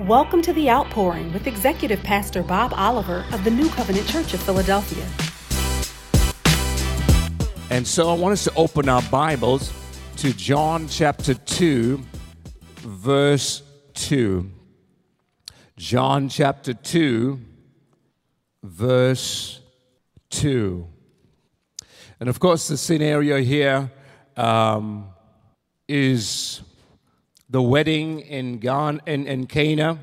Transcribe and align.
Welcome 0.00 0.42
to 0.42 0.52
The 0.52 0.68
Outpouring 0.68 1.32
with 1.32 1.46
Executive 1.46 2.02
Pastor 2.02 2.42
Bob 2.42 2.74
Oliver 2.76 3.24
of 3.32 3.44
the 3.44 3.50
New 3.50 3.70
Covenant 3.70 4.06
Church 4.06 4.34
of 4.34 4.42
Philadelphia. 4.42 5.06
And 7.70 7.86
so 7.86 8.10
I 8.10 8.12
want 8.12 8.34
us 8.34 8.44
to 8.44 8.52
open 8.56 8.90
our 8.90 9.00
Bibles 9.10 9.72
to 10.18 10.34
John 10.34 10.86
chapter 10.86 11.32
2, 11.32 11.98
verse 12.80 13.62
2. 13.94 14.50
John 15.78 16.28
chapter 16.28 16.74
2, 16.74 17.40
verse 18.64 19.60
2. 20.28 20.86
And 22.20 22.28
of 22.28 22.38
course, 22.38 22.68
the 22.68 22.76
scenario 22.76 23.40
here 23.40 23.90
um, 24.36 25.08
is 25.88 26.60
the 27.48 27.62
wedding 27.62 28.20
in, 28.20 28.60
in, 29.06 29.26
in 29.26 29.46
Cana. 29.46 29.98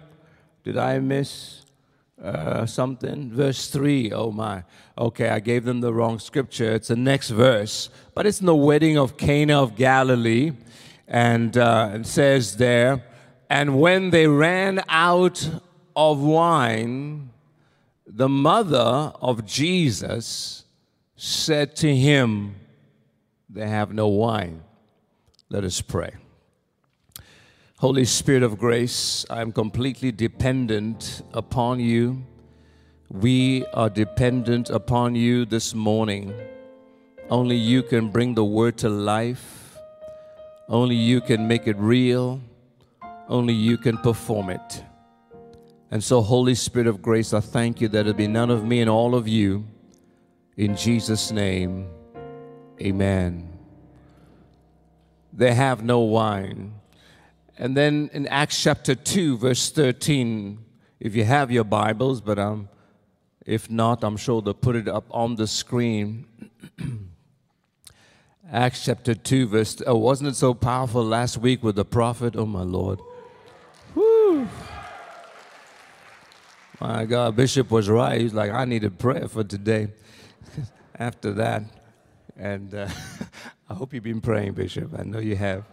Did 0.63 0.77
I 0.77 0.99
miss 0.99 1.65
uh, 2.21 2.65
something? 2.65 3.31
Verse 3.31 3.67
3. 3.67 4.11
Oh 4.13 4.31
my. 4.31 4.63
Okay, 4.97 5.29
I 5.29 5.39
gave 5.39 5.65
them 5.65 5.81
the 5.81 5.93
wrong 5.93 6.19
scripture. 6.19 6.73
It's 6.73 6.87
the 6.87 6.95
next 6.95 7.29
verse. 7.29 7.89
But 8.13 8.25
it's 8.25 8.39
in 8.39 8.45
the 8.45 8.55
wedding 8.55 8.97
of 8.97 9.17
Cana 9.17 9.61
of 9.61 9.75
Galilee. 9.75 10.53
And 11.07 11.57
uh, 11.57 11.91
it 11.95 12.07
says 12.07 12.57
there, 12.57 13.03
and 13.49 13.79
when 13.79 14.09
they 14.09 14.25
ran 14.25 14.81
out 14.87 15.47
of 15.95 16.21
wine, 16.21 17.29
the 18.07 18.29
mother 18.29 19.13
of 19.21 19.45
Jesus 19.45 20.65
said 21.15 21.75
to 21.77 21.95
him, 21.95 22.55
They 23.49 23.67
have 23.67 23.93
no 23.93 24.07
wine. 24.07 24.63
Let 25.49 25.63
us 25.63 25.81
pray. 25.81 26.13
Holy 27.83 28.05
Spirit 28.05 28.43
of 28.43 28.57
grace, 28.57 29.25
I 29.29 29.41
am 29.41 29.51
completely 29.51 30.09
dependent 30.13 31.21
upon 31.33 31.81
you. 31.81 32.23
We 33.09 33.65
are 33.73 33.89
dependent 33.89 34.69
upon 34.69 35.15
you 35.15 35.43
this 35.43 35.75
morning. 35.75 36.33
Only 37.29 37.57
you 37.57 37.83
can 37.83 38.07
bring 38.07 38.35
the 38.35 38.45
word 38.45 38.77
to 38.77 38.87
life. 38.87 39.77
Only 40.69 40.95
you 40.95 41.19
can 41.19 41.45
make 41.45 41.67
it 41.67 41.75
real. 41.75 42.39
Only 43.27 43.53
you 43.53 43.77
can 43.77 43.97
perform 43.97 44.49
it. 44.49 44.81
And 45.91 46.01
so, 46.01 46.21
Holy 46.21 46.55
Spirit 46.55 46.87
of 46.87 47.01
grace, 47.01 47.33
I 47.33 47.41
thank 47.41 47.81
you 47.81 47.89
that 47.89 48.07
it'll 48.07 48.13
be 48.13 48.27
none 48.27 48.49
of 48.49 48.63
me 48.63 48.79
and 48.79 48.89
all 48.89 49.13
of 49.13 49.27
you. 49.27 49.65
In 50.55 50.77
Jesus' 50.77 51.33
name, 51.33 51.89
amen. 52.79 53.49
They 55.33 55.53
have 55.53 55.83
no 55.83 55.99
wine. 55.99 56.75
And 57.57 57.77
then 57.77 58.09
in 58.13 58.27
Acts 58.27 58.61
chapter 58.61 58.95
2, 58.95 59.37
verse 59.37 59.69
13, 59.69 60.57
if 60.99 61.15
you 61.15 61.23
have 61.23 61.51
your 61.51 61.63
Bibles, 61.63 62.19
but 62.19 62.39
um, 62.39 62.67
if 63.45 63.69
not, 63.69 64.03
I'm 64.03 64.17
sure 64.17 64.41
they'll 64.41 64.55
put 64.55 64.75
it 64.75 64.87
up 64.87 65.05
on 65.11 65.35
the 65.35 65.45
screen. 65.45 66.25
Acts 68.51 68.85
chapter 68.85 69.13
2, 69.13 69.47
verse, 69.47 69.81
oh, 69.85 69.97
wasn't 69.97 70.29
it 70.29 70.35
so 70.35 70.53
powerful 70.53 71.03
last 71.03 71.37
week 71.37 71.63
with 71.63 71.75
the 71.75 71.85
prophet? 71.85 72.35
Oh, 72.35 72.45
my 72.45 72.63
Lord. 72.63 72.99
Woo. 73.93 74.47
My 76.79 77.05
God, 77.05 77.35
Bishop 77.35 77.69
was 77.69 77.87
right. 77.87 78.19
He's 78.19 78.33
like, 78.33 78.51
I 78.51 78.65
need 78.65 78.83
a 78.83 78.91
prayer 78.91 79.27
for 79.27 79.43
today 79.43 79.89
after 80.99 81.33
that. 81.33 81.63
And 82.35 82.73
uh, 82.73 82.87
I 83.69 83.73
hope 83.75 83.93
you've 83.93 84.03
been 84.03 84.21
praying, 84.21 84.53
Bishop. 84.53 84.91
I 84.97 85.03
know 85.03 85.19
you 85.19 85.35
have. 85.35 85.65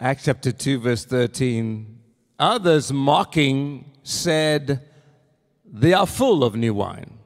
Acts 0.00 0.26
chapter 0.26 0.52
2, 0.52 0.78
verse 0.78 1.04
13. 1.04 1.98
Others 2.38 2.92
mocking 2.92 3.90
said, 4.04 4.86
They 5.64 5.92
are 5.92 6.06
full 6.06 6.44
of 6.44 6.54
new 6.54 6.72
wine. 6.72 7.18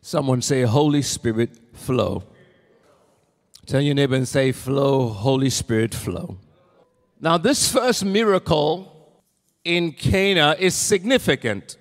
Someone 0.00 0.42
say, 0.42 0.62
Holy 0.62 1.02
Spirit, 1.02 1.58
flow. 1.72 2.22
Tell 3.66 3.80
your 3.80 3.96
neighbor 3.96 4.14
and 4.14 4.28
say, 4.28 4.52
Flow, 4.52 5.08
Holy 5.08 5.50
Spirit, 5.50 5.92
flow. 5.92 6.38
Now, 7.20 7.36
this 7.36 7.70
first 7.72 8.04
miracle 8.04 9.20
in 9.64 9.90
Cana 9.90 10.54
is 10.56 10.76
significant. 10.76 11.76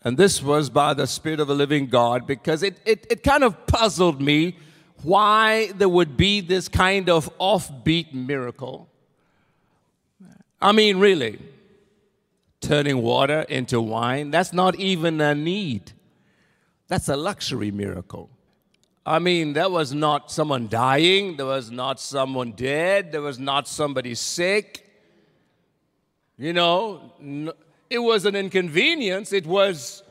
And 0.00 0.16
this 0.16 0.42
was 0.42 0.70
by 0.70 0.94
the 0.94 1.06
Spirit 1.06 1.40
of 1.40 1.48
the 1.48 1.54
living 1.54 1.88
God 1.88 2.26
because 2.26 2.62
it, 2.62 2.80
it, 2.86 3.06
it 3.10 3.22
kind 3.22 3.44
of 3.44 3.66
puzzled 3.66 4.22
me 4.22 4.56
why 5.02 5.72
there 5.72 5.88
would 5.88 6.16
be 6.16 6.40
this 6.40 6.68
kind 6.68 7.08
of 7.08 7.30
offbeat 7.38 8.12
miracle. 8.12 8.88
I 10.60 10.72
mean, 10.72 10.98
really, 10.98 11.38
turning 12.60 13.02
water 13.02 13.42
into 13.42 13.80
wine, 13.80 14.30
that's 14.30 14.52
not 14.52 14.76
even 14.76 15.20
a 15.20 15.34
need. 15.34 15.92
That's 16.88 17.08
a 17.08 17.16
luxury 17.16 17.70
miracle. 17.70 18.30
I 19.04 19.20
mean, 19.20 19.52
there 19.52 19.70
was 19.70 19.94
not 19.94 20.32
someone 20.32 20.66
dying, 20.66 21.36
there 21.36 21.46
was 21.46 21.70
not 21.70 22.00
someone 22.00 22.52
dead, 22.52 23.12
there 23.12 23.22
was 23.22 23.38
not 23.38 23.68
somebody 23.68 24.16
sick. 24.16 24.82
You 26.36 26.52
know, 26.52 27.12
it 27.88 28.00
was 28.00 28.26
an 28.26 28.34
inconvenience, 28.34 29.32
it 29.32 29.46
was 29.46 30.02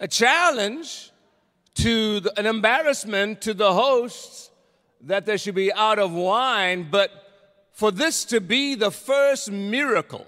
a 0.00 0.08
challenge 0.08 1.11
to 1.74 2.20
the, 2.20 2.38
an 2.38 2.46
embarrassment 2.46 3.40
to 3.42 3.54
the 3.54 3.72
hosts 3.72 4.50
that 5.02 5.26
there 5.26 5.38
should 5.38 5.54
be 5.54 5.72
out 5.72 5.98
of 5.98 6.12
wine, 6.12 6.88
but 6.90 7.10
for 7.72 7.90
this 7.90 8.24
to 8.26 8.40
be 8.40 8.74
the 8.74 8.90
first 8.90 9.50
miracle, 9.50 10.26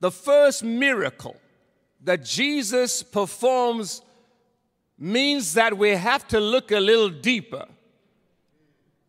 the 0.00 0.10
first 0.10 0.62
miracle 0.62 1.36
that 2.04 2.24
Jesus 2.24 3.02
performs 3.02 4.02
means 4.98 5.54
that 5.54 5.76
we 5.76 5.90
have 5.90 6.26
to 6.28 6.40
look 6.40 6.70
a 6.70 6.80
little 6.80 7.10
deeper 7.10 7.66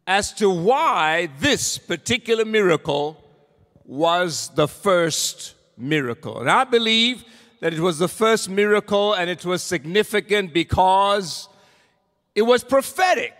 as 0.05 0.33
to 0.33 0.49
why 0.49 1.29
this 1.39 1.77
particular 1.77 2.45
miracle 2.45 3.23
was 3.85 4.49
the 4.55 4.67
first 4.67 5.55
miracle. 5.77 6.39
And 6.39 6.49
I 6.49 6.63
believe 6.63 7.23
that 7.59 7.73
it 7.73 7.79
was 7.79 7.97
the 7.97 8.07
first 8.07 8.49
miracle 8.49 9.13
and 9.13 9.29
it 9.29 9.45
was 9.45 9.63
significant 9.63 10.53
because 10.53 11.49
it 12.35 12.43
was 12.43 12.63
prophetic 12.63 13.35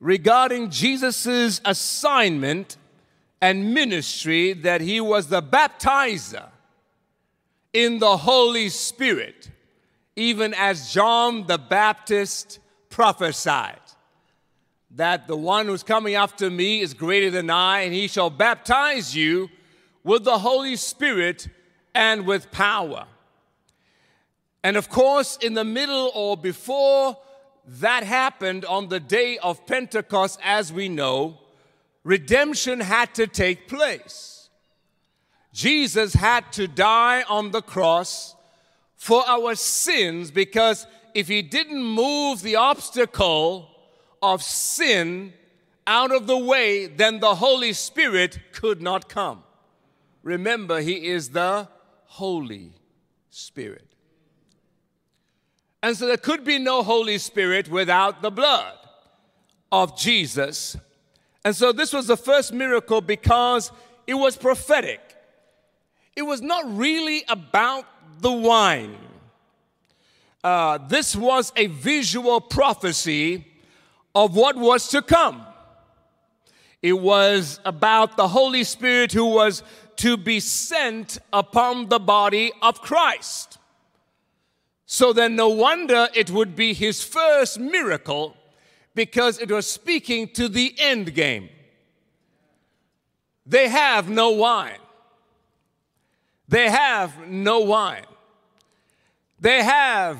regarding 0.00 0.70
Jesus' 0.70 1.60
assignment 1.64 2.76
and 3.40 3.74
ministry 3.74 4.52
that 4.52 4.80
he 4.80 5.00
was 5.00 5.28
the 5.28 5.42
baptizer 5.42 6.46
in 7.72 7.98
the 7.98 8.16
Holy 8.16 8.68
Spirit, 8.68 9.50
even 10.16 10.54
as 10.54 10.92
John 10.92 11.46
the 11.46 11.58
Baptist 11.58 12.58
prophesied 12.88 13.80
that 14.90 15.28
the 15.28 15.36
one 15.36 15.66
who's 15.66 15.82
coming 15.82 16.14
after 16.14 16.50
me 16.50 16.80
is 16.80 16.94
greater 16.94 17.30
than 17.30 17.50
I, 17.50 17.80
and 17.80 17.92
he 17.92 18.08
shall 18.08 18.30
baptize 18.30 19.14
you 19.14 19.50
with 20.02 20.24
the 20.24 20.38
Holy 20.38 20.76
Spirit 20.76 21.48
and 21.98 22.26
with 22.26 22.52
power. 22.52 23.06
And 24.62 24.76
of 24.76 24.88
course, 24.88 25.36
in 25.38 25.54
the 25.54 25.64
middle 25.64 26.12
or 26.14 26.36
before 26.36 27.18
that 27.66 28.04
happened 28.04 28.64
on 28.64 28.88
the 28.88 29.00
day 29.00 29.36
of 29.38 29.66
Pentecost, 29.66 30.38
as 30.44 30.72
we 30.72 30.88
know, 30.88 31.38
redemption 32.04 32.78
had 32.78 33.12
to 33.16 33.26
take 33.26 33.66
place. 33.66 34.48
Jesus 35.52 36.14
had 36.14 36.52
to 36.52 36.68
die 36.68 37.24
on 37.28 37.50
the 37.50 37.62
cross 37.62 38.36
for 38.94 39.24
our 39.26 39.56
sins 39.56 40.30
because 40.30 40.86
if 41.14 41.26
he 41.26 41.42
didn't 41.42 41.82
move 41.82 42.42
the 42.42 42.54
obstacle 42.54 43.68
of 44.22 44.40
sin 44.40 45.32
out 45.84 46.12
of 46.12 46.28
the 46.28 46.38
way, 46.38 46.86
then 46.86 47.18
the 47.18 47.34
Holy 47.34 47.72
Spirit 47.72 48.38
could 48.52 48.80
not 48.80 49.08
come. 49.08 49.42
Remember, 50.22 50.80
he 50.80 51.08
is 51.08 51.30
the 51.30 51.66
Holy 52.08 52.72
Spirit. 53.30 53.86
And 55.82 55.96
so 55.96 56.06
there 56.06 56.16
could 56.16 56.42
be 56.42 56.58
no 56.58 56.82
Holy 56.82 57.18
Spirit 57.18 57.68
without 57.68 58.22
the 58.22 58.30
blood 58.30 58.74
of 59.70 59.96
Jesus. 59.96 60.76
And 61.44 61.54
so 61.54 61.70
this 61.70 61.92
was 61.92 62.06
the 62.06 62.16
first 62.16 62.52
miracle 62.52 63.00
because 63.00 63.70
it 64.06 64.14
was 64.14 64.36
prophetic. 64.36 65.00
It 66.16 66.22
was 66.22 66.42
not 66.42 66.76
really 66.76 67.22
about 67.28 67.84
the 68.20 68.32
wine. 68.32 68.96
Uh, 70.42 70.78
this 70.78 71.14
was 71.14 71.52
a 71.56 71.66
visual 71.66 72.40
prophecy 72.40 73.46
of 74.14 74.34
what 74.34 74.56
was 74.56 74.88
to 74.88 75.02
come. 75.02 75.44
It 76.80 76.94
was 76.94 77.60
about 77.64 78.16
the 78.16 78.28
Holy 78.28 78.64
Spirit 78.64 79.12
who 79.12 79.26
was 79.26 79.62
to 79.98 80.16
be 80.16 80.40
sent 80.40 81.18
upon 81.32 81.88
the 81.88 81.98
body 81.98 82.52
of 82.62 82.80
Christ. 82.80 83.58
So 84.86 85.12
then, 85.12 85.36
no 85.36 85.48
wonder 85.48 86.08
it 86.14 86.30
would 86.30 86.56
be 86.56 86.72
his 86.72 87.04
first 87.04 87.58
miracle 87.58 88.36
because 88.94 89.38
it 89.38 89.50
was 89.50 89.66
speaking 89.66 90.28
to 90.30 90.48
the 90.48 90.74
end 90.78 91.14
game. 91.14 91.50
they 93.46 93.68
have 93.68 94.08
no 94.08 94.30
wine. 94.30 94.82
They 96.48 96.68
have 96.68 97.28
no 97.28 97.60
wine. 97.60 98.04
They 99.40 99.62
have 99.62 100.18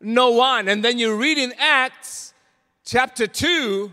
no 0.00 0.30
wine. 0.30 0.68
And 0.68 0.84
then 0.84 0.98
you 0.98 1.16
read 1.16 1.38
in 1.38 1.52
Acts 1.58 2.34
chapter 2.84 3.26
2, 3.26 3.90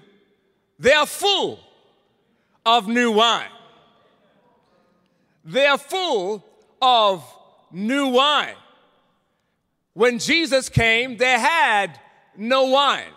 they 0.80 0.94
are 0.94 1.06
full 1.06 1.60
of 2.66 2.88
new 2.88 3.12
wine. 3.12 3.50
They 5.46 5.68
are 5.68 5.78
full 5.78 6.44
of 6.82 7.24
new 7.72 8.08
wine. 8.08 8.56
When 9.94 10.18
Jesus 10.20 10.68
came, 10.68 11.18
they 11.18 11.40
had 11.40 12.00
no 12.36 12.66
wine. 12.66 13.14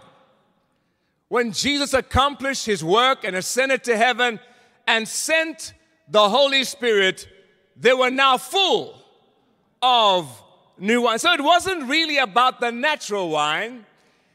When 1.28 1.52
Jesus 1.52 1.94
accomplished 1.94 2.66
his 2.66 2.84
work 2.84 3.24
and 3.24 3.34
ascended 3.34 3.82
to 3.84 3.96
heaven 3.96 4.38
and 4.86 5.08
sent 5.08 5.72
the 6.08 6.28
Holy 6.28 6.64
Spirit, 6.64 7.28
they 7.76 7.92
were 7.92 8.10
now 8.10 8.36
full 8.36 8.94
of 9.82 10.42
new 10.78 11.02
wine. 11.02 11.18
So 11.18 11.32
it 11.32 11.42
wasn't 11.42 11.88
really 11.88 12.18
about 12.18 12.60
the 12.60 12.70
natural 12.70 13.30
wine, 13.30 13.86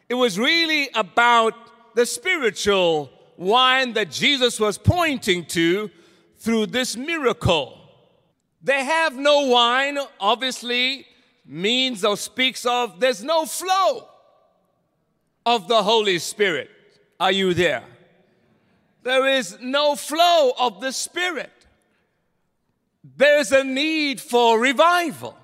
it 0.10 0.16
was 0.16 0.38
really 0.38 0.90
about 0.94 1.54
the 1.96 2.06
spiritual 2.06 3.10
wine 3.38 3.94
that 3.94 4.12
Jesus 4.12 4.60
was 4.60 4.78
pointing 4.78 5.46
to 5.46 5.90
through 6.38 6.68
this 6.68 6.96
miracle. 6.96 7.80
They 8.64 8.84
have 8.84 9.16
no 9.18 9.48
wine, 9.48 10.00
obviously, 10.20 11.06
means 11.46 12.06
or 12.06 12.16
speaks 12.16 12.66
of 12.66 13.00
there's 13.00 13.24
no 13.24 13.46
flow 13.46 14.08
of 15.46 15.68
the 15.68 15.84
Holy 15.84 16.18
Spirit. 16.20 16.70
Are 17.20 17.32
you 17.32 17.54
there? 17.54 17.84
There 19.04 19.28
is 19.28 19.58
no 19.62 19.96
flow 19.96 20.54
of 20.58 20.80
the 20.80 20.94
Spirit. 20.94 21.52
There's 23.18 23.52
a 23.52 23.66
need 23.66 24.22
for 24.22 24.58
revival. 24.58 25.38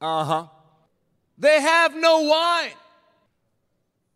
Uh 0.00 0.24
huh. 0.24 0.46
They 1.36 1.60
have 1.60 1.96
no 1.96 2.20
wine. 2.20 2.70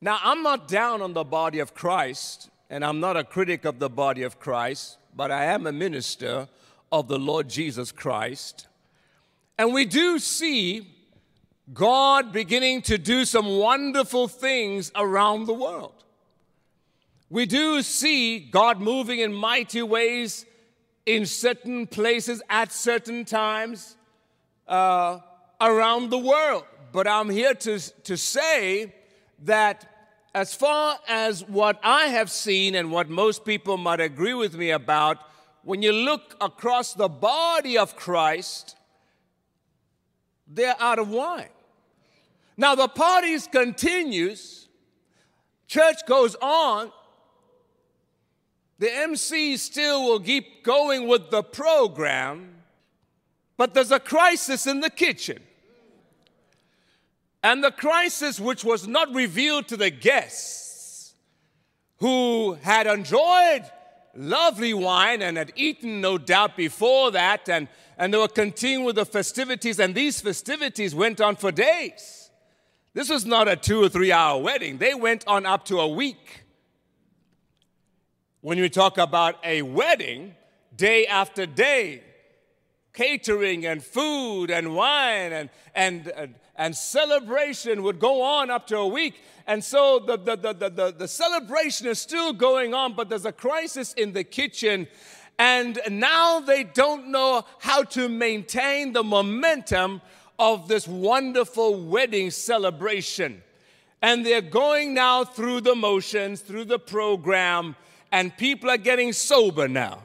Now, 0.01 0.21
I'm 0.23 0.45
not 0.45 0.69
down 0.69 1.03
on 1.03 1.13
the 1.13 1.25
body 1.25 1.59
of 1.59 1.75
Christ, 1.75 2.51
and 2.71 2.85
I'm 2.85 3.01
not 3.01 3.17
a 3.17 3.25
critic 3.25 3.65
of 3.65 3.81
the 3.81 3.91
body 3.91 4.23
of 4.23 4.39
Christ, 4.39 4.99
but 5.17 5.33
I 5.33 5.47
am 5.47 5.67
a 5.67 5.73
minister 5.73 6.47
of 6.91 7.09
the 7.09 7.19
Lord 7.19 7.49
Jesus 7.49 7.93
Christ. 7.93 8.67
And 9.59 9.75
we 9.75 9.85
do 9.85 10.19
see 10.19 10.87
God 11.73 12.33
beginning 12.33 12.83
to 12.83 12.99
do 12.99 13.25
some 13.25 13.59
wonderful 13.59 14.29
things 14.29 14.91
around 14.95 15.47
the 15.47 15.55
world. 15.55 16.05
We 17.31 17.45
do 17.45 17.83
see 17.83 18.39
God 18.39 18.81
moving 18.81 19.19
in 19.19 19.35
mighty 19.35 19.83
ways 19.83 20.47
in 21.05 21.27
certain 21.27 21.87
places 21.87 22.43
at 22.49 22.73
certain 22.73 23.25
times 23.25 23.97
uh, 24.67 25.19
around 25.61 26.11
the 26.11 26.19
world. 26.19 26.65
But 26.93 27.07
I'm 27.07 27.29
here 27.29 27.55
to, 27.55 27.79
to 28.05 28.17
say 28.17 28.95
that 29.45 29.87
as 30.35 30.55
far 30.55 30.99
as 31.07 31.47
what 31.47 31.79
I 31.83 32.07
have 32.07 32.31
seen 32.31 32.75
and 32.75 32.91
what 32.91 33.11
most 33.11 33.45
people 33.45 33.77
might 33.77 34.01
agree 34.01 34.35
with 34.35 34.55
me 34.55 34.71
about, 34.71 35.19
when 35.69 35.83
you 35.83 35.93
look 35.93 36.35
across 36.41 36.95
the 36.95 37.09
body 37.09 37.77
of 37.77 37.95
Christ, 37.95 38.75
they're 40.47 40.75
out 40.81 40.99
of 40.99 41.11
wine. 41.11 41.51
Now 42.57 42.75
the 42.75 42.89
parties 42.89 43.47
continues, 43.47 44.67
church 45.67 46.07
goes 46.07 46.37
on, 46.41 46.91
the 48.79 48.91
MC 48.91 49.59
still 49.59 50.07
will 50.07 50.21
keep 50.21 50.65
going 50.65 51.07
with 51.07 51.31
the 51.31 51.43
program, 51.43 52.63
but 53.59 53.75
there's 53.75 53.93
a 53.93 54.01
crisis 54.01 54.67
in 54.67 54.81
the 54.81 54.89
kitchen. 54.89 55.43
And 57.43 57.63
the 57.63 57.73
crisis, 57.73 58.41
which 58.41 58.65
was 58.65 58.89
not 58.89 59.15
revealed 59.15 59.69
to 59.69 59.77
the 59.77 59.91
guests 59.91 61.13
who 61.99 62.55
had 62.63 62.87
enjoyed 62.87 63.71
lovely 64.19 64.75
wine 64.75 65.23
and 65.23 65.37
had 65.37 65.53
eaten, 65.55 66.01
no 66.01 66.19
doubt, 66.19 66.57
before 66.57 67.11
that, 67.13 67.49
and, 67.49 67.69
and 67.97 68.13
they 68.13 68.19
were 68.19 68.29
continuing 68.29 68.85
with 68.85 68.97
the 68.97 69.07
festivities, 69.07 69.79
and 69.79 69.95
these 69.95 70.21
festivities 70.21 70.95
went 70.95 71.21
on 71.21 71.37
for 71.37 71.53
days. 71.53 72.31
This 72.95 73.09
was 73.09 73.25
not 73.25 73.49
a 73.49 73.57
two 73.57 73.83
or 73.83 73.89
three 73.89 74.13
hour 74.13 74.43
wedding, 74.43 74.79
they 74.79 74.95
went 74.95 75.27
on 75.27 75.47
up 75.47 75.65
to 75.67 75.79
a 75.79 75.89
week. 75.89 76.45
When 78.41 78.59
you 78.59 78.69
talk 78.69 78.99
about 78.99 79.37
a 79.45 79.63
wedding, 79.63 80.35
day 80.75 81.07
after 81.07 81.47
day, 81.47 82.03
catering 82.93 83.67
and 83.67 83.83
food 83.83 84.51
and 84.51 84.75
wine 84.75 85.33
and, 85.33 85.51
and, 85.75 86.09
and, 86.09 86.35
and, 86.59 86.77
celebration 86.77 87.83
would 87.85 87.99
go 87.99 88.21
on 88.21 88.51
up 88.51 88.67
to 88.67 88.77
a 88.79 88.87
week. 88.87 89.23
And 89.47 89.65
so 89.65 89.99
the, 89.99 90.19
the, 90.19 90.37
the, 90.37 90.53
the, 90.69 90.95
the 90.99 91.09
celebration 91.09 91.87
is 91.87 91.99
still 91.99 92.33
going 92.33 92.75
on, 92.75 92.95
but 92.95 93.09
there's 93.09 93.25
a 93.25 93.33
crisis 93.33 93.95
in 93.95 94.13
the 94.13 94.25
kitchen. 94.25 94.87
And 95.39 95.81
now 95.89 96.41
they 96.41 96.65
don't 96.65 97.09
know 97.09 97.45
how 97.61 97.85
to 97.85 98.09
maintain 98.09 98.93
the 98.93 99.05
momentum 99.05 100.03
of 100.39 100.69
this 100.69 100.87
wonderful 100.87 101.81
wedding 101.81 102.31
celebration. 102.31 103.43
And 104.03 104.25
they're 104.27 104.41
going 104.41 104.95
now 104.95 105.25
through 105.25 105.63
the 105.63 105.75
motions, 105.75 106.41
through 106.41 106.67
the 106.67 106.79
program, 106.79 107.77
and 108.13 108.37
people 108.37 108.71
are 108.71 108.79
getting 108.79 109.13
sober 109.13 109.69
now. 109.69 110.03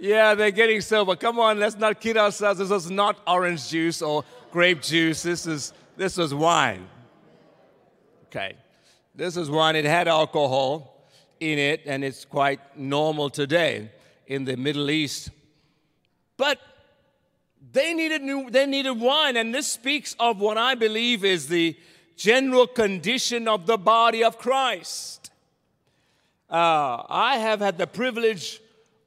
Yeah, 0.00 0.34
they're 0.34 0.50
getting 0.50 0.80
sober. 0.80 1.14
Come 1.14 1.38
on, 1.38 1.58
let's 1.58 1.76
not 1.76 2.00
kid 2.00 2.16
ourselves. 2.16 2.58
This 2.58 2.70
is 2.70 2.90
not 2.90 3.20
orange 3.26 3.68
juice 3.68 4.02
or 4.02 4.24
grape 4.50 4.82
juice. 4.82 5.22
This 5.22 5.46
is 5.46 5.72
this 5.96 6.16
was 6.16 6.34
wine. 6.34 6.88
Okay. 8.26 8.56
This 9.14 9.36
is 9.36 9.50
wine. 9.50 9.76
It 9.76 9.84
had 9.84 10.08
alcohol 10.08 11.06
in 11.40 11.58
it, 11.58 11.82
and 11.84 12.02
it's 12.02 12.24
quite 12.24 12.60
normal 12.76 13.28
today 13.28 13.90
in 14.26 14.44
the 14.44 14.56
Middle 14.56 14.90
East. 14.90 15.30
But 16.36 16.58
they 17.72 17.92
needed, 17.92 18.22
new, 18.22 18.48
they 18.50 18.64
needed 18.66 18.92
wine, 18.92 19.36
and 19.36 19.54
this 19.54 19.66
speaks 19.66 20.16
of 20.18 20.40
what 20.40 20.56
I 20.56 20.74
believe 20.74 21.24
is 21.24 21.48
the 21.48 21.76
general 22.16 22.66
condition 22.66 23.46
of 23.48 23.66
the 23.66 23.76
body 23.76 24.24
of 24.24 24.38
Christ. 24.38 25.30
Uh, 26.48 27.02
I 27.08 27.36
have 27.38 27.60
had 27.60 27.76
the 27.78 27.86
privilege 27.86 28.60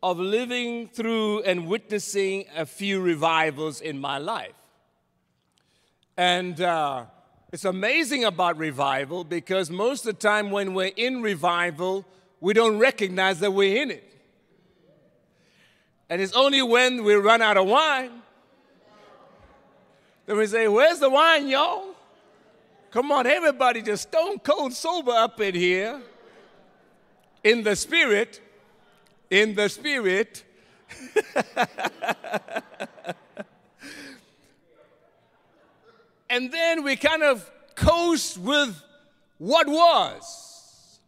of 0.03 0.19
living 0.19 0.89
through 0.89 1.41
and 1.43 1.65
witnessing 1.65 2.43
a 2.57 2.65
few 2.65 2.99
revivals 2.99 3.79
in 3.79 3.97
my 3.97 4.17
life. 4.17 4.51
And 6.17 6.59
uh, 6.59 7.05
it's 7.53 7.63
amazing 7.63 8.25
about 8.25 8.57
revival 8.57 9.23
because 9.23 9.71
most 9.71 10.05
of 10.05 10.15
the 10.15 10.19
time 10.19 10.51
when 10.51 10.73
we're 10.73 10.91
in 10.97 11.21
revival, 11.21 12.05
we 12.41 12.53
don't 12.53 12.79
recognize 12.79 13.39
that 13.39 13.51
we're 13.51 13.81
in 13.81 13.91
it. 13.91 14.03
And 16.09 16.21
it's 16.21 16.33
only 16.33 16.61
when 16.61 17.05
we 17.05 17.15
run 17.15 17.41
out 17.41 17.55
of 17.55 17.65
wine 17.65 18.11
that 20.25 20.35
we 20.35 20.45
say, 20.47 20.67
Where's 20.67 20.99
the 20.99 21.09
wine, 21.09 21.47
y'all? 21.47 21.95
Come 22.91 23.09
on, 23.13 23.25
everybody 23.25 23.81
just 23.81 24.09
stone 24.09 24.37
cold 24.39 24.73
sober 24.73 25.11
up 25.11 25.39
in 25.39 25.55
here. 25.55 26.01
In 27.41 27.63
the 27.63 27.75
spirit, 27.75 28.41
in 29.33 29.55
the 29.55 29.67
spirit. 29.67 30.43
and 36.29 36.51
then 36.51 36.83
we 36.83 36.95
kind 36.95 37.23
of 37.23 37.49
coast 37.73 38.37
with 38.37 38.79
what 39.39 39.67
was 39.67 40.99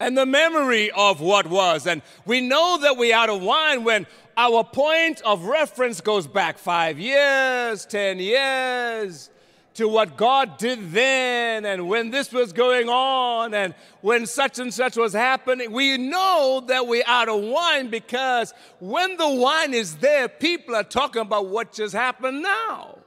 and 0.00 0.16
the 0.16 0.24
memory 0.24 0.90
of 0.90 1.20
what 1.20 1.46
was. 1.46 1.86
And 1.86 2.00
we 2.24 2.40
know 2.40 2.78
that 2.80 2.96
we're 2.96 3.14
out 3.14 3.28
of 3.28 3.42
wine 3.42 3.84
when 3.84 4.06
our 4.38 4.64
point 4.64 5.20
of 5.26 5.44
reference 5.44 6.00
goes 6.00 6.26
back 6.26 6.56
five 6.56 6.98
years, 6.98 7.84
10 7.84 8.18
years 8.18 9.28
to 9.74 9.88
what 9.88 10.16
God 10.16 10.56
did 10.56 10.92
then 10.92 11.64
and 11.64 11.88
when 11.88 12.10
this 12.10 12.32
was 12.32 12.52
going 12.52 12.88
on 12.88 13.54
and 13.54 13.74
when 14.00 14.26
such 14.26 14.58
and 14.58 14.72
such 14.72 14.96
was 14.96 15.12
happening. 15.12 15.72
We 15.72 15.98
know 15.98 16.62
that 16.68 16.86
we're 16.86 17.04
out 17.06 17.28
of 17.28 17.42
wine 17.42 17.90
because 17.90 18.54
when 18.78 19.16
the 19.16 19.28
wine 19.28 19.74
is 19.74 19.96
there, 19.96 20.28
people 20.28 20.74
are 20.76 20.84
talking 20.84 21.22
about 21.22 21.46
what 21.46 21.72
just 21.72 21.94
happened 21.94 22.42
now. 22.42 22.98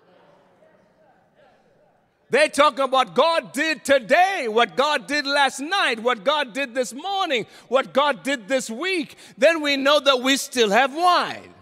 They 2.30 2.50
talk 2.50 2.80
about 2.80 3.16
God 3.16 3.54
did 3.54 3.86
today, 3.86 4.48
what 4.50 4.76
God 4.76 5.08
did 5.08 5.26
last 5.26 5.62
night, 5.62 6.00
what 6.00 6.26
God 6.26 6.54
did 6.54 6.76
this 6.76 6.94
morning, 6.94 7.46
what 7.70 7.94
God 7.94 8.24
did 8.24 8.50
this 8.50 8.70
week. 8.70 9.16
Then 9.38 9.62
we 9.62 9.78
know 9.78 10.02
that 10.02 10.22
we 10.22 10.36
still 10.36 10.70
have 10.70 10.94
wine. 10.94 11.54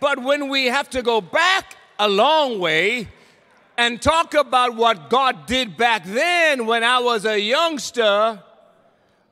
But 0.00 0.22
when 0.22 0.48
we 0.48 0.66
have 0.66 0.88
to 0.90 1.02
go 1.02 1.20
back 1.20 1.76
a 1.98 2.08
long 2.08 2.60
way, 2.60 3.08
and 3.76 4.00
talk 4.00 4.34
about 4.34 4.76
what 4.76 5.10
God 5.10 5.46
did 5.46 5.76
back 5.76 6.04
then 6.04 6.66
when 6.66 6.84
I 6.84 6.98
was 6.98 7.24
a 7.24 7.40
youngster, 7.40 8.42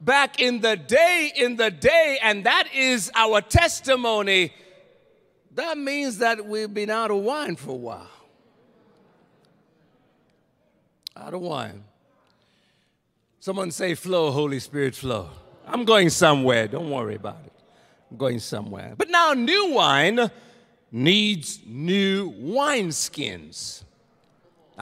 back 0.01 0.41
in 0.41 0.61
the 0.61 0.77
day, 0.77 1.33
in 1.37 1.57
the 1.57 1.71
day, 1.71 2.19
and 2.23 2.45
that 2.45 2.69
is 2.75 3.11
our 3.15 3.41
testimony, 3.41 4.53
that 5.55 5.77
means 5.77 6.19
that 6.19 6.47
we've 6.47 6.73
been 6.73 6.91
out 6.91 7.11
of 7.11 7.19
wine 7.19 7.57
for 7.57 7.73
a 7.73 7.75
while. 7.75 8.11
Out 11.17 11.35
of 11.35 11.41
wine. 11.41 11.85
Someone 13.41 13.71
say, 13.71 13.95
Flow, 13.95 14.31
Holy 14.31 14.61
Spirit, 14.61 14.95
flow. 14.95 15.31
I'm 15.67 15.85
going 15.85 16.11
somewhere. 16.11 16.69
Don't 16.69 16.91
worry 16.91 17.15
about 17.15 17.39
it. 17.47 17.53
I'm 18.11 18.17
going 18.17 18.39
somewhere. 18.39 18.95
But 18.97 19.09
now, 19.09 19.33
new 19.33 19.73
wine 19.73 20.31
needs 20.91 21.61
new 21.67 22.33
wineskins. 22.33 23.85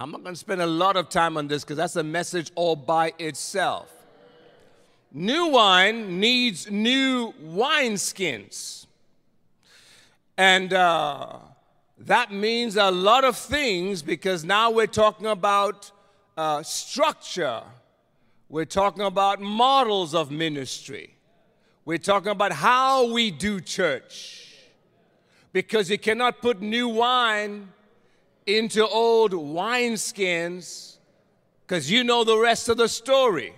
I'm 0.01 0.13
not 0.13 0.23
going 0.23 0.35
to 0.35 0.39
spend 0.39 0.63
a 0.63 0.67
lot 0.67 0.97
of 0.97 1.09
time 1.09 1.37
on 1.37 1.49
this 1.49 1.65
because 1.65 1.77
that's 1.77 1.97
a 1.97 2.05
message 2.05 2.53
all 2.55 2.77
by 2.77 3.13
itself. 3.19 3.91
New 5.13 5.49
wine 5.49 6.21
needs 6.21 6.71
new 6.71 7.33
wineskins. 7.43 8.87
And 10.37 10.73
uh, 10.73 11.39
that 11.99 12.33
means 12.33 12.77
a 12.77 12.93
lot 12.93 13.25
of 13.25 13.37
things 13.37 14.03
because 14.03 14.45
now 14.45 14.71
we're 14.71 14.87
talking 14.87 15.27
about 15.27 15.91
uh, 16.37 16.63
structure, 16.63 17.63
we're 18.49 18.65
talking 18.65 19.03
about 19.03 19.41
models 19.41 20.15
of 20.15 20.31
ministry, 20.31 21.17
we're 21.85 21.99
talking 21.99 22.31
about 22.31 22.53
how 22.53 23.13
we 23.13 23.33
do 23.33 23.61
church. 23.61 24.45
Because 25.53 25.91
you 25.91 25.99
cannot 25.99 26.41
put 26.41 26.61
new 26.61 26.89
wine 26.89 27.73
into 28.49 28.87
old 28.87 29.33
wineskins 29.33 30.97
because 31.67 31.91
you 31.91 32.03
know 32.03 32.25
the 32.25 32.39
rest 32.39 32.69
of 32.69 32.79
the 32.79 32.89
story 32.89 33.53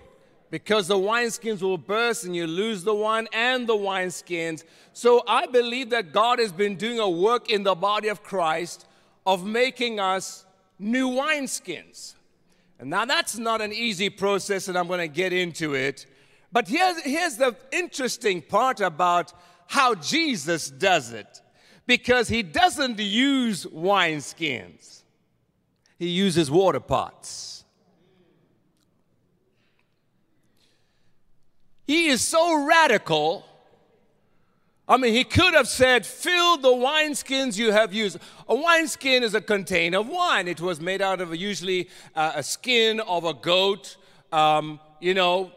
because 0.49 0.87
the 0.87 0.97
wineskins 0.97 1.61
will 1.61 1.77
burst 1.77 2.25
and 2.25 2.35
you 2.35 2.45
lose 2.45 2.83
the 2.83 2.93
wine 2.93 3.27
and 3.31 3.65
the 3.67 3.73
wineskins. 3.73 4.65
So 4.91 5.23
I 5.27 5.47
believe 5.47 5.89
that 5.91 6.11
God 6.11 6.39
has 6.39 6.51
been 6.51 6.75
doing 6.75 6.99
a 6.99 7.09
work 7.09 7.49
in 7.49 7.63
the 7.63 7.73
body 7.73 8.09
of 8.09 8.21
Christ 8.21 8.85
of 9.25 9.45
making 9.45 9.99
us 9.99 10.45
new 10.77 11.09
wineskins. 11.09 12.15
And 12.79 12.89
now 12.89 13.05
that's 13.05 13.37
not 13.37 13.61
an 13.61 13.71
easy 13.71 14.09
process, 14.09 14.67
and 14.67 14.77
I'm 14.77 14.87
going 14.87 14.99
to 14.99 15.07
get 15.07 15.31
into 15.31 15.73
it. 15.73 16.05
But 16.51 16.67
here's, 16.67 16.99
here's 17.03 17.37
the 17.37 17.55
interesting 17.71 18.41
part 18.41 18.81
about 18.81 19.31
how 19.67 19.95
Jesus 19.95 20.69
does 20.69 21.13
it 21.13 21.40
because 21.91 22.29
he 22.29 22.41
doesn't 22.41 22.97
use 22.99 23.65
wineskins, 23.65 25.01
he 25.99 26.07
uses 26.07 26.49
water 26.49 26.79
pots. 26.79 27.65
He 31.85 32.07
is 32.07 32.21
so 32.21 32.65
radical. 32.65 33.45
I 34.87 34.95
mean, 34.95 35.13
he 35.13 35.25
could 35.25 35.53
have 35.53 35.67
said, 35.67 36.05
Fill 36.05 36.55
the 36.55 36.69
wineskins 36.69 37.57
you 37.57 37.73
have 37.73 37.93
used. 37.93 38.19
A 38.47 38.55
wineskin 38.55 39.21
is 39.21 39.35
a 39.35 39.41
container 39.41 39.99
of 39.99 40.07
wine. 40.07 40.47
It 40.47 40.61
was 40.61 40.79
made 40.79 41.01
out 41.01 41.19
of 41.19 41.33
a, 41.33 41.37
usually 41.37 41.89
uh, 42.15 42.31
a 42.35 42.43
skin 42.43 43.01
of 43.01 43.25
a 43.25 43.33
goat, 43.33 43.97
um, 44.31 44.79
you 45.01 45.13
know, 45.13 45.51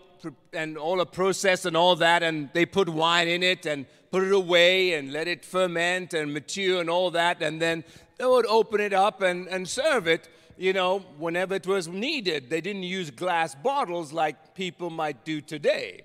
and 0.53 0.77
all 0.77 0.97
the 0.97 1.07
process 1.07 1.65
and 1.65 1.77
all 1.77 1.95
that. 1.95 2.25
And 2.25 2.51
they 2.55 2.67
put 2.67 2.89
wine 2.89 3.29
in 3.29 3.45
it 3.45 3.67
and 3.67 3.87
put 4.15 4.23
it 4.23 4.33
away 4.33 4.93
and 4.93 5.13
let 5.13 5.27
it 5.27 5.45
ferment 5.45 6.15
and 6.15 6.33
mature 6.33 6.81
and 6.81 6.89
all 6.89 7.11
that. 7.11 7.43
And 7.43 7.61
then 7.61 7.83
they 8.17 8.25
would 8.25 8.47
open 8.47 8.81
it 8.81 8.93
up 8.93 9.23
and, 9.23 9.49
and 9.49 9.69
serve 9.69 10.07
it 10.07 10.29
you 10.57 10.73
know, 10.73 11.01
whenever 11.19 11.57
it 11.57 11.67
was 11.67 11.89
needed. 11.89 12.49
They 12.49 12.61
didn't 12.61 12.85
use 12.85 13.11
glass 13.11 13.57
bottles 13.57 14.13
like 14.13 14.55
people 14.55 14.89
might 14.89 15.25
do 15.25 15.41
today. 15.41 16.03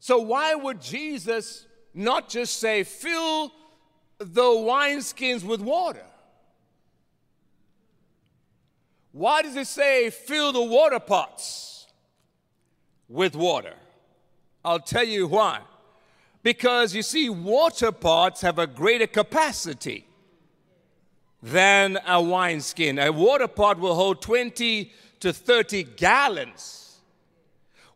So, 0.00 0.20
why 0.20 0.54
would 0.54 0.80
Jesus 0.80 1.66
not 1.92 2.30
just 2.30 2.60
say, 2.60 2.82
fill 2.82 3.52
the 4.16 4.40
wineskins 4.40 5.44
with 5.44 5.60
water? 5.60 6.06
Why 9.12 9.42
does 9.42 9.56
it 9.56 9.66
say, 9.66 10.08
fill 10.08 10.50
the 10.50 10.62
water 10.62 10.98
pots 10.98 11.88
with 13.06 13.36
water? 13.36 13.74
I'll 14.64 14.80
tell 14.80 15.04
you 15.04 15.26
why. 15.26 15.60
Because 16.44 16.94
you 16.94 17.02
see, 17.02 17.28
water 17.28 17.90
pots 17.90 18.42
have 18.42 18.60
a 18.60 18.68
greater 18.68 19.08
capacity 19.08 20.06
than 21.42 21.98
a 22.06 22.22
wineskin. 22.22 23.00
A 23.00 23.10
water 23.10 23.48
pot 23.48 23.80
will 23.80 23.96
hold 23.96 24.22
20 24.22 24.92
to 25.18 25.32
30 25.32 25.82
gallons 25.82 26.84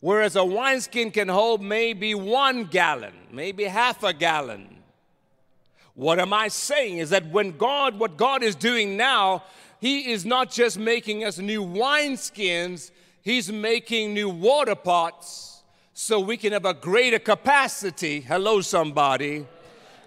whereas 0.00 0.36
a 0.36 0.44
wineskin 0.44 1.10
can 1.10 1.28
hold 1.28 1.62
maybe 1.62 2.14
one 2.14 2.64
gallon, 2.64 3.14
maybe 3.32 3.64
half 3.64 4.02
a 4.02 4.12
gallon. 4.12 4.82
What 5.94 6.20
am 6.20 6.32
I 6.32 6.48
saying 6.48 6.98
is 6.98 7.10
that 7.10 7.26
when 7.30 7.56
God, 7.56 7.98
what 7.98 8.16
God 8.16 8.42
is 8.42 8.54
doing 8.54 8.96
now, 8.96 9.42
He 9.80 10.12
is 10.12 10.24
not 10.24 10.50
just 10.50 10.78
making 10.78 11.24
us 11.24 11.38
new 11.38 11.64
wineskins, 11.64 12.92
He's 13.22 13.50
making 13.50 14.14
new 14.14 14.28
water 14.28 14.76
pots 14.76 15.57
so 16.00 16.20
we 16.20 16.36
can 16.36 16.52
have 16.52 16.64
a 16.64 16.74
greater 16.74 17.18
capacity. 17.18 18.20
Hello, 18.20 18.60
somebody. 18.60 19.44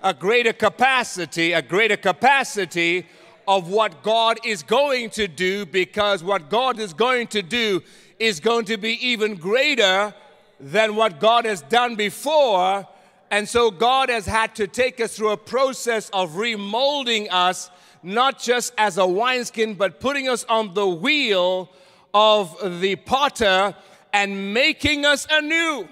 A 0.01 0.13
greater 0.13 0.53
capacity, 0.53 1.51
a 1.51 1.61
greater 1.61 1.97
capacity 1.97 3.05
of 3.45 3.67
what 3.67 4.01
God 4.01 4.39
is 4.45 4.63
going 4.63 5.09
to 5.09 5.27
do 5.27 5.65
because 5.65 6.23
what 6.23 6.49
God 6.49 6.79
is 6.79 6.93
going 6.93 7.27
to 7.27 7.41
do 7.41 7.83
is 8.19 8.39
going 8.39 8.63
to 8.65 8.77
be 8.77 9.05
even 9.05 9.35
greater 9.35 10.13
than 10.61 10.95
what 10.95 11.19
God 11.19 11.43
has 11.43 11.61
done 11.63 11.95
before. 11.95 12.87
And 13.29 13.47
so 13.47 13.69
God 13.69 14.07
has 14.07 14.25
had 14.25 14.55
to 14.55 14.67
take 14.67 15.01
us 15.01 15.17
through 15.17 15.31
a 15.31 15.37
process 15.37 16.09
of 16.11 16.35
remolding 16.35 17.27
us, 17.29 17.69
not 18.01 18.39
just 18.39 18.73
as 18.77 18.97
a 18.97 19.05
wineskin, 19.05 19.73
but 19.73 19.99
putting 19.99 20.29
us 20.29 20.45
on 20.45 20.73
the 20.73 20.87
wheel 20.87 21.69
of 22.13 22.79
the 22.79 22.95
potter 22.95 23.75
and 24.13 24.53
making 24.53 25.05
us 25.05 25.27
anew. 25.29 25.87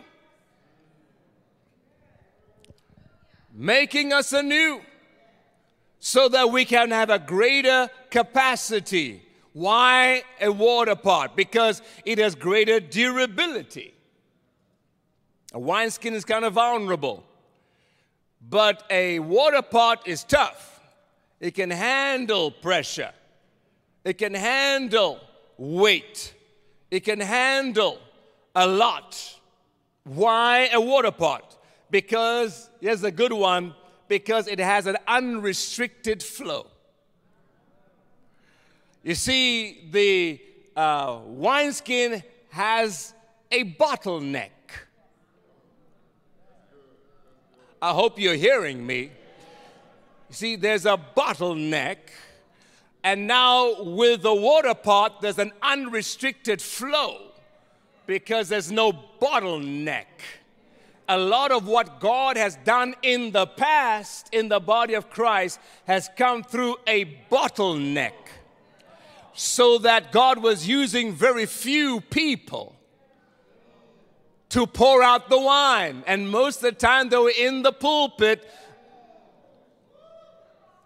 Making 3.54 4.14
us 4.14 4.32
anew 4.34 4.82
so 6.00 6.30
that 6.30 6.50
we 6.50 6.66
can 6.66 6.92
have 6.92 7.10
a 7.10 7.20
greater 7.20 7.90
capacity 8.10 9.24
why 9.54 10.24
a 10.40 10.52
water 10.52 10.96
pot? 10.96 11.36
Because 11.36 11.82
it 12.06 12.18
has 12.18 12.36
greater 12.36 12.80
durability. 12.80 13.94
A 15.54 15.60
wineskin 15.60 16.14
is 16.14 16.24
kind 16.24 16.46
of 16.46 16.54
vulnerable, 16.54 17.24
but 18.48 18.84
a 18.90 19.20
water 19.20 19.62
pot 19.62 20.08
is 20.08 20.24
tough. 20.24 20.80
It 21.40 21.56
can 21.56 21.72
handle 21.72 22.52
pressure, 22.52 23.12
it 24.04 24.18
can 24.18 24.34
handle 24.34 25.20
weight, 25.58 26.34
it 26.92 27.02
can 27.02 27.20
handle 27.20 28.00
a 28.56 28.68
lot. 28.68 29.40
Why 30.04 30.70
a 30.74 30.82
water 30.82 31.12
pot? 31.12 31.58
Because, 31.92 32.70
here's 32.82 33.04
a 33.04 33.12
good 33.12 33.34
one, 33.34 33.74
because 34.08 34.48
it 34.48 34.60
has 34.60 34.88
an 34.88 34.98
unrestricted 35.08 36.24
flow. 36.24 36.68
You 39.04 39.16
see, 39.16 39.88
the 39.92 40.42
uh, 40.76 41.20
wineskin 41.26 42.24
has 42.50 43.14
a 43.52 43.64
bottleneck. 43.76 44.50
I 47.82 47.92
hope 47.92 48.20
you're 48.20 48.36
hearing 48.36 48.86
me. 48.86 49.12
You 50.30 50.36
see, 50.36 50.56
there's 50.58 50.86
a 50.86 51.00
bottleneck, 51.16 51.98
and 53.04 53.26
now 53.26 53.82
with 53.84 54.22
the 54.22 54.34
water 54.34 54.74
pot, 54.74 55.22
there's 55.22 55.40
an 55.40 55.54
unrestricted 55.62 56.62
flow 56.62 57.29
because 58.10 58.50
there's 58.50 58.72
no 58.72 58.92
bottleneck. 59.22 60.06
A 61.08 61.16
lot 61.16 61.52
of 61.52 61.68
what 61.68 62.00
God 62.00 62.38
has 62.38 62.56
done 62.66 62.96
in 63.04 63.32
the 63.32 63.46
past 63.46 64.30
in 64.32 64.50
the 64.50 64.60
body 64.60 64.96
of 64.96 65.12
Christ 65.12 65.60
has 65.86 66.10
come 66.18 66.44
through 66.44 66.78
a 66.88 67.06
bottleneck 67.32 68.14
so 69.36 69.78
that 69.78 70.12
God 70.12 70.42
was 70.42 70.68
using 70.68 71.14
very 71.14 71.46
few 71.46 72.02
people 72.02 72.76
to 74.50 74.66
pour 74.66 75.04
out 75.04 75.30
the 75.30 75.40
wine. 75.40 76.04
And 76.08 76.32
most 76.32 76.58
of 76.58 76.62
the 76.64 76.72
time 76.72 77.10
they 77.10 77.18
were 77.18 77.32
in 77.38 77.62
the 77.62 77.72
pulpit, 77.72 78.44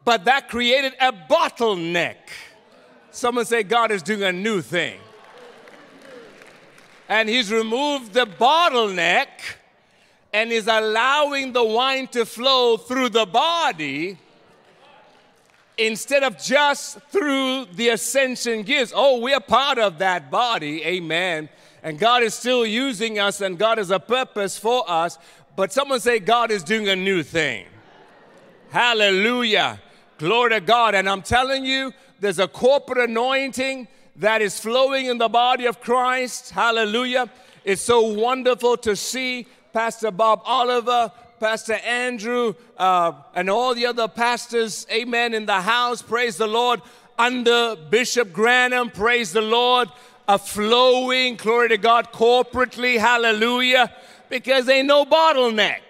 but 0.04 0.26
that 0.26 0.50
created 0.50 0.92
a 1.00 1.14
bottleneck. 1.14 2.18
Someone 3.12 3.46
say, 3.46 3.64
God 3.64 3.92
is 3.92 4.04
doing 4.04 4.24
a 4.24 4.34
new 4.34 4.62
thing. 4.62 5.00
And 7.14 7.30
He's 7.30 7.52
removed 7.52 8.14
the 8.14 8.26
bottleneck 8.26 9.28
and 10.34 10.52
is 10.52 10.66
allowing 10.66 11.54
the 11.54 11.64
wine 11.64 12.08
to 12.08 12.26
flow 12.26 12.76
through 12.76 13.10
the 13.10 13.28
body 13.28 14.18
instead 15.78 16.24
of 16.24 16.42
just 16.42 16.98
through 17.12 17.66
the 17.66 17.90
ascension 17.90 18.64
gifts. 18.64 18.92
Oh, 18.96 19.20
we're 19.20 19.40
part 19.40 19.78
of 19.78 20.00
that 20.00 20.32
body, 20.32 20.84
amen. 20.84 21.50
And 21.84 22.00
God 22.00 22.24
is 22.24 22.34
still 22.34 22.66
using 22.66 23.20
us, 23.20 23.42
and 23.42 23.60
God 23.60 23.78
has 23.78 23.92
a 23.92 24.00
purpose 24.00 24.58
for 24.58 24.84
us. 24.90 25.20
But 25.56 25.72
someone 25.72 26.00
say, 26.00 26.18
God 26.18 26.50
is 26.50 26.64
doing 26.64 26.90
a 26.90 26.96
new 26.96 27.22
thing. 27.22 27.68
Hallelujah. 28.72 29.80
Glory 30.18 30.50
to 30.50 30.62
God. 30.62 30.96
And 30.96 31.08
I'm 31.08 31.22
telling 31.22 31.64
you, 31.64 31.94
there's 32.20 32.40
a 32.40 32.48
corporate 32.48 33.08
anointing 33.08 33.88
that 34.18 34.42
is 34.42 34.60
flowing 34.60 35.08
in 35.08 35.18
the 35.18 35.30
body 35.30 35.66
of 35.66 35.82
Christ. 35.82 36.52
Hallelujah. 36.52 37.30
It's 37.64 37.82
so 37.82 38.02
wonderful 38.02 38.78
to 38.78 38.96
see 38.96 39.48
Pastor 39.72 40.12
Bob 40.12 40.42
Oliver, 40.46 41.12
Pastor 41.40 41.74
Andrew, 41.74 42.54
uh, 42.78 43.14
and 43.34 43.50
all 43.50 43.74
the 43.74 43.86
other 43.86 44.08
pastors, 44.08 44.86
amen, 44.92 45.34
in 45.34 45.46
the 45.46 45.62
house. 45.62 46.02
Praise 46.02 46.38
the 46.38 46.48
Lord. 46.48 46.82
Under 47.18 47.76
Bishop 47.76 48.32
Granham, 48.32 48.90
praise 48.90 49.34
the 49.34 49.42
Lord. 49.42 49.90
A 50.28 50.38
flowing, 50.38 51.36
glory 51.36 51.70
to 51.70 51.78
God, 51.78 52.14
corporately, 52.14 52.98
hallelujah, 52.98 53.94
because 54.30 54.70
ain't 54.70 54.88
no 54.88 55.06
bottleneck. 55.06 55.82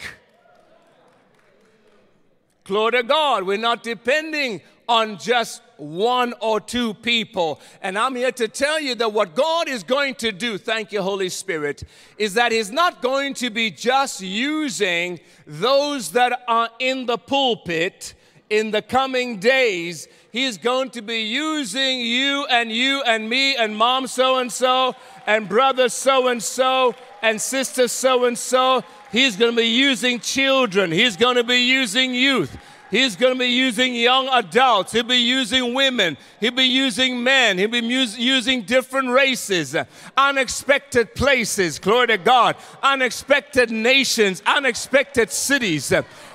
Glory 2.63 2.93
to 2.93 3.03
God. 3.03 3.43
We're 3.43 3.57
not 3.57 3.83
depending 3.83 4.61
on 4.87 5.17
just 5.17 5.61
one 5.83 6.33
or 6.39 6.59
two 6.59 6.93
people. 6.95 7.59
And 7.81 7.97
I'm 7.97 8.15
here 8.15 8.31
to 8.33 8.47
tell 8.47 8.79
you 8.79 8.95
that 8.95 9.13
what 9.13 9.35
God 9.35 9.67
is 9.67 9.83
going 9.83 10.15
to 10.15 10.31
do, 10.31 10.57
thank 10.57 10.91
you, 10.91 11.01
Holy 11.01 11.29
Spirit, 11.29 11.83
is 12.17 12.33
that 12.35 12.51
He's 12.51 12.71
not 12.71 13.01
going 13.01 13.33
to 13.35 13.49
be 13.49 13.69
just 13.71 14.21
using 14.21 15.19
those 15.45 16.11
that 16.11 16.43
are 16.47 16.69
in 16.79 17.05
the 17.05 17.17
pulpit 17.17 18.15
in 18.49 18.71
the 18.71 18.81
coming 18.81 19.39
days. 19.39 20.07
He's 20.31 20.57
going 20.57 20.91
to 20.91 21.01
be 21.01 21.21
using 21.21 22.01
you 22.01 22.45
and 22.49 22.71
you 22.71 23.01
and 23.03 23.27
me 23.27 23.55
and 23.55 23.75
mom 23.75 24.07
so 24.07 24.37
and 24.37 24.51
so 24.51 24.95
and 25.25 25.49
brother 25.49 25.89
so 25.89 26.27
and 26.27 26.41
so 26.41 26.93
and 27.21 27.41
sister 27.41 27.87
so 27.87 28.25
and 28.25 28.37
so. 28.37 28.83
He's 29.11 29.35
going 29.35 29.51
to 29.51 29.57
be 29.57 29.67
using 29.67 30.19
children. 30.19 30.91
He's 30.91 31.17
going 31.17 31.35
to 31.35 31.43
be 31.43 31.57
using 31.57 32.13
youth. 32.13 32.55
He's 32.93 33.15
going 33.15 33.33
to 33.33 33.39
be 33.39 33.47
using 33.47 33.95
young 33.95 34.27
adults. 34.27 34.91
He'll 34.91 35.01
be 35.01 35.15
using 35.15 35.73
women. 35.73 36.15
He'll 36.39 36.51
be 36.51 36.65
using 36.65 37.23
men. 37.23 37.57
He'll 37.57 37.67
be 37.67 37.79
using 37.79 38.61
different 38.61 39.09
races, 39.09 39.75
unexpected 40.15 41.15
places. 41.15 41.79
Glory 41.79 42.05
to 42.05 42.19
God. 42.19 42.55
Unexpected 42.83 43.71
nations, 43.71 44.43
unexpected 44.45 45.31
cities 45.31 45.91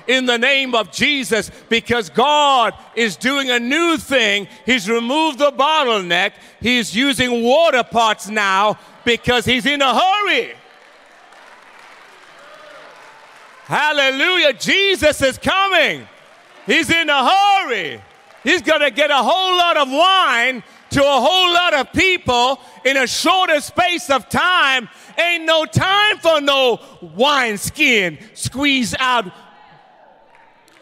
in 0.09 0.27
the 0.27 0.37
name 0.37 0.75
of 0.75 0.91
Jesus 0.91 1.53
because 1.69 2.11
God 2.11 2.75
is 2.97 3.15
doing 3.15 3.51
a 3.51 3.61
new 3.61 3.97
thing. 3.97 4.49
He's 4.67 4.91
removed 4.91 5.39
the 5.39 5.53
bottleneck. 5.53 6.33
He's 6.61 6.93
using 6.93 7.45
water 7.45 7.85
pots 7.85 8.29
now 8.29 8.81
because 9.05 9.45
he's 9.45 9.65
in 9.65 9.81
a 9.81 9.95
hurry. 9.95 10.55
Hallelujah. 13.67 14.55
Jesus 14.55 15.23
is 15.23 15.39
coming. 15.39 16.09
He's 16.69 16.91
in 16.91 17.09
a 17.09 17.29
hurry. 17.29 18.01
He's 18.45 18.63
going 18.63 18.83
to 18.83 18.91
get 18.91 19.11
a 19.11 19.17
whole 19.17 19.57
lot 19.57 19.77
of 19.79 19.91
wine 19.91 20.63
to 20.91 21.01
a 21.01 21.21
whole 21.21 21.53
lot 21.53 21.75
of 21.75 21.93
people 21.93 22.61
in 22.85 22.99
a 22.99 23.07
shorter 23.07 23.61
space 23.61 24.11
of 24.11 24.29
time. 24.29 24.89
Ain't 25.19 25.45
no 25.45 25.65
time 25.65 26.19
for 26.19 26.41
no 26.41 26.79
wine 27.01 27.57
skin 27.57 28.19
squeeze 28.35 28.95
out. 28.99 29.33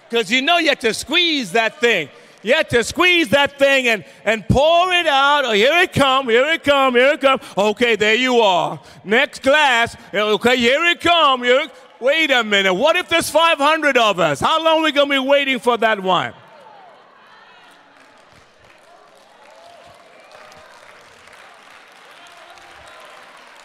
Because 0.09 0.31
you 0.31 0.43
know 0.43 0.59
you 0.59 0.69
have 0.71 0.81
to 0.81 0.93
squeeze 0.93 1.53
that 1.53 1.81
thing. 1.81 2.09
You 2.43 2.55
have 2.55 2.69
to 2.69 2.85
squeeze 2.85 3.31
that 3.31 3.59
thing 3.59 3.89
and, 3.89 4.05
and 4.25 4.47
pour 4.49 4.93
it 4.93 5.07
out. 5.07 5.45
Oh, 5.45 5.53
here 5.53 5.77
it 5.79 5.93
come, 5.93 6.29
here 6.29 6.47
it 6.47 6.63
come, 6.63 6.95
here 6.95 7.15
it 7.15 7.21
come. 7.21 7.41
Okay, 7.57 7.97
there 7.97 8.15
you 8.15 8.37
are. 8.37 8.81
Next 9.03 9.43
glass. 9.43 9.97
Okay, 10.15 10.57
here 10.57 10.85
it 10.85 11.01
come. 11.01 11.43
Here 11.43 11.63
it, 11.63 11.71
Wait 12.01 12.31
a 12.31 12.45
minute. 12.45 12.75
What 12.75 12.97
if 12.97 13.09
there's 13.09 13.31
500 13.31 13.97
of 13.97 14.21
us? 14.21 14.41
How 14.41 14.63
long 14.63 14.81
are 14.81 14.83
we 14.83 14.93
going 14.93 15.09
to 15.09 15.15
be 15.15 15.19
waiting 15.19 15.59
for 15.59 15.79
that 15.79 16.03
one? 16.03 16.35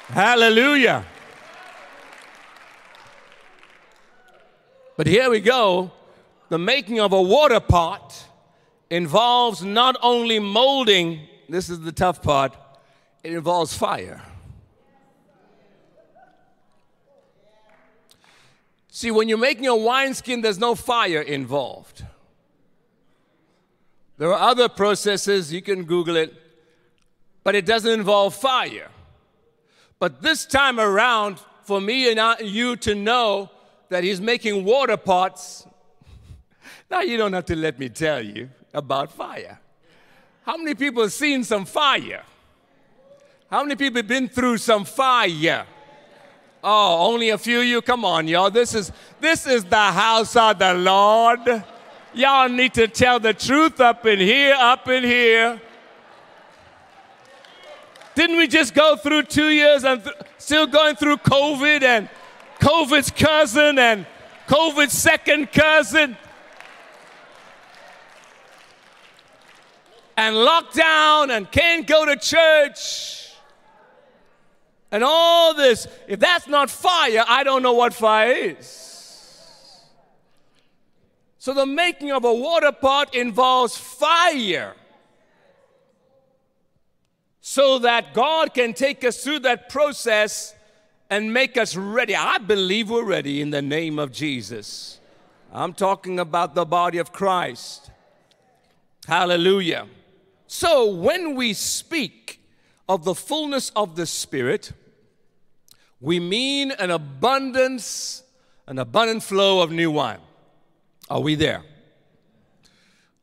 Hallelujah. 0.07 1.05
But 4.97 5.07
here 5.07 5.29
we 5.29 5.39
go. 5.39 5.91
The 6.49 6.57
making 6.57 6.99
of 6.99 7.13
a 7.13 7.21
water 7.21 7.59
pot 7.59 8.27
involves 8.89 9.63
not 9.63 9.95
only 10.01 10.37
molding, 10.39 11.21
this 11.47 11.69
is 11.69 11.79
the 11.79 11.93
tough 11.93 12.21
part, 12.21 12.55
it 13.23 13.33
involves 13.33 13.75
fire. 13.75 14.21
See, 18.93 19.09
when 19.09 19.29
you're 19.29 19.37
making 19.37 19.67
a 19.67 19.75
wineskin, 19.75 20.41
there's 20.41 20.59
no 20.59 20.75
fire 20.75 21.21
involved. 21.21 22.03
There 24.17 24.33
are 24.33 24.49
other 24.49 24.67
processes, 24.67 25.51
you 25.53 25.61
can 25.61 25.85
Google 25.85 26.17
it, 26.17 26.33
but 27.45 27.55
it 27.55 27.65
doesn't 27.65 27.89
involve 27.89 28.35
fire. 28.35 28.89
But 29.97 30.21
this 30.21 30.45
time 30.45 30.77
around, 30.77 31.39
for 31.63 31.79
me 31.79 32.11
and 32.11 32.41
you 32.41 32.75
to 32.77 32.93
know 32.93 33.49
that 33.87 34.03
he's 34.03 34.19
making 34.19 34.65
water 34.65 34.97
pots, 34.97 35.65
now 36.91 36.99
you 36.99 37.15
don't 37.15 37.31
have 37.31 37.45
to 37.45 37.55
let 37.55 37.79
me 37.79 37.87
tell 37.87 38.21
you 38.23 38.49
about 38.73 39.09
fire. 39.13 39.57
How 40.45 40.57
many 40.57 40.75
people 40.75 41.01
have 41.03 41.13
seen 41.13 41.45
some 41.45 41.63
fire? 41.63 42.23
How 43.49 43.63
many 43.63 43.77
people 43.77 43.99
have 43.99 44.07
been 44.07 44.27
through 44.27 44.57
some 44.57 44.83
fire? 44.83 45.65
Oh, 46.63 47.11
only 47.11 47.29
a 47.29 47.37
few 47.37 47.59
of 47.61 47.65
you? 47.65 47.81
Come 47.81 48.05
on, 48.05 48.27
y'all. 48.27 48.51
This 48.51 48.75
is 48.75 48.91
this 49.19 49.47
is 49.47 49.63
the 49.63 49.75
house 49.75 50.35
of 50.35 50.59
the 50.59 50.75
Lord. 50.75 51.63
Y'all 52.13 52.49
need 52.49 52.73
to 52.75 52.87
tell 52.87 53.19
the 53.19 53.33
truth 53.33 53.79
up 53.79 54.05
in 54.05 54.19
here, 54.19 54.55
up 54.57 54.87
in 54.87 55.03
here. 55.03 55.59
Didn't 58.13 58.37
we 58.37 58.47
just 58.47 58.75
go 58.75 58.95
through 58.95 59.23
two 59.23 59.49
years 59.49 59.83
and 59.85 60.03
th- 60.03 60.15
still 60.37 60.67
going 60.67 60.95
through 60.97 61.17
COVID 61.17 61.81
and 61.81 62.09
COVID's 62.59 63.09
cousin 63.09 63.79
and 63.79 64.05
COVID's 64.47 64.93
second 64.93 65.51
cousin? 65.51 66.15
And 70.17 70.35
lockdown 70.35 71.35
and 71.35 71.49
can't 71.49 71.87
go 71.87 72.05
to 72.05 72.17
church 72.17 73.20
and 74.91 75.03
all 75.03 75.53
this. 75.53 75.87
If 76.07 76.19
that's 76.19 76.47
not 76.47 76.69
fire, 76.69 77.23
I 77.27 77.43
don't 77.43 77.63
know 77.63 77.73
what 77.73 77.93
fire 77.93 78.31
is. 78.31 78.89
So 81.37 81.53
the 81.53 81.65
making 81.65 82.11
of 82.11 82.23
a 82.23 82.33
water 82.33 82.71
pot 82.71 83.15
involves 83.15 83.75
fire. 83.75 84.75
So 87.39 87.79
that 87.79 88.13
God 88.13 88.53
can 88.53 88.73
take 88.73 89.03
us 89.03 89.23
through 89.23 89.39
that 89.39 89.67
process 89.67 90.53
and 91.09 91.33
make 91.33 91.57
us 91.57 91.75
ready. 91.75 92.15
I 92.15 92.37
believe 92.37 92.89
we're 92.89 93.03
ready 93.03 93.41
in 93.41 93.49
the 93.49 93.61
name 93.61 93.97
of 93.97 94.11
Jesus. 94.11 94.99
I'm 95.51 95.73
talking 95.73 96.19
about 96.19 96.53
the 96.53 96.63
body 96.63 96.99
of 96.99 97.11
Christ. 97.11 97.89
Hallelujah. 99.07 99.87
So 100.47 100.93
when 100.93 101.35
we 101.35 101.53
speak 101.53 102.39
of 102.87 103.03
the 103.03 103.15
fullness 103.15 103.71
of 103.75 103.95
the 103.95 104.05
Spirit, 104.05 104.73
we 106.01 106.19
mean 106.19 106.71
an 106.71 106.89
abundance, 106.89 108.23
an 108.67 108.79
abundant 108.79 109.21
flow 109.21 109.61
of 109.61 109.71
new 109.71 109.91
wine. 109.91 110.19
Are 111.09 111.21
we 111.21 111.35
there? 111.35 111.63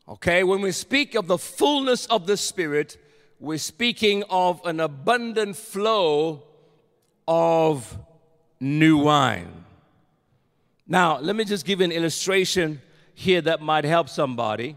Okay, 0.07 0.43
when 0.43 0.61
we 0.61 0.71
speak 0.71 1.13
of 1.13 1.27
the 1.27 1.37
fullness 1.37 2.05
of 2.07 2.25
the 2.25 2.37
Spirit, 2.37 2.97
we're 3.39 3.57
speaking 3.57 4.23
of 4.29 4.61
an 4.65 4.79
abundant 4.79 5.57
flow 5.57 6.43
of 7.27 7.97
new 8.59 8.97
wine. 8.97 9.65
Now, 10.87 11.19
let 11.19 11.35
me 11.35 11.43
just 11.43 11.65
give 11.65 11.81
an 11.81 11.91
illustration 11.91 12.81
here 13.13 13.41
that 13.41 13.61
might 13.61 13.85
help 13.85 14.09
somebody. 14.09 14.75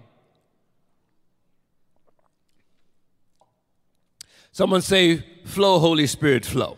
Someone 4.51 4.83
say, 4.83 5.25
Flow, 5.45 5.79
Holy 5.79 6.07
Spirit, 6.07 6.45
flow. 6.45 6.77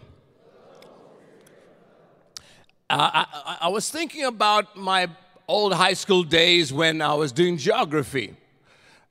I, 2.96 3.26
I, 3.32 3.58
I 3.62 3.68
was 3.68 3.90
thinking 3.90 4.24
about 4.24 4.76
my 4.76 5.08
old 5.48 5.72
high 5.72 5.94
school 5.94 6.22
days 6.22 6.72
when 6.72 7.02
I 7.02 7.14
was 7.14 7.32
doing 7.32 7.56
geography. 7.56 8.36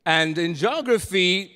And 0.05 0.37
in 0.37 0.55
geography, 0.55 1.51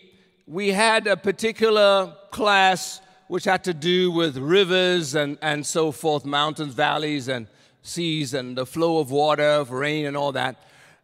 we 0.45 0.69
had 0.69 1.07
a 1.07 1.15
particular 1.15 2.13
class 2.31 2.99
which 3.29 3.45
had 3.45 3.63
to 3.63 3.73
do 3.73 4.11
with 4.11 4.37
rivers 4.37 5.15
and, 5.15 5.37
and 5.41 5.65
so 5.65 5.93
forth, 5.93 6.25
mountains, 6.25 6.73
valleys, 6.73 7.29
and 7.29 7.47
seas, 7.81 8.33
and 8.33 8.57
the 8.57 8.65
flow 8.65 8.99
of 8.99 9.09
water, 9.09 9.43
of 9.43 9.71
rain, 9.71 10.05
and 10.05 10.17
all 10.17 10.33
that. 10.33 10.57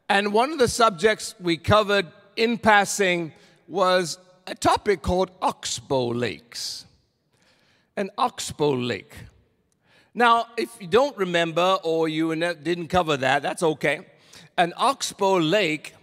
And 0.10 0.34
one 0.34 0.52
of 0.52 0.60
the 0.60 0.68
subjects 0.68 1.36
we 1.40 1.56
covered 1.56 2.08
in 2.36 2.58
passing 2.58 3.32
was 3.70 4.18
a 4.46 4.56
topic 4.56 5.02
called 5.02 5.32
Oxbow 5.42 6.08
Lakes. 6.08 6.86
An 7.96 8.10
Oxbow 8.18 8.74
Lake. 8.74 9.16
Now, 10.16 10.48
if 10.58 10.70
you 10.80 10.88
don't 10.88 11.18
remember 11.18 11.80
or 11.84 12.08
you 12.08 12.36
didn't 12.36 12.88
cover 12.88 13.18
that, 13.18 13.42
that's 13.42 13.64
okay. 13.64 14.06
An 14.58 14.74
Oxbow 14.78 15.38
Lake 15.38 15.96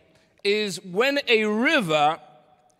is 0.42 0.82
when 0.84 1.20
a 1.28 1.44
river 1.44 2.18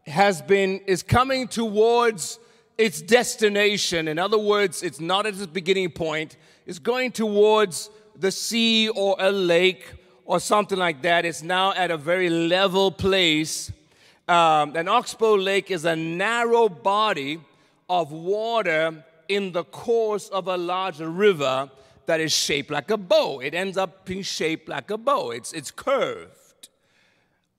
has 0.07 0.43
been 0.43 0.81
is 0.87 1.05
coming 1.05 1.47
towards 1.47 2.41
its 2.77 3.01
destination. 3.01 4.09
In 4.09 4.19
other 4.19 4.39
words, 4.39 4.83
it's 4.83 4.99
not 4.99 5.27
at 5.27 5.35
its 5.35 5.47
beginning 5.47 5.91
point, 5.91 6.37
it's 6.67 6.81
going 6.81 7.13
towards 7.13 7.91
the 8.17 8.33
sea 8.33 8.89
or 8.89 9.15
a 9.21 9.31
lake 9.31 9.93
or 10.25 10.41
something 10.41 10.79
like 10.79 11.03
that. 11.03 11.25
It's 11.25 11.43
now 11.43 11.73
at 11.75 11.93
a 11.93 11.97
very 11.97 12.29
level 12.29 12.91
place. 12.91 13.71
Um, 14.27 14.75
an 14.75 14.89
oxbow 14.89 15.35
lake 15.35 15.71
is 15.71 15.85
a 15.85 15.95
narrow 15.95 16.69
body 16.69 17.41
of 17.89 18.11
water 18.11 19.05
in 19.31 19.53
the 19.53 19.63
course 19.65 20.29
of 20.29 20.49
a 20.49 20.57
large 20.57 20.99
river 20.99 21.71
that 22.07 22.21
is 22.21 22.33
shaped 22.33 22.71
like 22.71 22.91
a 22.91 22.97
bow. 22.97 23.39
It 23.39 23.55
ends 23.55 23.77
up 23.77 24.05
being 24.05 24.23
shaped 24.23 24.69
like 24.69 24.91
a 24.91 24.99
bow, 24.99 25.31
it's, 25.31 25.53
it's 25.53 25.71
curved. 25.71 26.69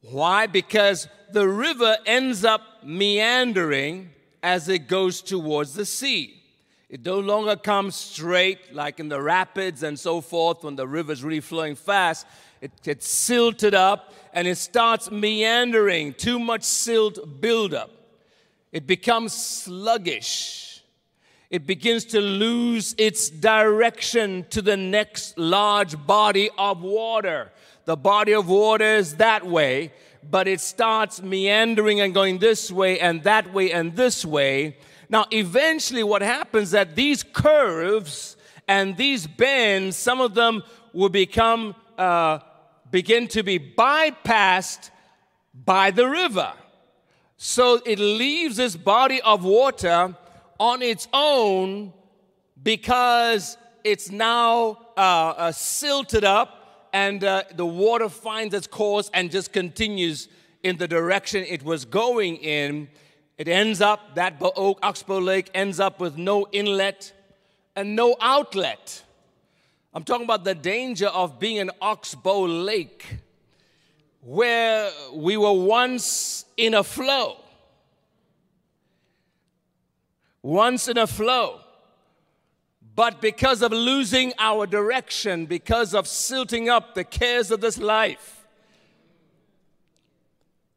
Why? 0.02 0.48
Because 0.48 1.08
the 1.32 1.48
river 1.48 1.96
ends 2.06 2.44
up 2.44 2.62
meandering 2.84 4.10
as 4.44 4.68
it 4.68 4.88
goes 4.88 5.22
towards 5.22 5.74
the 5.74 5.86
sea. 5.86 6.42
It 6.90 7.06
no 7.06 7.20
longer 7.20 7.56
comes 7.56 7.96
straight 7.96 8.74
like 8.74 9.00
in 9.00 9.08
the 9.08 9.22
rapids 9.22 9.84
and 9.84 9.98
so 9.98 10.20
forth 10.20 10.66
when 10.66 10.76
the 10.76 10.88
river's 10.88 11.24
really 11.24 11.40
flowing 11.40 11.76
fast. 11.76 12.28
It 12.60 12.72
gets 12.84 13.08
silted 13.08 13.74
up 13.74 14.14
and 14.34 14.46
it 14.48 14.58
starts 14.58 15.10
meandering. 15.10 16.14
Too 16.14 16.40
much 16.40 16.64
silt 16.64 17.40
buildup. 17.40 17.92
It 18.74 18.86
becomes 18.88 19.32
sluggish 19.34 20.71
it 21.52 21.68
begins 21.68 22.06
to 22.06 22.22
lose 22.22 22.96
its 22.98 23.30
direction 23.30 24.46
to 24.52 24.62
the 24.62 24.78
next 24.78 25.38
large 25.38 25.98
body 26.08 26.50
of 26.58 26.82
water. 26.82 27.52
The 27.84 27.98
body 27.98 28.34
of 28.34 28.48
water 28.48 28.86
is 28.86 29.18
that 29.18 29.46
way, 29.46 29.92
but 30.28 30.48
it 30.48 30.62
starts 30.62 31.22
meandering 31.22 32.00
and 32.00 32.14
going 32.14 32.38
this 32.38 32.72
way 32.72 33.02
and 33.02 33.22
that 33.24 33.54
way 33.54 33.74
and 33.74 33.98
this 33.98 34.24
way. 34.24 34.78
Now, 35.10 35.26
eventually, 35.30 36.04
what 36.04 36.22
happens 36.22 36.72
that 36.72 36.96
these 36.96 37.22
curves 37.22 38.38
and 38.66 38.96
these 38.96 39.28
bends, 39.28 39.98
some 39.98 40.22
of 40.22 40.34
them 40.34 40.64
will 40.94 41.10
become 41.10 41.76
uh, 41.98 42.40
begin 42.92 43.28
to 43.28 43.44
be 43.44 43.60
bypassed 43.60 44.90
by 45.54 45.92
the 45.92 46.08
river. 46.08 46.54
So 47.36 47.82
it 47.86 48.00
leaves 48.00 48.56
this 48.56 48.78
body 48.78 49.22
of 49.22 49.44
water 49.44 50.16
on 50.62 50.84
its 50.84 51.08
own 51.12 51.92
because 52.62 53.58
it's 53.84 54.12
now 54.12 54.78
uh, 54.96 55.00
uh, 55.02 55.52
silted 55.52 56.24
up 56.24 56.88
and 56.94 57.24
uh, 57.24 57.42
the 57.56 57.66
water 57.66 58.08
finds 58.08 58.54
its 58.54 58.68
course 58.68 59.10
and 59.16 59.32
just 59.32 59.52
continues 59.52 60.28
in 60.62 60.78
the 60.78 60.88
direction 60.88 61.44
it 61.46 61.64
was 61.64 61.84
going 61.84 62.36
in. 62.38 62.88
It 63.40 63.48
ends 63.48 63.82
up, 63.82 64.14
that 64.14 64.36
Oxbow 64.40 65.18
Lake 65.18 65.50
ends 65.56 65.80
up 65.80 66.00
with 66.00 66.16
no 66.16 66.48
inlet 66.52 67.12
and 67.76 67.96
no 67.96 68.16
outlet. 68.22 69.02
I'm 69.96 70.04
talking 70.04 70.26
about 70.26 70.44
the 70.44 70.54
danger 70.54 71.08
of 71.08 71.40
being 71.40 71.58
an 71.58 71.72
Oxbow 71.82 72.42
Lake 72.46 73.18
where 74.22 74.92
we 75.12 75.38
were 75.38 75.54
once 75.54 76.46
in 76.56 76.76
a 76.76 76.84
flow 76.84 77.41
once 80.44 80.88
in 80.88 80.98
a 80.98 81.08
flow. 81.08 81.60
But 82.96 83.22
because 83.22 83.62
of 83.62 83.72
losing 83.72 84.34
our 84.38 84.68
direction, 84.68 85.46
because 85.46 85.94
of 85.94 86.08
silting 86.08 86.70
up 86.70 86.94
the 86.94 87.04
cares 87.04 87.52
of 87.52 87.62
this 87.62 87.78
life, 87.78 88.46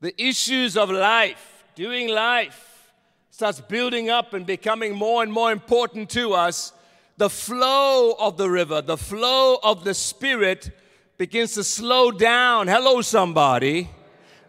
the 0.01 0.15
issues 0.23 0.77
of 0.77 0.91
life, 0.91 1.65
doing 1.75 2.09
life, 2.09 2.93
starts 3.31 3.61
building 3.61 4.11
up 4.11 4.33
and 4.33 4.47
becoming 4.47 4.95
more 4.95 5.23
and 5.23 5.33
more 5.33 5.51
important 5.51 6.09
to 6.11 6.35
us, 6.35 6.73
the 7.17 7.31
flow 7.31 8.15
of 8.19 8.37
the 8.37 8.49
river, 8.49 8.81
the 8.81 8.97
flow 8.97 9.59
of 9.63 9.83
the 9.83 9.95
Spirit 9.95 10.71
begins 11.19 11.55
to 11.55 11.65
slow 11.65 12.11
down. 12.11 12.69
Hello, 12.69 13.01
somebody. 13.01 13.89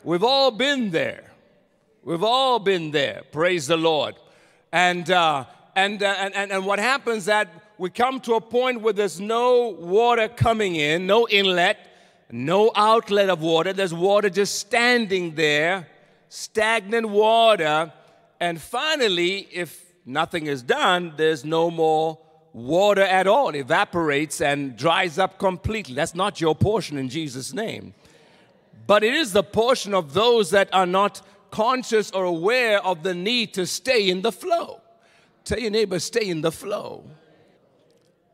We've 0.03 0.23
all 0.23 0.51
been 0.51 0.91
there. 0.91 1.31
We've 2.03 2.23
all 2.23 2.59
been 2.59 2.91
there. 2.91 3.23
Praise 3.31 3.67
the 3.67 3.77
Lord. 3.77 4.15
And, 4.75 5.09
uh, 5.09 5.45
and, 5.73 6.03
uh, 6.03 6.15
and, 6.17 6.35
and, 6.35 6.51
and 6.51 6.65
what 6.65 6.79
happens 6.79 7.23
that 7.25 7.47
we 7.77 7.89
come 7.89 8.19
to 8.19 8.33
a 8.33 8.41
point 8.41 8.81
where 8.81 8.91
there's 8.91 9.21
no 9.21 9.69
water 9.69 10.27
coming 10.27 10.75
in, 10.75 11.07
no 11.07 11.29
inlet, 11.29 11.77
no 12.29 12.73
outlet 12.75 13.29
of 13.29 13.41
water. 13.41 13.71
There's 13.71 13.93
water 13.93 14.29
just 14.29 14.59
standing 14.59 15.35
there, 15.35 15.87
stagnant 16.27 17.07
water. 17.07 17.93
And 18.41 18.59
finally, 18.59 19.47
if 19.49 19.81
nothing 20.05 20.47
is 20.47 20.61
done, 20.61 21.13
there's 21.15 21.45
no 21.45 21.71
more 21.71 22.19
water 22.51 23.03
at 23.03 23.27
all. 23.27 23.51
It 23.55 23.59
evaporates 23.59 24.41
and 24.41 24.75
dries 24.75 25.17
up 25.17 25.39
completely. 25.39 25.95
That's 25.95 26.15
not 26.15 26.41
your 26.41 26.53
portion 26.53 26.97
in 26.97 27.07
Jesus' 27.07 27.53
name. 27.53 27.93
But 28.85 29.05
it 29.05 29.13
is 29.13 29.31
the 29.31 29.41
portion 29.41 29.93
of 29.93 30.13
those 30.13 30.49
that 30.49 30.67
are 30.73 30.85
not 30.85 31.21
conscious 31.51 32.11
or 32.11 32.23
aware 32.23 32.83
of 32.83 33.03
the 33.03 33.13
need 33.13 33.53
to 33.55 33.65
stay 33.65 34.09
in 34.09 34.21
the 34.21 34.31
flow. 34.31 34.81
Tell 35.43 35.59
your 35.59 35.71
neighbor, 35.71 35.99
stay 35.99 36.27
in 36.27 36.41
the 36.41 36.51
flow. 36.51 37.03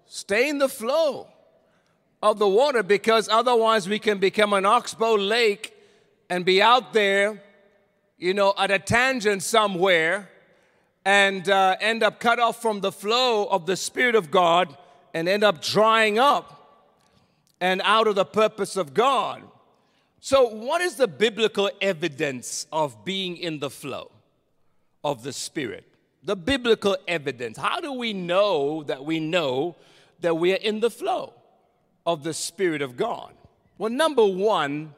Stay 0.06 0.50
in 0.50 0.58
the 0.58 0.70
flow 0.70 1.28
of 2.22 2.40
the 2.40 2.48
water 2.48 2.84
because 2.84 3.28
otherwise 3.30 3.88
we 3.88 4.00
can 4.00 4.18
become 4.18 4.54
an 4.54 4.66
oxbow 4.66 5.16
lake 5.16 5.74
and 6.30 6.46
be 6.46 6.62
out 6.62 6.94
there, 6.94 7.42
you 8.18 8.34
know, 8.34 8.54
at 8.58 8.72
a 8.72 8.80
tangent 8.80 9.44
somewhere 9.44 10.30
and 11.06 11.50
uh, 11.50 11.76
end 11.80 12.04
up 12.04 12.20
cut 12.20 12.40
off 12.40 12.62
from 12.62 12.82
the 12.82 12.92
flow 12.92 13.46
of 13.46 13.66
the 13.66 13.76
Spirit 13.76 14.16
of 14.16 14.32
God 14.32 14.76
and 15.14 15.28
end 15.28 15.44
up 15.44 15.62
drying 15.62 16.20
up 16.20 16.62
and 17.60 17.82
out 17.84 18.08
of 18.08 18.16
the 18.16 18.26
purpose 18.26 18.78
of 18.78 18.94
God. 18.94 19.42
So, 20.24 20.48
what 20.48 20.82
is 20.82 20.98
the 20.98 21.08
biblical 21.08 21.72
evidence 21.82 22.68
of 22.72 23.04
being 23.04 23.38
in 23.38 23.58
the 23.58 23.72
flow 23.72 24.12
of 25.04 25.24
the 25.24 25.34
Spirit? 25.34 25.84
The 26.24 26.36
biblical 26.36 26.96
evidence. 27.08 27.58
How 27.58 27.80
do 27.80 27.92
we 27.94 28.14
know 28.14 28.84
that 28.84 29.04
we 29.04 29.20
know 29.20 29.76
that 30.20 30.38
we 30.38 30.54
are 30.54 30.58
in 30.58 30.80
the 30.80 30.92
flow 30.92 31.34
of 32.06 32.24
the 32.24 32.36
Spirit 32.36 32.84
of 32.84 32.96
God? 32.96 33.34
Well, 33.80 33.90
number 33.90 34.24
one 34.24 34.94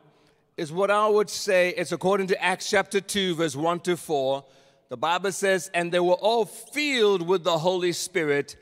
is 0.58 0.74
what 0.74 0.92
I 0.92 1.08
would 1.08 1.30
say, 1.30 1.70
it's 1.70 1.94
according 1.94 2.28
to 2.28 2.44
Acts 2.44 2.70
chapter 2.70 3.00
2, 3.00 3.36
verse 3.36 3.56
1 3.56 3.80
to 3.80 3.96
4. 3.96 4.44
The 4.90 4.98
Bible 4.98 5.32
says, 5.32 5.72
And 5.74 5.90
they 5.90 6.02
were 6.02 6.16
all 6.16 6.44
filled 6.44 7.26
with 7.26 7.46
the 7.46 7.60
Holy 7.60 7.94
Spirit 7.94 8.58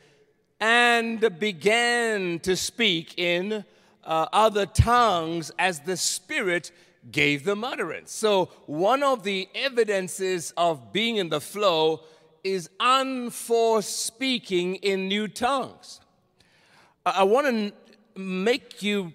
and 0.60 1.40
began 1.40 2.40
to 2.42 2.56
speak 2.56 3.18
in 3.18 3.66
uh, 4.04 4.28
other 4.34 4.66
tongues 4.66 5.52
as 5.60 5.82
the 5.82 5.98
Spirit 5.98 6.72
gave 7.12 7.44
them 7.44 7.64
utterance. 7.64 8.12
So, 8.12 8.46
one 8.66 9.04
of 9.04 9.24
the 9.24 9.50
evidences 9.56 10.54
of 10.58 10.94
being 10.94 11.18
in 11.18 11.30
the 11.30 11.42
flow 11.42 12.02
is 12.44 12.70
unforced 12.80 14.06
speaking 14.06 14.76
in 14.76 15.08
new 15.08 15.28
tongues. 15.28 16.00
I, 17.06 17.12
I 17.18 17.24
want 17.24 17.48
to 17.48 18.20
make 18.20 18.84
you 18.84 19.14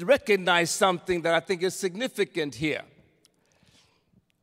recognize 0.00 0.70
something 0.70 1.22
that 1.22 1.34
I 1.34 1.40
think 1.40 1.62
is 1.62 1.74
significant 1.74 2.56
here. 2.56 2.82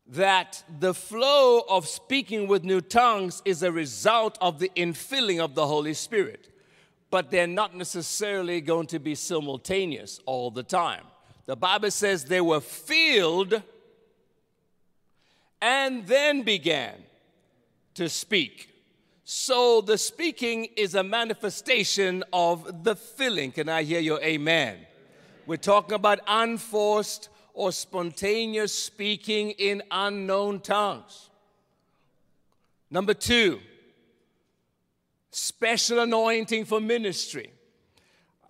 That 0.07 0.63
the 0.79 0.93
flow 0.93 1.63
of 1.69 1.87
speaking 1.87 2.47
with 2.47 2.63
new 2.63 2.81
tongues 2.81 3.41
is 3.45 3.61
a 3.61 3.71
result 3.71 4.37
of 4.41 4.59
the 4.59 4.71
infilling 4.75 5.39
of 5.39 5.53
the 5.53 5.67
Holy 5.67 5.93
Spirit 5.93 6.49
but 7.11 7.31
they're 7.31 7.47
not 7.47 7.75
necessarily 7.75 8.61
going 8.61 8.87
to 8.87 8.99
be 8.99 9.15
simultaneous 9.15 10.19
all 10.25 10.51
the 10.51 10.63
time. 10.63 11.03
The 11.45 11.55
Bible 11.55 11.91
says 11.91 12.25
they 12.25 12.41
were 12.41 12.61
filled 12.61 13.61
and 15.61 16.05
then 16.05 16.43
began 16.43 16.93
to 17.95 18.07
speak. 18.07 18.69
So 19.23 19.81
the 19.81 19.97
speaking 19.97 20.65
is 20.75 20.95
a 20.95 21.03
manifestation 21.03 22.23
of 22.31 22.83
the 22.83 22.95
filling. 22.95 23.51
Can 23.51 23.69
I 23.69 23.83
hear 23.83 23.99
your 23.99 24.21
amen? 24.21 24.77
We're 25.45 25.57
talking 25.57 25.95
about 25.95 26.19
unforced 26.27 27.29
or 27.53 27.71
spontaneous 27.71 28.73
speaking 28.73 29.51
in 29.51 29.81
unknown 29.91 30.61
tongues. 30.61 31.29
Number 32.89 33.13
two, 33.13 33.59
special 35.31 35.99
anointing 35.99 36.65
for 36.65 36.79
ministry. 36.79 37.51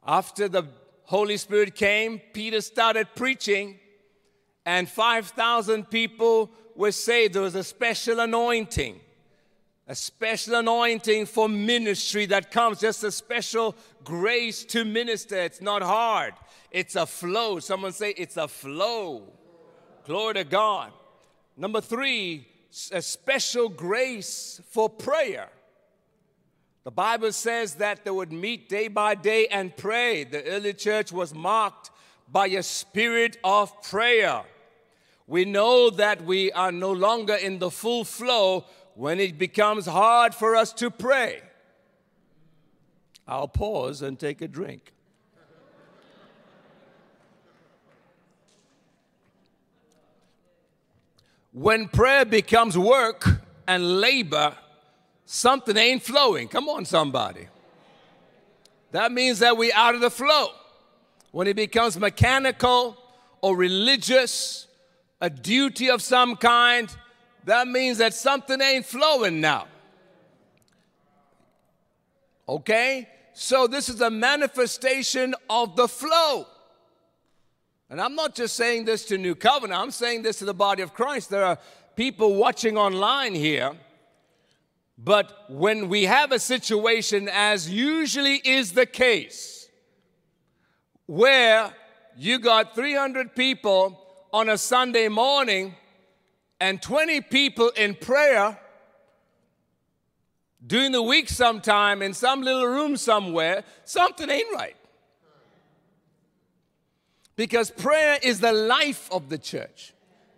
After 0.05 0.47
the 0.47 0.63
Holy 1.03 1.37
Spirit 1.37 1.75
came, 1.75 2.19
Peter 2.33 2.61
started 2.61 3.07
preaching, 3.15 3.79
and 4.65 4.87
5,000 4.87 5.89
people 5.89 6.51
were 6.75 6.91
saved. 6.91 7.33
There 7.33 7.41
was 7.41 7.55
a 7.55 7.63
special 7.63 8.19
anointing, 8.19 8.99
a 9.87 9.95
special 9.95 10.55
anointing 10.55 11.25
for 11.25 11.49
ministry 11.49 12.25
that 12.27 12.51
comes, 12.51 12.79
just 12.79 13.03
a 13.03 13.11
special 13.11 13.75
grace 14.03 14.63
to 14.65 14.85
minister. 14.85 15.37
It's 15.37 15.61
not 15.61 15.81
hard, 15.81 16.33
it's 16.71 16.95
a 16.95 17.05
flow. 17.05 17.59
Someone 17.59 17.91
say, 17.91 18.11
It's 18.11 18.37
a 18.37 18.47
flow. 18.47 19.33
Glory 20.05 20.35
to 20.35 20.43
God. 20.43 20.91
Number 21.57 21.81
three, 21.81 22.47
a 22.91 23.01
special 23.01 23.67
grace 23.67 24.61
for 24.69 24.89
prayer. 24.89 25.49
The 26.83 26.91
Bible 26.91 27.31
says 27.31 27.75
that 27.75 28.05
they 28.05 28.11
would 28.11 28.31
meet 28.31 28.69
day 28.69 28.87
by 28.87 29.15
day 29.15 29.47
and 29.47 29.75
pray. 29.75 30.23
The 30.23 30.43
early 30.45 30.73
church 30.73 31.11
was 31.11 31.33
marked 31.33 31.91
by 32.31 32.47
a 32.47 32.63
spirit 32.63 33.37
of 33.43 33.83
prayer. 33.83 34.43
We 35.27 35.45
know 35.45 35.89
that 35.91 36.23
we 36.23 36.51
are 36.53 36.71
no 36.71 36.91
longer 36.91 37.35
in 37.35 37.59
the 37.59 37.69
full 37.69 38.03
flow 38.03 38.65
when 38.95 39.19
it 39.19 39.37
becomes 39.37 39.85
hard 39.85 40.33
for 40.33 40.55
us 40.55 40.73
to 40.73 40.89
pray. 40.89 41.41
I'll 43.27 43.47
pause 43.47 44.01
and 44.01 44.17
take 44.17 44.41
a 44.41 44.47
drink. 44.47 44.91
When 51.51 51.87
prayer 51.87 52.25
becomes 52.25 52.77
work 52.77 53.27
and 53.67 53.99
labor, 53.99 54.55
something 55.31 55.77
ain't 55.77 56.01
flowing. 56.01 56.47
Come 56.47 56.67
on, 56.67 56.85
somebody. 56.85 57.47
That 58.91 59.11
means 59.11 59.39
that 59.39 59.55
we're 59.55 59.75
out 59.75 59.93
of 59.93 60.01
the 60.01 60.09
flow. 60.09 60.47
When 61.31 61.45
it 61.45 61.55
becomes 61.55 61.99
mechanical 61.99 62.97
or 63.39 63.55
religious, 63.55 64.65
a 65.21 65.29
duty 65.29 65.91
of 65.91 66.01
some 66.01 66.35
kind, 66.35 66.93
that 67.45 67.67
means 67.67 67.99
that 67.99 68.15
something 68.15 68.59
ain't 68.59 68.87
flowing 68.87 69.39
now. 69.39 69.67
Okay? 72.47 73.07
So 73.33 73.67
this 73.67 73.87
is 73.87 74.01
a 74.01 74.09
manifestation 74.09 75.35
of 75.47 75.75
the 75.75 75.87
flow. 75.87 76.47
And 77.91 78.01
I'm 78.01 78.15
not 78.15 78.33
just 78.33 78.55
saying 78.55 78.85
this 78.85 79.05
to 79.05 79.17
New 79.19 79.35
Covenant, 79.35 79.79
I'm 79.79 79.91
saying 79.91 80.23
this 80.23 80.39
to 80.39 80.45
the 80.45 80.55
body 80.55 80.81
of 80.81 80.95
Christ. 80.95 81.29
There 81.29 81.45
are 81.45 81.59
people 81.95 82.33
watching 82.33 82.77
online 82.77 83.35
here. 83.35 83.75
But 85.01 85.45
when 85.47 85.87
we 85.87 86.03
have 86.03 86.33
a 86.33 86.39
situation, 86.39 87.29
as 87.31 87.69
usually 87.69 88.35
is 88.35 88.73
the 88.73 88.85
case, 88.85 89.69
where 91.05 91.73
you 92.17 92.37
got 92.37 92.75
300 92.75 93.33
people 93.33 93.97
on 94.33 94.49
a 94.49 94.57
Sunday 94.57 95.07
morning 95.07 95.73
and 96.59 96.81
20 96.81 97.21
people 97.21 97.69
in 97.69 97.95
prayer 97.95 98.59
during 100.67 100.91
the 100.91 101.01
week 101.01 101.29
sometime 101.29 102.01
in 102.01 102.13
some 102.13 102.41
little 102.41 102.67
room 102.67 102.97
somewhere, 102.97 103.63
something 103.85 104.29
ain't 104.29 104.53
right. 104.53 104.75
Because 107.37 107.71
prayer 107.71 108.19
is 108.21 108.41
the 108.41 108.51
life 108.51 109.09
of 109.13 109.29
the 109.29 109.37
church. 109.37 109.93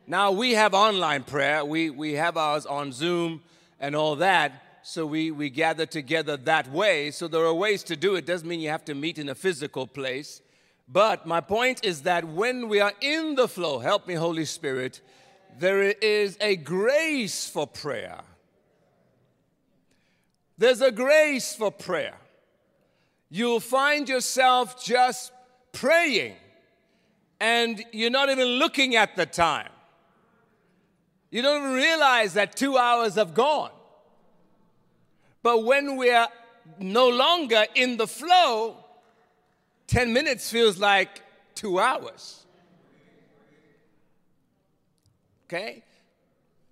Now, 0.05 0.31
we 0.31 0.51
have 0.51 0.75
online 0.75 1.23
prayer, 1.23 1.65
we, 1.65 1.89
we 1.89 2.13
have 2.13 2.37
ours 2.37 2.67
on 2.67 2.91
Zoom 2.91 3.41
and 3.81 3.95
all 3.95 4.15
that, 4.17 4.63
so 4.83 5.05
we, 5.05 5.31
we 5.31 5.49
gather 5.49 5.85
together 5.85 6.37
that 6.37 6.71
way. 6.71 7.11
So 7.11 7.27
there 7.27 7.43
are 7.45 7.53
ways 7.53 7.83
to 7.83 7.97
do 7.97 8.15
it. 8.15 8.25
Doesn't 8.25 8.47
mean 8.47 8.61
you 8.61 8.69
have 8.69 8.85
to 8.85 8.95
meet 8.95 9.17
in 9.17 9.27
a 9.27 9.35
physical 9.35 9.85
place. 9.85 10.41
But 10.87 11.25
my 11.25 11.41
point 11.41 11.83
is 11.83 12.03
that 12.03 12.25
when 12.25 12.69
we 12.69 12.79
are 12.79 12.93
in 13.01 13.35
the 13.35 13.47
flow, 13.47 13.79
help 13.79 14.07
me, 14.07 14.13
Holy 14.13 14.45
Spirit, 14.45 15.01
there 15.59 15.81
is 15.81 16.37
a 16.39 16.55
grace 16.55 17.47
for 17.47 17.67
prayer. 17.67 18.21
There's 20.57 20.81
a 20.81 20.91
grace 20.91 21.53
for 21.53 21.71
prayer. 21.71 22.17
You'll 23.29 23.59
find 23.59 24.07
yourself 24.07 24.83
just 24.83 25.31
praying 25.71 26.35
and 27.39 27.83
you're 27.91 28.11
not 28.11 28.29
even 28.29 28.47
looking 28.47 28.95
at 28.95 29.15
the 29.15 29.25
time. 29.25 29.69
You 31.31 31.41
don't 31.41 31.63
even 31.63 31.73
realize 31.73 32.33
that 32.33 32.55
two 32.55 32.77
hours 32.77 33.15
have 33.15 33.33
gone. 33.33 33.71
But 35.41 35.63
when 35.63 35.95
we're 35.95 36.27
no 36.77 37.09
longer 37.09 37.65
in 37.73 37.97
the 37.97 38.05
flow, 38.05 38.77
10 39.87 40.13
minutes 40.13 40.51
feels 40.51 40.77
like 40.77 41.21
two 41.55 41.79
hours. 41.79 42.45
Okay? 45.45 45.83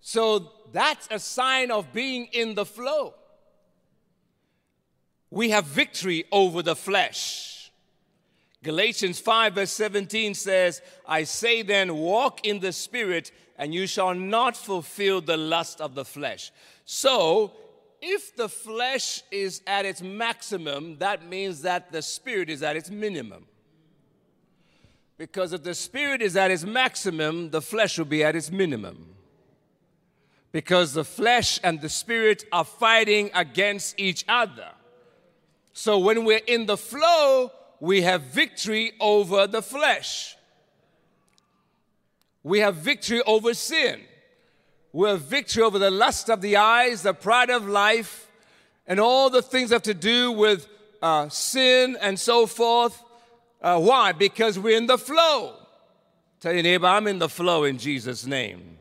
So 0.01 0.51
that's 0.71 1.07
a 1.11 1.19
sign 1.19 1.71
of 1.71 1.91
being 1.93 2.25
in 2.31 2.55
the 2.55 2.65
flow. 2.65 3.13
We 5.31 5.51
have 5.51 5.65
victory 5.65 6.25
over 6.31 6.61
the 6.61 6.75
flesh. 6.75 7.71
Galatians 8.63 9.19
5, 9.19 9.55
verse 9.55 9.71
17 9.71 10.33
says, 10.33 10.81
I 11.07 11.23
say 11.23 11.61
then, 11.61 11.95
walk 11.95 12.45
in 12.45 12.59
the 12.59 12.73
Spirit, 12.73 13.31
and 13.59 13.73
you 13.73 13.85
shall 13.85 14.15
not 14.15 14.55
fulfill 14.55 15.19
the 15.19 15.35
lust 15.35 15.81
of 15.81 15.93
the 15.93 16.05
flesh. 16.05 16.51
So, 16.85 17.51
if 18.01 18.33
the 18.37 18.47
flesh 18.47 19.21
is 19.29 19.61
at 19.67 19.85
its 19.85 20.01
maximum, 20.01 20.97
that 20.99 21.27
means 21.27 21.61
that 21.63 21.91
the 21.91 22.01
Spirit 22.01 22.49
is 22.49 22.63
at 22.63 22.77
its 22.77 22.89
minimum. 22.89 23.45
Because 25.17 25.51
if 25.51 25.63
the 25.63 25.75
Spirit 25.75 26.21
is 26.21 26.37
at 26.37 26.49
its 26.49 26.63
maximum, 26.63 27.49
the 27.49 27.61
flesh 27.61 27.97
will 27.97 28.05
be 28.05 28.23
at 28.23 28.33
its 28.33 28.49
minimum. 28.49 29.13
Because 30.53 30.93
the 30.93 31.03
flesh 31.03 31.59
and 31.61 31.81
the 31.81 31.89
Spirit 31.89 32.45
are 32.53 32.63
fighting 32.63 33.29
against 33.35 33.99
each 33.99 34.23
other. 34.29 34.71
So, 35.73 35.99
when 35.99 36.23
we're 36.23 36.41
in 36.47 36.65
the 36.65 36.77
flow, 36.77 37.51
we 37.81 38.03
have 38.03 38.21
victory 38.21 38.93
over 39.01 39.47
the 39.47 39.61
flesh. 39.61 40.37
We 42.43 42.59
have 42.59 42.75
victory 42.75 43.21
over 43.25 43.53
sin. 43.53 44.01
We 44.91 45.09
have 45.09 45.21
victory 45.21 45.63
over 45.63 45.77
the 45.77 45.91
lust 45.91 46.29
of 46.29 46.41
the 46.41 46.57
eyes, 46.57 47.03
the 47.03 47.13
pride 47.13 47.49
of 47.49 47.67
life, 47.67 48.29
and 48.87 48.99
all 48.99 49.29
the 49.29 49.41
things 49.41 49.69
that 49.69 49.75
have 49.75 49.81
to 49.83 49.93
do 49.93 50.31
with 50.31 50.67
uh, 51.01 51.29
sin 51.29 51.97
and 52.01 52.19
so 52.19 52.45
forth. 52.45 53.03
Uh, 53.61 53.79
why? 53.79 54.13
Because 54.13 54.57
we're 54.57 54.77
in 54.77 54.87
the 54.87 54.97
flow. 54.97 55.55
Tell 56.39 56.53
your 56.53 56.63
neighbor, 56.63 56.87
I'm 56.87 57.07
in 57.07 57.19
the 57.19 57.29
flow 57.29 57.65
in 57.65 57.77
Jesus' 57.77 58.25
name. 58.25 58.77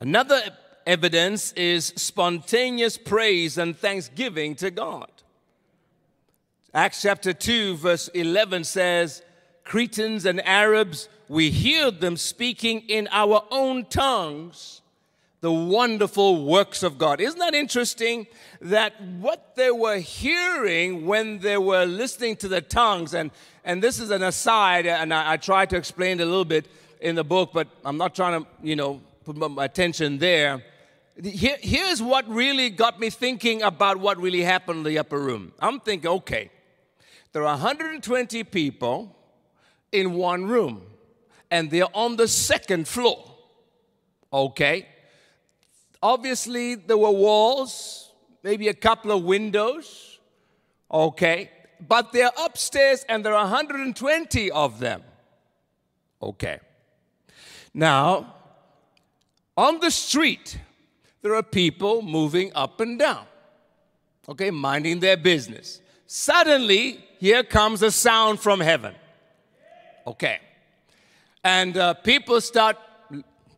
Another 0.00 0.40
evidence 0.86 1.52
is 1.52 1.86
spontaneous 1.96 2.96
praise 2.96 3.58
and 3.58 3.76
thanksgiving 3.76 4.54
to 4.56 4.70
God. 4.70 5.10
Acts 6.72 7.02
chapter 7.02 7.32
2, 7.32 7.76
verse 7.76 8.08
11 8.08 8.64
says, 8.64 9.22
Cretans 9.68 10.24
and 10.24 10.40
Arabs, 10.46 11.10
we 11.28 11.50
heard 11.50 12.00
them 12.00 12.16
speaking 12.16 12.80
in 12.88 13.06
our 13.12 13.44
own 13.50 13.84
tongues 13.84 14.80
the 15.42 15.52
wonderful 15.52 16.46
works 16.46 16.82
of 16.82 16.96
God. 16.96 17.20
Isn't 17.20 17.38
that 17.38 17.54
interesting 17.54 18.26
that 18.62 18.98
what 19.20 19.56
they 19.56 19.70
were 19.70 19.98
hearing 19.98 21.04
when 21.04 21.40
they 21.40 21.58
were 21.58 21.84
listening 21.84 22.36
to 22.36 22.48
the 22.48 22.62
tongues, 22.62 23.12
and, 23.12 23.30
and 23.62 23.82
this 23.82 24.00
is 24.00 24.10
an 24.10 24.22
aside, 24.22 24.86
and 24.86 25.12
I, 25.12 25.34
I 25.34 25.36
try 25.36 25.66
to 25.66 25.76
explain 25.76 26.18
it 26.18 26.22
a 26.22 26.26
little 26.26 26.46
bit 26.46 26.66
in 27.02 27.14
the 27.14 27.22
book, 27.22 27.50
but 27.52 27.68
I'm 27.84 27.98
not 27.98 28.14
trying 28.14 28.42
to, 28.42 28.48
you 28.62 28.74
know, 28.74 29.02
put 29.26 29.36
my 29.36 29.66
attention 29.66 30.16
there 30.16 30.64
here, 31.22 31.56
here's 31.60 32.00
what 32.00 32.28
really 32.28 32.70
got 32.70 33.00
me 33.00 33.10
thinking 33.10 33.62
about 33.62 33.98
what 33.98 34.18
really 34.18 34.42
happened 34.42 34.78
in 34.78 34.84
the 34.84 34.98
upper 34.98 35.18
room. 35.18 35.52
I'm 35.58 35.80
thinking, 35.80 36.08
okay, 36.08 36.50
there 37.32 37.42
are 37.42 37.56
120 37.56 38.44
people 38.44 39.16
in 39.92 40.14
one 40.14 40.46
room, 40.46 40.82
and 41.50 41.70
they're 41.70 41.94
on 41.96 42.16
the 42.16 42.28
second 42.28 42.88
floor. 42.88 43.24
Okay. 44.32 44.86
Obviously, 46.02 46.74
there 46.74 46.98
were 46.98 47.10
walls, 47.10 48.12
maybe 48.42 48.68
a 48.68 48.74
couple 48.74 49.10
of 49.10 49.24
windows. 49.24 50.18
Okay. 50.90 51.50
But 51.80 52.12
they're 52.12 52.30
upstairs, 52.38 53.04
and 53.08 53.24
there 53.24 53.34
are 53.34 53.44
120 53.44 54.50
of 54.50 54.78
them. 54.78 55.02
Okay. 56.20 56.58
Now, 57.72 58.34
on 59.56 59.80
the 59.80 59.90
street, 59.90 60.58
there 61.22 61.34
are 61.34 61.42
people 61.42 62.02
moving 62.02 62.52
up 62.54 62.80
and 62.80 62.98
down, 62.98 63.24
okay, 64.28 64.50
minding 64.50 65.00
their 65.00 65.16
business. 65.16 65.80
Suddenly, 66.06 67.04
here 67.18 67.42
comes 67.42 67.82
a 67.82 67.90
sound 67.90 68.40
from 68.40 68.60
heaven. 68.60 68.94
Okay. 70.08 70.38
And 71.44 71.76
uh, 71.76 71.92
people 71.92 72.40
start 72.40 72.78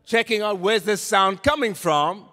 checking 0.05 0.43
out 0.43 0.59
where's 0.59 0.83
this 0.83 1.01
sound 1.01 1.45
coming 1.45 1.75
from. 1.75 2.25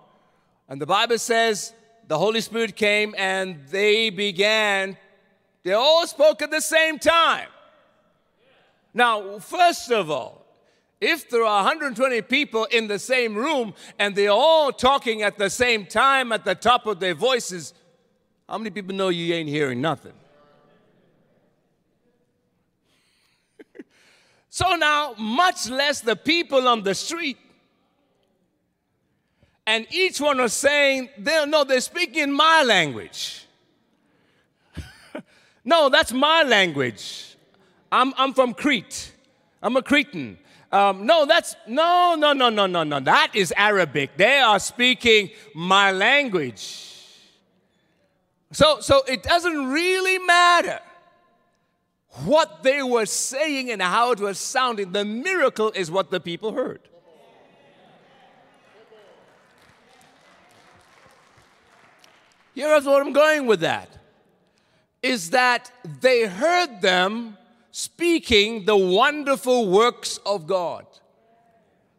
And 0.67 0.81
the 0.81 0.87
Bible 0.87 1.19
says 1.19 1.71
the 2.07 2.17
Holy 2.17 2.41
Spirit 2.41 2.75
came 2.75 3.13
and 3.15 3.59
they 3.67 4.09
began, 4.09 4.97
they 5.61 5.73
all 5.73 6.07
spoke 6.07 6.41
at 6.41 6.49
the 6.49 6.61
same 6.61 6.97
time. 6.97 7.47
Now, 8.91 9.37
first 9.37 9.91
of 9.91 10.09
all, 10.09 10.43
if 10.99 11.29
there 11.29 11.43
are 11.43 11.63
120 11.63 12.19
people 12.23 12.65
in 12.71 12.87
the 12.87 12.97
same 12.97 13.35
room 13.35 13.75
and 13.99 14.15
they're 14.15 14.31
all 14.31 14.71
talking 14.71 15.21
at 15.21 15.37
the 15.37 15.51
same 15.51 15.85
time 15.85 16.31
at 16.31 16.43
the 16.43 16.55
top 16.55 16.87
of 16.87 16.99
their 16.99 17.13
voices, 17.13 17.75
how 18.49 18.57
many 18.57 18.71
people 18.71 18.95
know 18.95 19.09
you 19.09 19.31
ain't 19.35 19.47
hearing 19.47 19.79
nothing? 19.79 20.13
So 24.57 24.75
now, 24.75 25.13
much 25.19 25.69
less 25.69 26.01
the 26.01 26.15
people 26.15 26.67
on 26.67 26.81
the 26.81 26.95
street. 26.95 27.37
And 29.67 29.85
each 29.91 30.19
one 30.19 30.41
was 30.41 30.51
saying, 30.51 31.09
they, 31.15 31.45
no, 31.45 31.63
they're 31.63 31.79
speaking 31.79 32.31
my 32.31 32.63
language. 32.63 33.45
no, 35.63 35.89
that's 35.89 36.11
my 36.11 36.41
language. 36.41 37.35
I'm, 37.91 38.15
I'm 38.17 38.33
from 38.33 38.55
Crete. 38.55 39.11
I'm 39.61 39.77
a 39.77 39.83
Cretan. 39.83 40.39
Um, 40.71 41.05
no, 41.05 41.27
that's 41.27 41.55
no, 41.67 42.15
no, 42.17 42.33
no, 42.33 42.49
no, 42.49 42.65
no, 42.65 42.83
no. 42.83 42.99
That 42.99 43.35
is 43.35 43.53
Arabic. 43.55 44.17
They 44.17 44.39
are 44.39 44.57
speaking 44.57 45.29
my 45.53 45.91
language. 45.91 46.95
So, 48.53 48.79
so 48.79 49.03
it 49.07 49.21
doesn't 49.21 49.67
really 49.67 50.17
matter 50.17 50.79
what 52.25 52.63
they 52.63 52.81
were 52.81 53.05
saying 53.05 53.71
and 53.71 53.81
how 53.81 54.11
it 54.11 54.19
was 54.19 54.39
sounding. 54.39 54.91
The 54.91 55.05
miracle 55.05 55.71
is 55.75 55.91
what 55.91 56.11
the 56.11 56.19
people 56.19 56.53
heard. 56.53 56.81
Here's 62.55 62.85
what 62.85 63.05
I'm 63.05 63.13
going 63.13 63.45
with 63.45 63.59
that 63.59 63.89
is 65.03 65.29
that 65.29 65.71
they 66.01 66.25
heard 66.25 66.81
them 66.81 67.37
speaking 67.71 68.65
the 68.65 68.75
wonderful 68.75 69.69
works 69.69 70.17
of 70.25 70.47
God. 70.47 70.87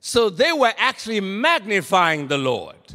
So 0.00 0.28
they 0.30 0.52
were 0.52 0.72
actually 0.76 1.20
magnifying 1.20 2.26
the 2.26 2.38
Lord. 2.38 2.87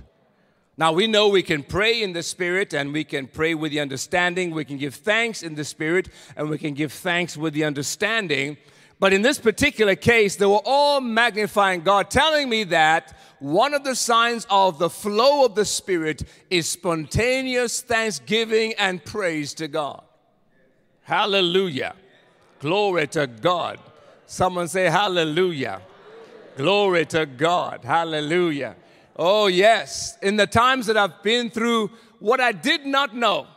Now 0.76 0.92
we 0.92 1.06
know 1.06 1.28
we 1.28 1.44
can 1.44 1.62
pray 1.62 2.02
in 2.02 2.14
the 2.14 2.24
Spirit 2.24 2.74
and 2.74 2.92
we 2.92 3.04
can 3.04 3.28
pray 3.28 3.54
with 3.54 3.72
the 3.72 3.80
understanding. 3.80 4.52
We 4.52 4.66
can 4.66 4.78
give 4.78 4.96
thanks 4.96 5.44
in 5.44 5.56
the 5.56 5.64
Spirit 5.64 6.10
and 6.36 6.50
we 6.50 6.58
can 6.58 6.74
give 6.74 6.92
thanks 6.92 7.38
with 7.38 7.54
the 7.54 7.64
understanding. 7.64 8.58
But 9.00 9.14
in 9.14 9.22
this 9.22 9.38
particular 9.38 9.96
case, 9.96 10.36
they 10.36 10.46
were 10.46 10.62
all 10.66 11.02
magnifying 11.02 11.82
God, 11.82 12.10
telling 12.10 12.50
me 12.50 12.64
that 12.66 13.16
one 13.40 13.74
of 13.74 13.84
the 13.84 13.96
signs 13.96 14.48
of 14.50 14.80
the 14.80 14.90
flow 14.90 15.46
of 15.46 15.56
the 15.56 15.66
Spirit 15.66 16.24
is 16.50 16.70
spontaneous 16.70 17.82
thanksgiving 17.82 18.74
and 18.80 19.04
praise 19.04 19.54
to 19.56 19.68
God. 19.68 20.04
Hallelujah. 21.02 21.96
Glory 22.60 23.08
to 23.08 23.28
God. 23.28 23.80
Someone 24.26 24.70
say 24.70 24.86
hallelujah. 24.86 25.82
Glory 26.56 27.06
to 27.08 27.26
God. 27.26 27.82
Hallelujah. 27.84 28.76
Oh, 29.16 29.48
yes. 29.48 30.18
In 30.22 30.38
the 30.38 30.48
times 30.48 30.88
that 30.88 30.98
I've 30.98 31.22
been 31.22 31.50
through, 31.50 31.92
what 32.20 32.40
I 32.40 32.52
did 32.52 32.86
not 32.86 33.16
know 33.16 33.48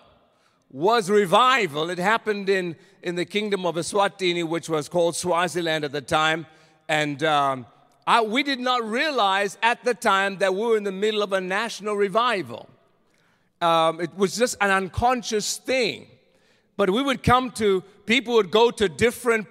was 0.70 1.08
revival. 1.08 1.88
It 1.88 1.98
happened 1.98 2.48
in, 2.48 2.76
in 3.02 3.14
the 3.14 3.24
kingdom 3.24 3.64
of 3.64 3.76
Eswatini, 3.76 4.44
which 4.44 4.68
was 4.68 4.88
called 4.88 5.16
Swaziland 5.16 5.84
at 5.84 5.92
the 5.92 6.02
time. 6.02 6.46
And 6.88 7.22
um, 7.24 7.66
I, 8.06 8.20
we 8.20 8.42
did 8.42 8.60
not 8.60 8.84
realize 8.84 9.56
at 9.62 9.82
the 9.84 9.94
time 9.94 10.38
that 10.38 10.54
we 10.54 10.60
were 10.60 10.76
in 10.76 10.84
the 10.84 10.92
middle 10.92 11.22
of 11.22 11.32
a 11.32 11.40
national 11.40 11.96
revival. 11.96 12.68
Um, 13.62 14.00
it 14.00 14.14
was 14.16 14.36
just 14.36 14.56
an 14.60 14.70
unconscious 14.70 15.56
thing. 15.56 16.06
But 16.76 16.90
we 16.90 17.02
would 17.02 17.22
come 17.22 17.50
to, 17.52 17.82
people 18.04 18.34
would 18.34 18.50
go 18.50 18.70
to 18.70 18.88
different, 18.88 19.46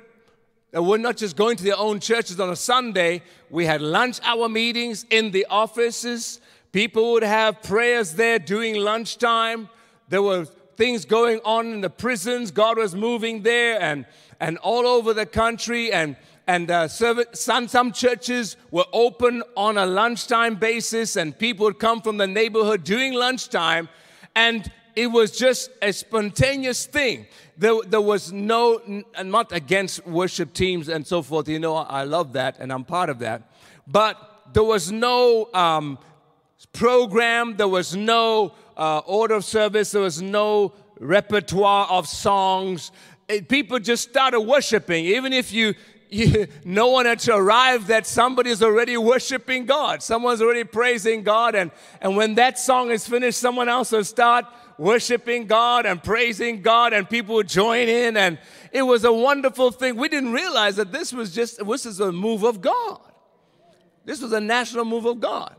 uh, 0.76 0.84
we're 0.84 0.98
not 0.98 1.18
just 1.18 1.36
going 1.36 1.56
to 1.58 1.64
their 1.64 1.78
own 1.78 2.00
churches 2.00 2.40
on 2.40 2.50
a 2.50 2.56
Sunday. 2.56 3.22
We 3.50 3.66
had 3.66 3.82
lunch 3.82 4.20
hour 4.24 4.50
meetings 4.50 5.06
in 5.10 5.32
the 5.32 5.46
offices. 5.50 6.42
People 6.72 7.14
would 7.14 7.24
have 7.24 7.62
prayers 7.64 8.14
there 8.16 8.40
during 8.40 8.76
lunchtime. 8.76 9.70
There 10.10 10.22
were 10.22 10.46
things 10.76 11.06
going 11.06 11.40
on 11.46 11.68
in 11.68 11.82
the 11.82 11.90
prisons. 11.90 12.52
God 12.52 12.78
was 12.78 12.94
moving 12.94 13.44
there 13.44 13.82
and, 13.82 14.06
and 14.40 14.58
all 14.58 14.86
over 14.86 15.14
the 15.14 15.26
country. 15.26 15.94
And, 15.94 16.18
and 16.48 16.70
uh, 16.70 16.90
service, 16.90 17.28
some, 17.40 17.70
some 17.70 17.94
churches 17.94 18.58
were 18.72 18.86
open 18.92 19.44
on 19.56 19.78
a 19.78 19.86
lunchtime 19.86 20.56
basis, 20.56 21.16
and 21.16 21.38
people 21.38 21.66
would 21.68 21.80
come 21.80 22.02
from 22.02 22.18
the 22.18 22.28
neighborhood 22.28 22.84
during 22.84 23.14
lunchtime. 23.14 23.88
And 24.36 24.70
it 24.96 25.08
was 25.08 25.38
just 25.38 25.70
a 25.82 25.92
spontaneous 25.92 26.86
thing. 26.86 27.28
There, 27.58 27.76
there 27.88 28.02
was 28.02 28.34
no, 28.34 28.82
I'm 29.18 29.32
not 29.32 29.52
against 29.52 30.06
worship 30.06 30.54
teams 30.54 30.90
and 30.90 31.08
so 31.08 31.22
forth. 31.22 31.48
You 31.48 31.60
know, 31.60 31.76
I 31.76 32.04
love 32.04 32.34
that 32.34 32.58
and 32.60 32.72
I'm 32.72 32.84
part 32.84 33.10
of 33.10 33.20
that. 33.20 33.50
But 33.88 34.18
there 34.54 34.64
was 34.64 34.92
no 34.92 35.50
um, 35.54 35.98
program, 36.74 37.56
there 37.56 37.68
was 37.68 37.96
no 37.96 38.54
uh, 38.76 39.00
order 39.00 39.36
of 39.36 39.46
service, 39.46 39.92
there 39.92 40.02
was 40.02 40.22
no 40.22 40.74
repertoire 41.00 41.88
of 41.90 42.08
songs. 42.08 42.92
It, 43.28 43.48
people 43.48 43.80
just 43.80 44.10
started 44.10 44.42
worshiping. 44.42 45.06
Even 45.06 45.34
if 45.34 45.54
you, 45.54 45.76
you, 46.10 46.48
no 46.64 46.88
one 46.88 47.06
had 47.06 47.20
to 47.20 47.36
arrive, 47.36 47.88
that 47.88 48.06
somebody's 48.06 48.62
already 48.62 48.98
worshiping 48.98 49.66
God. 49.66 50.04
Someone's 50.04 50.42
already 50.42 50.64
praising 50.64 51.24
God. 51.24 51.56
And, 51.56 51.72
and 52.02 52.16
when 52.16 52.36
that 52.36 52.60
song 52.60 52.92
is 52.92 53.08
finished, 53.08 53.40
someone 53.40 53.70
else 53.70 53.92
will 53.92 54.04
start 54.04 54.46
worshiping 54.78 55.48
God 55.48 55.86
and 55.86 56.04
praising 56.04 56.62
God, 56.62 56.94
and 56.94 57.10
people 57.10 57.36
would 57.36 57.48
join 57.48 57.88
in, 57.88 58.18
and 58.18 58.38
it 58.72 58.82
was 58.82 59.04
a 59.04 59.14
wonderful 59.14 59.72
thing. 59.72 59.96
We 59.96 60.10
didn't 60.10 60.34
realize 60.34 60.76
that 60.76 60.92
this 60.92 61.14
was 61.14 61.34
just 61.34 61.66
this 61.66 61.86
is 61.86 62.00
a 62.00 62.12
move 62.12 62.44
of 62.44 62.62
God. 62.62 63.00
This 64.06 64.22
was 64.22 64.34
a 64.34 64.40
national 64.40 64.86
move 64.86 65.06
of 65.06 65.20
God. 65.20 65.56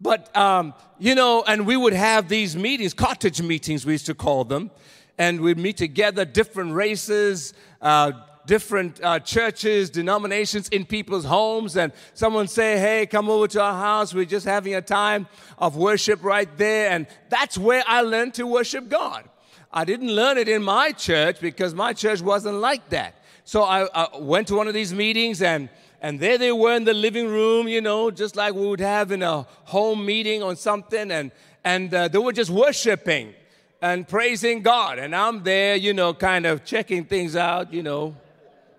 But 0.00 0.34
um, 0.36 0.74
you 0.98 1.14
know, 1.14 1.42
and 1.46 1.66
we 1.66 1.76
would 1.76 1.94
have 1.94 2.28
these 2.28 2.56
meetings, 2.56 2.92
cottage 2.94 3.40
meetings, 3.40 3.86
we 3.86 3.92
used 3.92 4.06
to 4.06 4.14
call 4.14 4.44
them, 4.44 4.70
and 5.18 5.40
we'd 5.40 5.58
meet 5.58 5.76
together, 5.76 6.24
different 6.24 6.74
races. 6.74 7.54
Uh, 7.80 8.12
different 8.46 9.02
uh, 9.02 9.18
churches, 9.18 9.90
denominations 9.90 10.68
in 10.68 10.84
people's 10.84 11.24
homes, 11.24 11.76
and 11.76 11.92
someone 12.14 12.48
say, 12.48 12.78
Hey, 12.78 13.06
come 13.06 13.28
over 13.28 13.48
to 13.48 13.60
our 13.60 13.74
house. 13.74 14.14
We're 14.14 14.24
just 14.24 14.46
having 14.46 14.74
a 14.74 14.82
time 14.82 15.26
of 15.58 15.76
worship 15.76 16.22
right 16.22 16.48
there. 16.56 16.90
And 16.90 17.06
that's 17.28 17.58
where 17.58 17.84
I 17.86 18.02
learned 18.02 18.34
to 18.34 18.46
worship 18.46 18.88
God. 18.88 19.28
I 19.72 19.84
didn't 19.84 20.14
learn 20.14 20.38
it 20.38 20.48
in 20.48 20.62
my 20.62 20.92
church 20.92 21.40
because 21.40 21.74
my 21.74 21.92
church 21.92 22.22
wasn't 22.22 22.56
like 22.56 22.88
that. 22.90 23.16
So 23.44 23.62
I, 23.62 23.86
I 23.94 24.18
went 24.18 24.48
to 24.48 24.54
one 24.54 24.68
of 24.68 24.74
these 24.74 24.94
meetings 24.94 25.42
and 25.42 25.68
and 26.00 26.20
there 26.20 26.38
they 26.38 26.52
were 26.52 26.74
in 26.74 26.84
the 26.84 26.94
living 26.94 27.26
room, 27.26 27.68
you 27.68 27.80
know, 27.80 28.10
just 28.10 28.36
like 28.36 28.54
we 28.54 28.66
would 28.66 28.80
have 28.80 29.12
in 29.12 29.22
a 29.22 29.42
home 29.64 30.04
meeting 30.04 30.42
or 30.42 30.54
something, 30.54 31.10
and 31.10 31.32
and 31.64 31.92
uh, 31.92 32.08
they 32.08 32.18
were 32.18 32.32
just 32.32 32.50
worshiping 32.50 33.34
and 33.80 34.06
praising 34.06 34.62
God, 34.62 34.98
and 34.98 35.16
I'm 35.16 35.42
there, 35.42 35.74
you 35.74 35.94
know, 35.94 36.14
kind 36.14 36.46
of 36.46 36.64
checking 36.64 37.04
things 37.04 37.34
out, 37.34 37.72
you 37.72 37.82
know, 37.82 38.14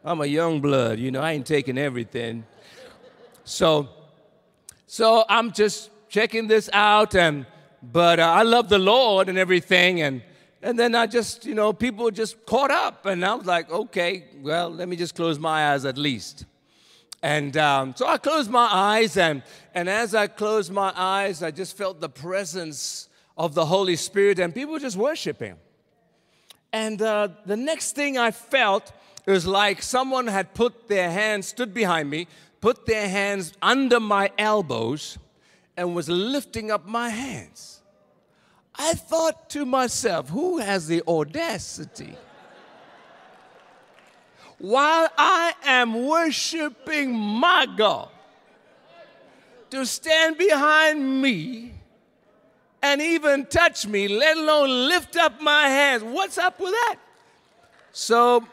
I'm 0.07 0.21
a 0.21 0.25
young 0.25 0.61
blood, 0.61 0.99
you 0.99 1.11
know, 1.11 1.19
I 1.19 1.33
ain't 1.33 1.45
taking 1.45 1.77
everything. 1.77 2.45
So, 3.43 3.89
so 4.85 5.25
I'm 5.27 5.51
just 5.51 5.89
checking 6.07 6.47
this 6.47 6.69
out, 6.71 7.13
and 7.13 7.45
but 7.83 8.17
uh, 8.17 8.23
I 8.23 8.43
love 8.43 8.69
the 8.69 8.79
Lord 8.79 9.27
and 9.27 9.37
everything, 9.37 10.01
and 10.01 10.21
and 10.61 10.79
then 10.79 10.95
I 10.95 11.07
just, 11.07 11.45
you 11.45 11.55
know, 11.55 11.73
people 11.73 12.09
just 12.09 12.45
caught 12.45 12.71
up, 12.71 13.05
and 13.05 13.23
I 13.25 13.33
was 13.35 13.45
like, 13.45 13.69
okay, 13.69 14.23
well, 14.41 14.69
let 14.69 14.87
me 14.87 14.95
just 14.95 15.13
close 15.13 15.37
my 15.39 15.73
eyes 15.73 15.83
at 15.83 15.97
least. 15.97 16.45
And 17.21 17.57
um, 17.57 17.93
so 17.93 18.07
I 18.07 18.17
closed 18.17 18.49
my 18.49 18.69
eyes, 18.71 19.17
and 19.17 19.43
and 19.75 19.89
as 19.89 20.15
I 20.15 20.27
closed 20.27 20.71
my 20.71 20.93
eyes, 20.95 21.43
I 21.43 21.51
just 21.51 21.75
felt 21.75 21.99
the 21.99 22.09
presence 22.09 23.09
of 23.35 23.55
the 23.55 23.65
Holy 23.65 23.97
Spirit, 23.97 24.39
and 24.39 24.55
people 24.55 24.79
just 24.79 24.95
worshiping. 24.95 25.55
And 26.71 27.01
uh, 27.01 27.27
the 27.45 27.57
next 27.57 27.93
thing 27.93 28.17
I 28.17 28.31
felt 28.31 28.93
it 29.27 29.31
was 29.31 29.45
like 29.45 29.83
someone 29.83 30.27
had 30.27 30.53
put 30.53 30.87
their 30.87 31.11
hands, 31.11 31.49
stood 31.49 31.73
behind 31.73 32.09
me, 32.09 32.27
put 32.62 32.85
their 32.85 33.10
hands 33.10 33.52
under 33.62 33.99
my 33.99 34.31
elbows, 34.37 35.17
and 35.75 35.93
was 35.93 36.08
lifting 36.08 36.71
up 36.71 36.87
my 36.87 37.10
hands. 37.10 37.81
I 38.73 38.93
thought 38.93 39.49
to 39.49 39.65
myself, 39.65 40.29
who 40.29 40.60
has 40.60 40.87
the 40.87 41.04
audacity? 41.06 42.15
While 44.60 45.10
I 45.17 45.54
am 45.63 46.06
worshiping 46.06 47.13
my 47.13 47.67
God, 47.75 48.10
to 49.71 49.85
stand 49.85 50.37
behind 50.37 51.21
me 51.21 51.73
and 52.81 53.02
even 53.02 53.45
touch 53.45 53.85
me, 53.85 54.08
let 54.08 54.37
alone 54.37 54.87
lift 54.87 55.17
up 55.17 55.41
my 55.41 55.67
hands. 55.67 56.04
What's 56.04 56.37
up 56.37 56.62
with 56.62 56.71
that? 56.71 56.95
So 57.91 58.47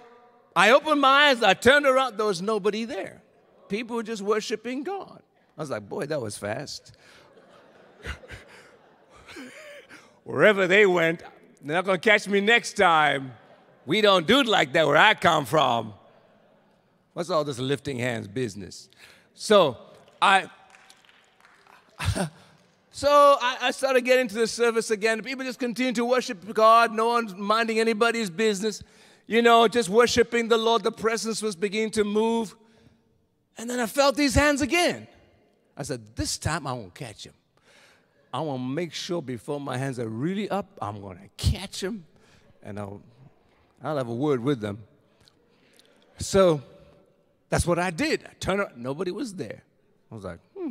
I 0.57 0.70
opened 0.70 1.00
my 1.00 1.28
eyes, 1.28 1.42
I 1.42 1.55
turned 1.55 1.86
around, 1.86 2.16
there 2.16 2.26
was 2.26 2.40
nobody 2.40 2.84
there. 2.84 3.22
People 3.68 3.96
were 3.96 4.02
just 4.02 4.22
worshiping 4.22 4.84
God. 4.84 5.22
I 5.57 5.61
was 5.61 5.70
like, 5.70 5.88
boy, 5.88 6.07
that 6.07 6.20
was 6.20 6.36
fast. 6.36 6.96
Wherever 10.24 10.66
they 10.66 10.86
went, 10.86 11.22
they're 11.62 11.76
not 11.76 11.84
gonna 11.84 11.98
catch 11.98 12.28
me 12.28 12.40
next 12.40 12.74
time. 12.74 13.32
We 13.86 14.00
don't 14.00 14.26
do 14.26 14.40
it 14.40 14.46
like 14.46 14.72
that 14.74 14.86
where 14.86 14.96
I 14.96 15.14
come 15.14 15.44
from. 15.44 15.94
What's 17.12 17.30
all 17.30 17.44
this 17.44 17.59
lifting 17.59 17.98
hands 17.98 18.26
business? 18.28 18.88
So 19.34 19.76
I 20.20 20.48
so 22.90 23.09
I, 23.40 23.59
I, 23.62 23.70
started 23.70 24.02
getting 24.02 24.22
into 24.22 24.34
the 24.34 24.46
service 24.46 24.90
again. 24.90 25.22
People 25.22 25.44
just 25.44 25.59
continue 25.61 25.92
to 25.92 26.05
worship 26.05 26.52
God. 26.52 26.92
No 26.92 27.09
one's 27.09 27.34
minding 27.34 27.78
anybody's 27.78 28.30
business. 28.30 28.82
You 29.27 29.43
know, 29.43 29.66
just 29.68 29.89
worshiping 29.89 30.49
the 30.49 30.59
Lord. 30.59 30.83
The 30.83 30.93
presence 30.93 31.41
was 31.41 31.57
beginning 31.57 31.93
to 31.93 32.05
move. 32.05 32.55
And 33.57 33.70
then 33.70 33.81
I 33.81 33.87
felt 33.87 34.16
these 34.16 34.35
hands 34.35 34.61
again. 34.61 35.07
I 35.77 35.83
said, 35.83 36.16
This 36.16 36.39
time 36.39 36.66
I 36.66 36.72
won't 36.72 36.95
catch 36.95 37.25
him. 37.25 37.35
I 38.33 38.41
want 38.41 38.61
to 38.61 38.66
make 38.66 38.93
sure 38.93 39.22
before 39.22 39.61
my 39.61 39.79
hands 39.79 39.99
are 40.01 40.09
really 40.09 40.49
up, 40.51 40.66
I'm 40.83 41.01
going 41.01 41.18
to 41.18 41.29
catch 41.37 41.81
them 41.81 42.05
and 42.64 42.81
I'll, 42.81 43.01
I'll 43.83 43.97
have 43.97 44.09
a 44.09 44.14
word 44.14 44.43
with 44.43 44.61
them. 44.61 44.79
So 46.18 46.61
that's 47.49 47.64
what 47.64 47.79
I 47.79 47.91
did. 47.91 48.25
I 48.29 48.33
turned 48.41 48.61
around, 48.61 48.77
nobody 48.77 49.12
was 49.12 49.35
there. 49.35 49.62
I 50.11 50.14
was 50.14 50.25
like, 50.25 50.41
hmm, 50.57 50.70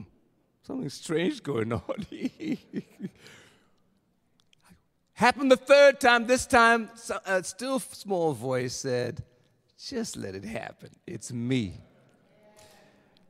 something 0.64 0.90
strange 0.90 1.42
going 1.42 1.72
on. 1.72 2.06
Happened 5.24 5.50
the 5.50 5.56
third 5.56 6.02
time. 6.02 6.28
This 6.28 6.46
time, 6.46 6.90
a 7.10 7.30
uh, 7.30 7.42
still 7.44 7.80
small 7.80 8.34
voice 8.34 8.76
said, 8.76 9.24
just 9.82 10.18
let 10.18 10.36
it 10.36 10.44
happen. 10.44 10.90
It's 11.08 11.32
me. 11.32 11.76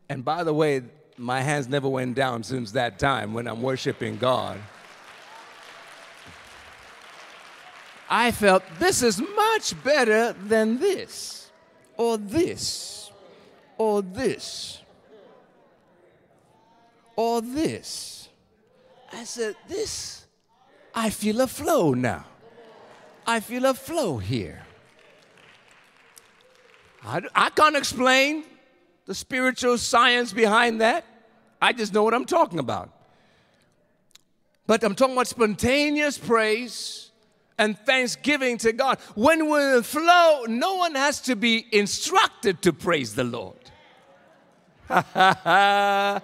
And 0.09 0.25
by 0.25 0.43
the 0.43 0.55
way, 0.55 0.81
my 1.19 1.41
hands 1.41 1.67
never 1.67 1.87
went 1.87 2.15
down 2.15 2.41
since 2.41 2.71
that 2.71 2.97
time 2.97 3.35
when 3.35 3.47
I'm 3.47 3.61
worshiping 3.61 4.17
God. 4.17 4.57
I 8.09 8.31
felt 8.31 8.63
this 8.79 9.03
is 9.03 9.21
much 9.21 9.75
better 9.83 10.33
than 10.33 10.79
this, 10.79 11.51
or 11.95 12.17
this, 12.17 13.11
or 13.77 14.01
this, 14.01 14.81
or 17.15 17.39
this. 17.43 18.29
I 19.11 19.25
said, 19.25 19.55
This, 19.67 20.22
I 20.93 21.09
feel 21.09 21.41
a 21.41 21.47
flow 21.47 21.93
now. 21.93 22.25
I 23.25 23.39
feel 23.39 23.65
a 23.65 23.73
flow 23.73 24.17
here. 24.17 24.63
I, 27.05 27.21
I 27.33 27.49
can't 27.49 27.75
explain 27.75 28.43
the 29.05 29.15
spiritual 29.15 29.77
science 29.77 30.31
behind 30.33 30.81
that. 30.81 31.05
I 31.61 31.73
just 31.73 31.93
know 31.93 32.03
what 32.03 32.13
I'm 32.13 32.25
talking 32.25 32.59
about. 32.59 32.91
But 34.65 34.83
I'm 34.83 34.95
talking 34.95 35.13
about 35.13 35.27
spontaneous 35.27 36.17
praise 36.17 37.11
and 37.57 37.77
thanksgiving 37.77 38.57
to 38.59 38.71
God. 38.73 38.99
When 39.15 39.41
in 39.41 39.83
flow, 39.83 40.45
no 40.47 40.75
one 40.75 40.95
has 40.95 41.21
to 41.21 41.35
be 41.35 41.65
instructed 41.71 42.61
to 42.63 42.73
praise 42.73 43.15
the 43.15 43.23
Lord. 43.23 43.57
no 44.89 46.21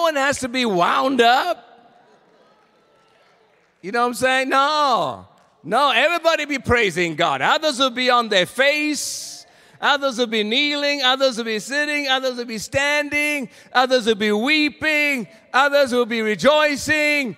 one 0.00 0.16
has 0.16 0.40
to 0.40 0.48
be 0.48 0.64
wound 0.66 1.20
up. 1.20 1.69
You 3.82 3.92
know 3.92 4.02
what 4.02 4.08
I'm 4.08 4.14
saying? 4.14 4.48
No. 4.48 5.26
No, 5.62 5.90
everybody 5.90 6.46
be 6.46 6.58
praising 6.58 7.16
God. 7.16 7.42
Others 7.42 7.78
will 7.78 7.90
be 7.90 8.10
on 8.10 8.28
their 8.28 8.46
face 8.46 9.40
Others 9.80 10.18
will 10.18 10.26
be 10.26 10.42
kneeling, 10.42 11.02
others 11.02 11.38
will 11.38 11.44
be 11.44 11.58
sitting, 11.58 12.06
others 12.06 12.36
will 12.36 12.44
be 12.44 12.58
standing, 12.58 13.48
others 13.72 14.04
will 14.04 14.14
be 14.14 14.30
weeping, 14.30 15.26
others 15.54 15.92
will 15.92 16.04
be 16.06 16.20
rejoicing. 16.20 17.36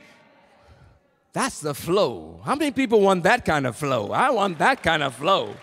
That's 1.33 1.61
the 1.61 1.73
flow. 1.73 2.41
How 2.45 2.57
many 2.57 2.73
people 2.73 3.01
want 3.01 3.23
that 3.23 3.45
kind 3.45 3.67
of 3.67 3.77
flow? 3.77 4.11
I 4.11 4.31
want 4.31 4.59
that 4.59 4.83
kind 4.83 5.03
of 5.05 5.15
flow. 5.15 5.55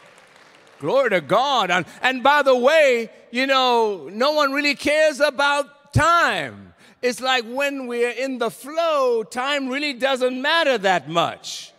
Glory 0.80 1.10
to 1.10 1.22
God. 1.22 1.70
And, 1.70 1.86
and 2.02 2.24
by 2.24 2.42
the 2.44 2.56
way, 2.56 3.12
you 3.30 3.46
know, 3.46 4.10
no 4.12 4.32
one 4.32 4.54
really 4.54 4.74
cares 4.74 5.20
about 5.20 5.94
time. 5.94 6.69
It's 7.02 7.22
like 7.22 7.46
when 7.46 7.88
we're 7.88 8.12
in 8.12 8.40
the 8.40 8.52
flow, 8.52 9.24
time 9.24 9.70
really 9.70 9.94
doesn't 9.94 10.42
matter 10.42 10.78
that 10.80 11.10
much. 11.10 11.72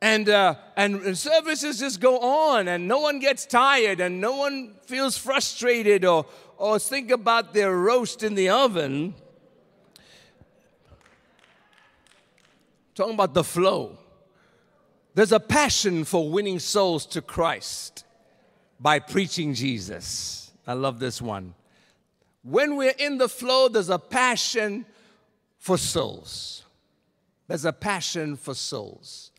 And, 0.00 0.28
uh, 0.28 0.56
and 0.76 1.16
services 1.16 1.78
just 1.78 2.00
go 2.00 2.18
on 2.18 2.66
and 2.66 2.88
no 2.88 2.98
one 2.98 3.20
gets 3.20 3.46
tired 3.46 4.00
and 4.00 4.20
no 4.20 4.34
one 4.34 4.74
feels 4.82 5.16
frustrated 5.16 6.04
or, 6.04 6.26
or 6.56 6.80
think 6.80 7.12
about 7.12 7.54
their 7.54 7.76
roast 7.76 8.24
in 8.24 8.34
the 8.34 8.48
oven. 8.48 9.14
Talking 12.96 13.14
about 13.14 13.32
the 13.32 13.44
flow. 13.44 13.96
There's 15.14 15.30
a 15.30 15.40
passion 15.40 16.02
for 16.04 16.28
winning 16.28 16.58
souls 16.58 17.06
to 17.06 17.22
christ 17.22 18.04
by 18.80 18.98
preaching 18.98 19.54
jesus. 19.54 20.50
I 20.66 20.72
love 20.72 20.98
this 20.98 21.22
one 21.22 21.54
when 22.42 22.76
we're 22.76 22.94
in 22.98 23.18
the 23.18 23.28
flow 23.28 23.68
there's 23.68 23.88
a 23.88 23.98
passion 23.98 24.84
for 25.58 25.78
souls 25.78 26.64
there's 27.48 27.64
a 27.64 27.72
passion 27.72 28.36
for 28.36 28.54
souls 28.54 29.32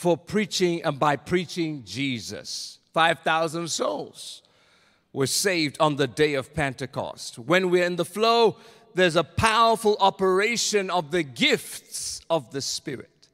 for 0.00 0.16
preaching 0.16 0.82
and 0.82 0.98
by 0.98 1.14
preaching 1.14 1.82
Jesus. 1.84 2.78
5,000 2.94 3.68
souls 3.68 4.40
were 5.12 5.26
saved 5.26 5.76
on 5.78 5.96
the 5.96 6.06
day 6.06 6.32
of 6.34 6.54
Pentecost. 6.54 7.38
When 7.38 7.68
we're 7.68 7.84
in 7.84 7.96
the 7.96 8.06
flow, 8.06 8.56
there's 8.94 9.16
a 9.16 9.24
powerful 9.24 9.98
operation 10.00 10.88
of 10.88 11.10
the 11.10 11.22
gifts 11.22 12.22
of 12.30 12.50
the 12.50 12.62
Spirit. 12.62 13.28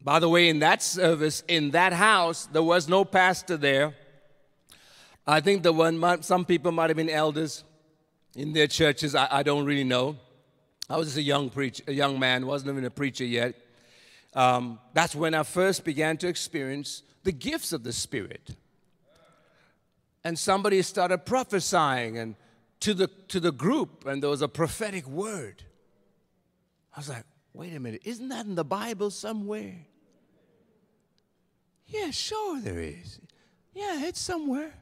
By 0.00 0.18
the 0.18 0.30
way, 0.30 0.48
in 0.48 0.60
that 0.60 0.82
service, 0.82 1.42
in 1.46 1.72
that 1.72 1.92
house, 1.92 2.46
there 2.46 2.62
was 2.62 2.88
no 2.88 3.04
pastor 3.04 3.58
there. 3.58 3.94
I 5.26 5.40
think 5.40 5.62
the 5.62 5.72
one, 5.72 6.22
some 6.22 6.44
people 6.44 6.72
might 6.72 6.90
have 6.90 6.96
been 6.96 7.10
elders 7.10 7.64
in 8.36 8.52
their 8.52 8.66
churches. 8.66 9.14
I, 9.14 9.28
I 9.30 9.42
don't 9.42 9.64
really 9.64 9.84
know. 9.84 10.16
I 10.88 10.96
was 10.96 11.08
just 11.08 11.18
a 11.18 11.22
young 11.22 11.50
preacher, 11.50 11.82
a 11.86 11.92
young 11.92 12.18
man, 12.18 12.46
wasn't 12.46 12.72
even 12.72 12.84
a 12.84 12.90
preacher 12.90 13.24
yet 13.24 13.54
um, 14.34 14.80
that's 14.92 15.14
when 15.14 15.34
I 15.34 15.44
first 15.44 15.84
began 15.84 16.16
to 16.18 16.28
experience 16.28 17.02
the 17.22 17.32
gifts 17.32 17.72
of 17.72 17.84
the 17.84 17.92
Spirit. 17.92 18.50
And 20.24 20.38
somebody 20.38 20.82
started 20.82 21.24
prophesying 21.24 22.18
and 22.18 22.34
to 22.80 22.94
the, 22.94 23.06
to 23.28 23.40
the 23.40 23.52
group, 23.52 24.06
and 24.06 24.22
there 24.22 24.30
was 24.30 24.42
a 24.42 24.48
prophetic 24.48 25.06
word. 25.06 25.62
I 26.94 27.00
was 27.00 27.08
like, 27.08 27.24
wait 27.52 27.74
a 27.74 27.80
minute, 27.80 28.02
isn't 28.04 28.28
that 28.28 28.46
in 28.46 28.54
the 28.54 28.64
Bible 28.64 29.10
somewhere? 29.10 29.86
Yeah, 31.86 32.10
sure 32.10 32.60
there 32.60 32.80
is. 32.80 33.20
Yeah, 33.74 34.06
it's 34.06 34.20
somewhere. 34.20 34.72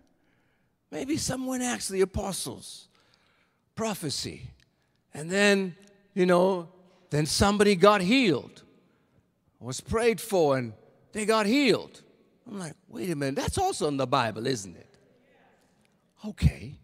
Maybe 0.92 1.16
someone 1.16 1.60
asked 1.60 1.88
the 1.88 2.02
apostles 2.02 2.86
prophecy. 3.74 4.42
And 5.12 5.28
then, 5.28 5.74
you 6.14 6.26
know, 6.26 6.68
then 7.10 7.26
somebody 7.26 7.74
got 7.74 8.00
healed 8.00 8.62
was 9.62 9.80
prayed 9.80 10.20
for 10.20 10.58
and 10.58 10.72
they 11.12 11.24
got 11.24 11.46
healed. 11.46 12.02
I'm 12.46 12.58
like, 12.58 12.74
wait 12.88 13.10
a 13.10 13.16
minute, 13.16 13.36
that's 13.36 13.58
also 13.58 13.86
in 13.88 13.96
the 13.96 14.06
Bible, 14.06 14.46
isn't 14.46 14.76
it? 14.76 14.98
Okay. 16.26 16.74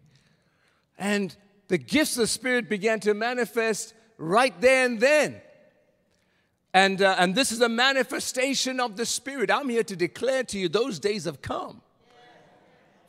And 0.97 1.35
the 1.67 1.77
gifts 1.77 2.15
of 2.15 2.21
the 2.21 2.27
Spirit 2.27 2.69
began 2.69 2.99
to 3.01 3.13
manifest 3.13 3.93
right 4.17 4.59
there 4.61 4.85
and 4.85 4.99
then. 4.99 5.41
And, 6.73 7.01
uh, 7.01 7.15
and 7.19 7.35
this 7.35 7.51
is 7.51 7.61
a 7.61 7.69
manifestation 7.69 8.79
of 8.79 8.95
the 8.95 9.05
Spirit. 9.05 9.51
I'm 9.51 9.69
here 9.69 9.83
to 9.83 9.95
declare 9.95 10.43
to 10.45 10.59
you 10.59 10.69
those 10.69 10.99
days 10.99 11.25
have 11.25 11.41
come. 11.41 11.81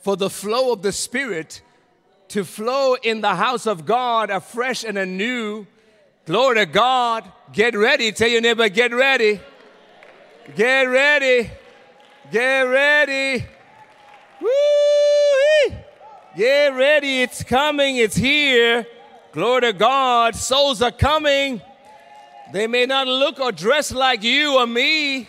For 0.01 0.16
the 0.16 0.30
flow 0.30 0.72
of 0.72 0.82
the 0.82 0.92
Spirit 0.92 1.62
to 2.28 2.44
flow 2.44 2.94
in 2.94 3.20
the 3.20 3.34
house 3.34 3.66
of 3.66 3.84
God 3.84 4.30
afresh 4.30 4.84
and 4.84 4.96
anew. 4.96 5.66
Glory 6.26 6.57
to 6.57 6.66
God. 6.66 7.30
Get 7.53 7.76
ready. 7.76 8.12
Tell 8.12 8.28
your 8.28 8.40
neighbor, 8.40 8.68
get 8.68 8.94
ready. 8.94 9.40
Get 10.55 10.84
ready. 10.84 11.51
Get 12.30 12.62
ready. 12.62 13.44
Woo! 14.40 15.76
Get 16.36 16.68
ready. 16.68 17.22
It's 17.22 17.42
coming. 17.42 17.96
It's 17.96 18.16
here. 18.16 18.86
Glory 19.32 19.62
to 19.62 19.72
God. 19.72 20.36
Souls 20.36 20.80
are 20.82 20.92
coming. 20.92 21.61
They 22.53 22.66
may 22.66 22.86
not 22.86 23.09
look 23.09 23.40
or 23.40 23.51
dress 23.51 23.92
like 23.92 24.22
you 24.22 24.57
or 24.57 24.66
me. 24.66 25.28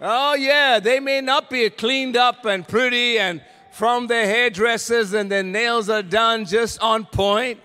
Oh, 0.00 0.34
yeah. 0.34 0.78
They 0.78 1.00
may 1.00 1.20
not 1.20 1.50
be 1.50 1.68
cleaned 1.68 2.16
up 2.16 2.44
and 2.44 2.66
pretty 2.66 3.18
and 3.18 3.42
from 3.72 4.06
their 4.06 4.26
hairdressers 4.26 5.14
and 5.14 5.30
their 5.30 5.42
nails 5.42 5.88
are 5.88 6.02
done 6.02 6.44
just 6.44 6.80
on 6.80 7.06
point. 7.06 7.58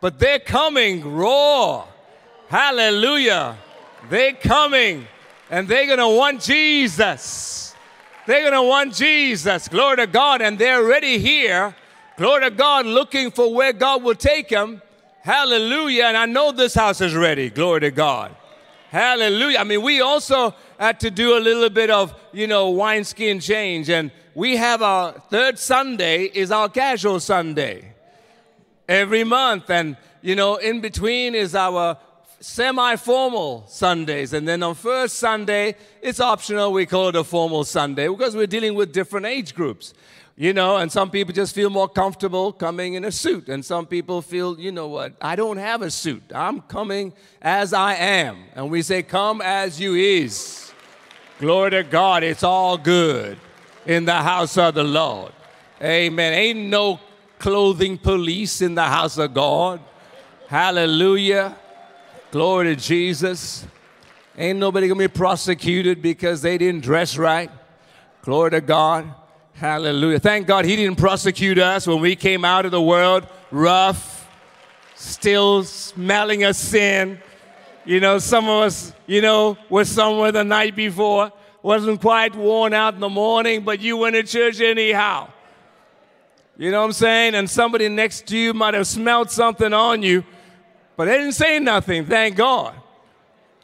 But 0.00 0.18
they're 0.18 0.38
coming 0.38 1.16
raw. 1.16 1.86
Hallelujah. 2.48 3.56
They're 4.10 4.34
coming 4.34 5.06
and 5.50 5.66
they're 5.66 5.86
going 5.86 5.98
to 5.98 6.08
want 6.08 6.42
Jesus. 6.42 7.74
They're 8.26 8.42
going 8.42 8.52
to 8.52 8.68
want 8.68 8.94
Jesus. 8.94 9.68
Glory 9.68 9.96
to 9.96 10.06
God. 10.06 10.42
And 10.42 10.58
they're 10.58 10.84
already 10.84 11.18
here. 11.18 11.74
Glory 12.18 12.42
to 12.42 12.50
God, 12.50 12.86
looking 12.86 13.30
for 13.30 13.52
where 13.54 13.72
God 13.72 14.02
will 14.02 14.14
take 14.14 14.50
them. 14.50 14.82
Hallelujah. 15.22 16.04
And 16.04 16.16
I 16.16 16.26
know 16.26 16.52
this 16.52 16.74
house 16.74 17.00
is 17.00 17.14
ready. 17.14 17.48
Glory 17.50 17.80
to 17.80 17.90
God. 17.90 18.36
Hallelujah. 18.90 19.58
I 19.58 19.64
mean, 19.64 19.82
we 19.82 20.00
also 20.00 20.54
had 20.78 21.00
to 21.00 21.10
do 21.10 21.36
a 21.36 21.40
little 21.40 21.70
bit 21.70 21.90
of, 21.90 22.14
you 22.32 22.46
know, 22.46 22.70
wineskin 22.70 23.40
change. 23.40 23.88
And 23.90 24.10
we 24.36 24.54
have 24.58 24.82
our 24.82 25.12
third 25.30 25.58
Sunday 25.58 26.24
is 26.24 26.50
our 26.50 26.68
casual 26.68 27.20
Sunday 27.20 27.94
every 28.86 29.24
month. 29.24 29.70
And, 29.70 29.96
you 30.20 30.36
know, 30.36 30.56
in 30.56 30.82
between 30.82 31.34
is 31.34 31.54
our 31.54 31.96
semi 32.40 32.96
formal 32.96 33.64
Sundays. 33.66 34.34
And 34.34 34.46
then 34.46 34.62
on 34.62 34.74
first 34.74 35.14
Sunday, 35.14 35.74
it's 36.02 36.20
optional. 36.20 36.70
We 36.70 36.84
call 36.84 37.08
it 37.08 37.16
a 37.16 37.24
formal 37.24 37.64
Sunday 37.64 38.08
because 38.08 38.36
we're 38.36 38.46
dealing 38.46 38.74
with 38.74 38.92
different 38.92 39.24
age 39.24 39.54
groups. 39.54 39.94
You 40.36 40.52
know, 40.52 40.76
and 40.76 40.92
some 40.92 41.10
people 41.10 41.32
just 41.32 41.54
feel 41.54 41.70
more 41.70 41.88
comfortable 41.88 42.52
coming 42.52 42.92
in 42.92 43.06
a 43.06 43.12
suit. 43.12 43.48
And 43.48 43.64
some 43.64 43.86
people 43.86 44.20
feel, 44.20 44.60
you 44.60 44.70
know 44.70 44.86
what, 44.86 45.14
I 45.18 45.34
don't 45.34 45.56
have 45.56 45.80
a 45.80 45.90
suit. 45.90 46.22
I'm 46.34 46.60
coming 46.60 47.14
as 47.40 47.72
I 47.72 47.94
am. 47.94 48.44
And 48.54 48.70
we 48.70 48.82
say, 48.82 49.02
come 49.02 49.40
as 49.40 49.80
you 49.80 49.94
is. 49.94 50.74
Glory 51.38 51.70
to 51.70 51.82
God, 51.84 52.22
it's 52.22 52.42
all 52.42 52.76
good 52.76 53.38
in 53.86 54.04
the 54.04 54.14
house 54.14 54.58
of 54.58 54.74
the 54.74 54.84
Lord. 54.84 55.32
Amen. 55.82 56.32
Ain't 56.32 56.68
no 56.68 57.00
clothing 57.38 57.98
police 57.98 58.60
in 58.60 58.74
the 58.74 58.82
house 58.82 59.18
of 59.18 59.32
God. 59.32 59.80
Hallelujah. 60.48 61.56
Glory 62.30 62.74
to 62.74 62.80
Jesus. 62.80 63.66
Ain't 64.36 64.58
nobody 64.58 64.88
gonna 64.88 64.98
be 64.98 65.08
prosecuted 65.08 66.02
because 66.02 66.42
they 66.42 66.58
didn't 66.58 66.82
dress 66.82 67.16
right. 67.16 67.50
Glory 68.22 68.50
to 68.50 68.60
God. 68.60 69.12
Hallelujah. 69.54 70.18
Thank 70.18 70.46
God 70.46 70.66
he 70.66 70.76
didn't 70.76 70.98
prosecute 70.98 71.58
us 71.58 71.86
when 71.86 72.00
we 72.00 72.14
came 72.14 72.44
out 72.44 72.66
of 72.66 72.72
the 72.72 72.82
world 72.82 73.26
rough, 73.50 74.28
still 74.94 75.64
smelling 75.64 76.44
of 76.44 76.56
sin. 76.56 77.18
You 77.84 78.00
know, 78.00 78.18
some 78.18 78.48
of 78.48 78.64
us, 78.64 78.92
you 79.06 79.22
know, 79.22 79.56
were 79.70 79.84
somewhere 79.84 80.32
the 80.32 80.44
night 80.44 80.76
before, 80.76 81.32
wasn't 81.66 82.00
quite 82.00 82.32
worn 82.36 82.72
out 82.72 82.94
in 82.94 83.00
the 83.00 83.08
morning, 83.08 83.64
but 83.64 83.80
you 83.80 83.96
went 83.96 84.14
to 84.14 84.22
church 84.22 84.60
anyhow. 84.60 85.28
You 86.56 86.70
know 86.70 86.78
what 86.78 86.86
I'm 86.86 86.92
saying? 86.92 87.34
And 87.34 87.50
somebody 87.50 87.88
next 87.88 88.28
to 88.28 88.38
you 88.38 88.54
might 88.54 88.74
have 88.74 88.86
smelled 88.86 89.32
something 89.32 89.72
on 89.72 90.00
you, 90.00 90.22
but 90.96 91.06
they 91.06 91.18
didn't 91.18 91.32
say 91.32 91.58
nothing, 91.58 92.06
thank 92.06 92.36
God. 92.36 92.72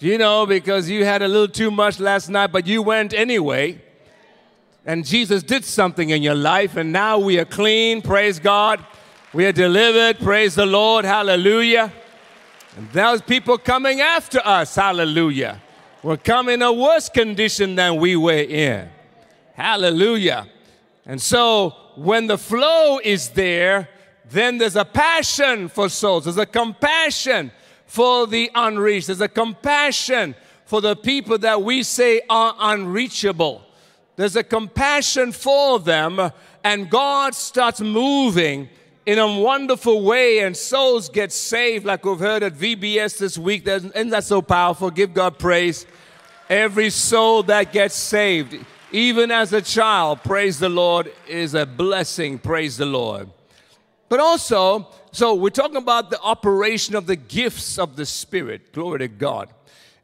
You 0.01 0.19
know, 0.19 0.47
because 0.47 0.91
you 0.91 1.05
had 1.05 1.23
a 1.23 1.29
little 1.29 1.47
too 1.47 1.71
much 1.71 2.01
last 2.01 2.29
night, 2.29 2.49
but 2.49 2.67
you 2.67 2.83
went 2.83 3.15
anyway 3.15 3.81
and 4.85 5.07
Jesus 5.07 5.45
did 5.45 5.65
something 5.65 6.11
in 6.11 6.25
your 6.25 6.35
life, 6.35 6.75
and 6.77 6.91
now 6.91 7.21
we 7.21 7.39
are 7.39 7.45
clean, 7.45 8.03
praise 8.03 8.41
God. 8.41 8.85
We 9.33 9.47
are 9.47 9.53
delivered, 9.53 10.19
praise 10.19 10.57
the 10.57 10.67
Lord, 10.67 11.05
hallelujah. 11.05 11.93
And 12.77 12.91
there's 12.91 13.23
people 13.23 13.59
coming 13.59 14.01
after 14.01 14.41
us, 14.45 14.75
hallelujah. 14.75 15.63
We're 16.03 16.17
coming 16.17 16.55
in 16.55 16.63
a 16.63 16.73
worse 16.73 17.09
condition 17.09 17.77
than 17.77 17.97
we 17.97 18.17
were 18.17 18.33
in, 18.33 18.89
hallelujah. 19.55 20.49
And 21.07 21.23
so 21.23 21.77
when 21.95 22.27
the 22.27 22.39
flow 22.39 22.99
is 23.05 23.29
there, 23.29 23.89
then 24.29 24.59
there's 24.59 24.75
a 24.75 24.85
passion 24.85 25.69
for 25.69 25.89
souls, 25.89 26.25
there's 26.25 26.39
a 26.39 26.47
compassion 26.47 27.53
for 27.87 28.27
the 28.27 28.51
unreached, 28.53 29.07
there's 29.07 29.21
a 29.21 29.29
compassion 29.29 30.35
for 30.65 30.81
the 30.81 30.97
people 30.97 31.39
that 31.39 31.63
we 31.63 31.85
say 31.85 32.21
are 32.29 32.57
unreachable. 32.59 33.63
There's 34.17 34.37
a 34.37 34.43
compassion 34.43 35.31
for 35.31 35.79
them, 35.79 36.33
and 36.65 36.91
God 36.91 37.35
starts 37.35 37.81
moving 37.81 38.69
in 39.05 39.19
a 39.19 39.41
wonderful 39.41 40.03
way, 40.03 40.41
and 40.41 40.57
souls 40.57 41.09
get 41.09 41.33
saved, 41.33 41.85
like 41.85 42.05
we've 42.05 42.19
heard 42.19 42.43
at 42.43 42.55
VBS 42.55 43.19
this 43.19 43.37
week. 43.37 43.67
Isn't 43.67 44.11
that 44.11 44.25
so 44.25 44.41
powerful? 44.41 44.91
Give 44.91 45.13
God 45.13 45.39
praise. 45.39 45.87
Every 46.49 46.91
soul 46.91 47.43
that 47.45 47.73
gets 47.73 47.95
saved, 47.95 48.65
even 48.93 49.31
as 49.31 49.53
a 49.53 49.63
child, 49.63 50.23
praise 50.23 50.59
the 50.59 50.69
Lord, 50.69 51.13
is 51.27 51.55
a 51.55 51.67
blessing. 51.67 52.39
Praise 52.39 52.77
the 52.77 52.87
Lord. 52.87 53.29
But 54.09 54.21
also, 54.21 54.89
so 55.11 55.35
we're 55.35 55.51
talking 55.51 55.77
about 55.77 56.11
the 56.11 56.21
operation 56.21 56.95
of 56.95 57.07
the 57.07 57.17
gifts 57.17 57.79
of 57.79 57.97
the 57.97 58.07
Spirit. 58.07 58.73
Glory 58.73 59.01
to 59.01 59.09
God. 59.09 59.49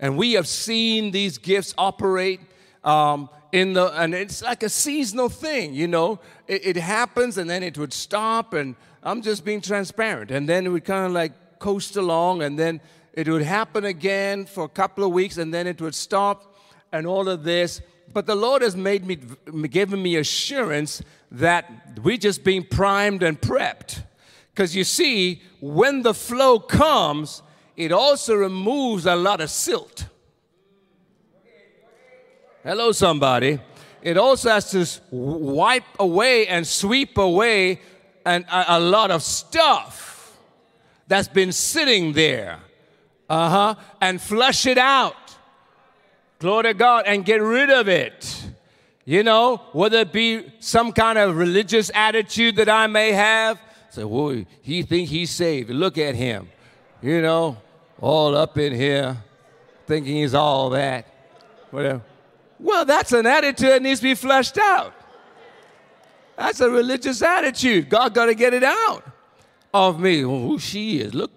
And 0.01 0.17
we 0.17 0.33
have 0.33 0.49
seen 0.49 1.11
these 1.13 1.39
gifts 1.39 1.75
operate. 1.79 2.41
Um, 2.83 3.29
in 3.53 3.73
the 3.73 3.87
and 3.99 4.15
it's 4.15 4.43
like 4.43 4.63
a 4.63 4.69
seasonal 4.69 5.29
thing 5.29 5.73
you 5.73 5.89
know 5.89 6.21
it, 6.47 6.67
it, 6.67 6.77
happens 6.77 7.39
and 7.39 7.49
then 7.49 7.63
it 7.63 7.79
would 7.79 7.95
stop 7.95 8.53
and 8.53 8.77
i'm 9.09 9.23
just 9.23 9.43
being 9.45 9.63
transparent. 9.63 10.31
And 10.31 10.49
then 10.49 10.71
would 10.71 10.85
kind 10.85 11.07
of 11.07 11.13
like 11.13 11.33
coast 11.59 11.97
along 11.97 12.43
and 12.43 12.59
then 12.59 12.81
it 13.15 13.27
would 13.27 13.43
happen 13.43 13.85
again 13.85 14.45
for 14.45 14.65
a 14.65 14.69
couple 14.69 15.03
of 15.03 15.13
weeks 15.13 15.39
and 15.39 15.53
then 15.53 15.67
it 15.67 15.81
would 15.81 15.95
stop 15.95 16.55
and 16.93 17.07
all 17.07 17.29
of 17.29 17.43
this. 17.43 17.81
But 18.13 18.27
the 18.27 18.35
lord 18.35 18.63
has 18.63 18.77
made 18.77 19.07
me 19.07 19.17
given 19.69 20.03
me 20.03 20.17
assurance 20.17 21.03
that 21.31 21.99
we're 22.03 22.19
just 22.19 22.45
being 22.45 22.65
primed 22.65 23.23
and 23.23 23.41
prepped. 23.41 24.03
Because 24.55 24.77
you 24.77 24.85
see 24.85 25.41
when 25.61 26.03
the 26.03 26.15
flow 26.15 26.59
comes 26.59 27.43
it 27.77 27.93
also 27.93 28.35
removes 28.35 29.07
a 29.07 29.15
lot 29.15 29.41
of 29.41 29.51
silt. 29.51 30.07
Hello, 32.65 32.91
somebody. 32.91 33.61
It 34.03 34.17
also 34.17 34.51
has 34.51 34.71
to 34.73 34.85
wipe 35.11 35.85
away 35.99 36.49
and 36.49 36.67
sweep 36.67 37.17
away 37.19 37.81
and 38.29 38.45
a, 38.45 38.77
a 38.77 38.81
lot 38.81 39.11
of 39.11 39.23
stuff 39.23 40.39
that's 41.07 41.29
been 41.29 41.53
sitting 41.53 42.13
there. 42.13 42.61
Uh 43.29 43.49
huh. 43.49 43.75
And 44.01 44.21
flush 44.21 44.67
it 44.67 44.79
out. 44.79 45.15
Glory 46.39 46.65
to 46.65 46.75
God 46.75 47.05
and 47.07 47.25
get 47.25 47.43
rid 47.43 47.71
of 47.71 47.89
it. 47.89 48.45
You 49.05 49.23
know, 49.23 49.63
whether 49.73 49.99
it 50.01 50.13
be 50.13 50.53
some 50.61 50.93
kind 50.93 51.19
of 51.19 51.37
religious 51.37 51.91
attitude 51.95 52.57
that 52.57 52.69
I 52.69 52.87
may 52.87 53.13
have. 53.13 53.59
Say, 53.91 54.05
well, 54.05 54.45
he 54.61 54.83
think 54.83 55.09
he's 55.09 55.31
saved. 55.31 55.71
Look 55.71 55.97
at 55.97 56.15
him. 56.15 56.49
You 57.01 57.23
know, 57.23 57.57
all 58.01 58.37
up 58.37 58.59
in 58.59 58.75
here, 58.75 59.17
thinking 59.87 60.17
he's 60.17 60.35
all 60.35 60.71
that. 60.71 61.07
Whatever. 61.71 62.03
Well, 62.61 62.85
that's 62.85 63.13
an 63.13 63.27
attitude 63.27 63.71
that 63.71 63.83
needs 63.83 64.01
to 64.01 64.05
be 64.05 64.15
fleshed 64.15 64.59
out. 64.59 64.93
That's 66.39 66.61
a 66.61 66.71
religious 66.71 67.21
attitude. 67.21 67.89
God 67.89 68.15
got 68.15 68.27
to 68.27 68.35
get 68.35 68.55
it 68.55 68.63
out 68.63 69.03
of 69.75 69.99
me. 69.99 70.25
Well, 70.25 70.39
who 70.39 70.59
she 70.61 71.01
is. 71.01 71.13
Look, 71.13 71.33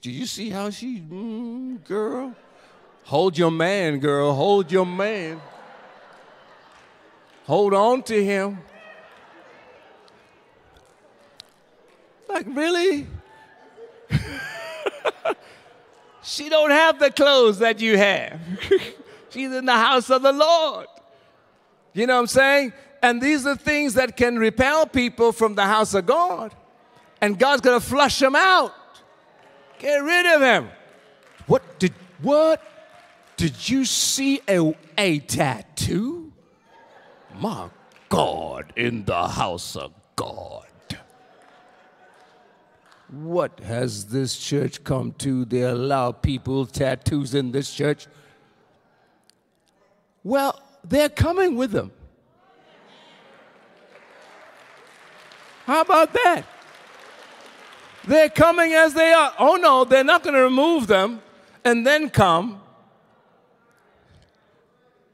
do 0.00 0.12
you 0.12 0.26
see 0.26 0.48
how 0.48 0.70
she, 0.70 1.00
mm, 1.00 1.82
girl? 1.84 2.32
Hold 3.02 3.36
your 3.36 3.50
man, 3.50 3.98
girl. 3.98 4.32
Hold 4.32 4.70
your 4.70 4.86
man. 4.86 5.40
Hold 7.46 7.74
on 7.74 8.04
to 8.04 8.24
him. 8.24 8.60
Like, 12.28 12.46
really? 12.48 13.08
she 16.22 16.48
don't 16.48 16.70
have 16.70 17.00
the 17.00 17.10
clothes 17.10 17.58
that 17.58 17.80
you 17.80 17.98
have. 17.98 18.40
She's 19.30 19.52
in 19.52 19.64
the 19.64 19.72
house 19.72 20.10
of 20.10 20.22
the 20.22 20.32
Lord. 20.32 20.86
You 21.92 22.06
know 22.06 22.14
what 22.14 22.20
I'm 22.20 22.26
saying? 22.28 22.72
And 23.04 23.20
these 23.20 23.44
are 23.44 23.54
things 23.54 23.92
that 23.94 24.16
can 24.16 24.38
repel 24.38 24.86
people 24.86 25.30
from 25.32 25.56
the 25.56 25.66
house 25.66 25.92
of 25.92 26.06
God. 26.06 26.54
And 27.20 27.38
God's 27.38 27.60
going 27.60 27.78
to 27.78 27.86
flush 27.86 28.18
them 28.18 28.34
out. 28.34 28.72
Get 29.78 29.98
rid 29.98 30.24
of 30.34 30.40
them. 30.40 30.70
What 31.46 31.78
did 31.78 31.92
what? 32.22 32.62
Did 33.36 33.68
you 33.68 33.84
see 33.84 34.40
a, 34.48 34.74
a 34.96 35.18
tattoo? 35.18 36.32
My 37.38 37.68
God, 38.08 38.72
in 38.74 39.04
the 39.04 39.28
house 39.28 39.76
of 39.76 39.92
God. 40.16 40.64
What 43.10 43.60
has 43.60 44.06
this 44.06 44.38
church 44.38 44.82
come 44.82 45.12
to? 45.18 45.44
They 45.44 45.60
allow 45.60 46.12
people 46.12 46.64
tattoos 46.64 47.34
in 47.34 47.52
this 47.52 47.74
church. 47.74 48.06
Well, 50.22 50.58
they're 50.82 51.10
coming 51.10 51.56
with 51.56 51.72
them. 51.72 51.92
How 55.66 55.80
about 55.80 56.12
that? 56.12 56.44
They're 58.06 58.28
coming 58.28 58.72
as 58.72 58.94
they 58.94 59.12
are. 59.12 59.32
Oh 59.38 59.56
no, 59.56 59.84
they're 59.84 60.04
not 60.04 60.22
going 60.22 60.34
to 60.34 60.42
remove 60.42 60.86
them 60.86 61.22
and 61.64 61.86
then 61.86 62.10
come. 62.10 62.60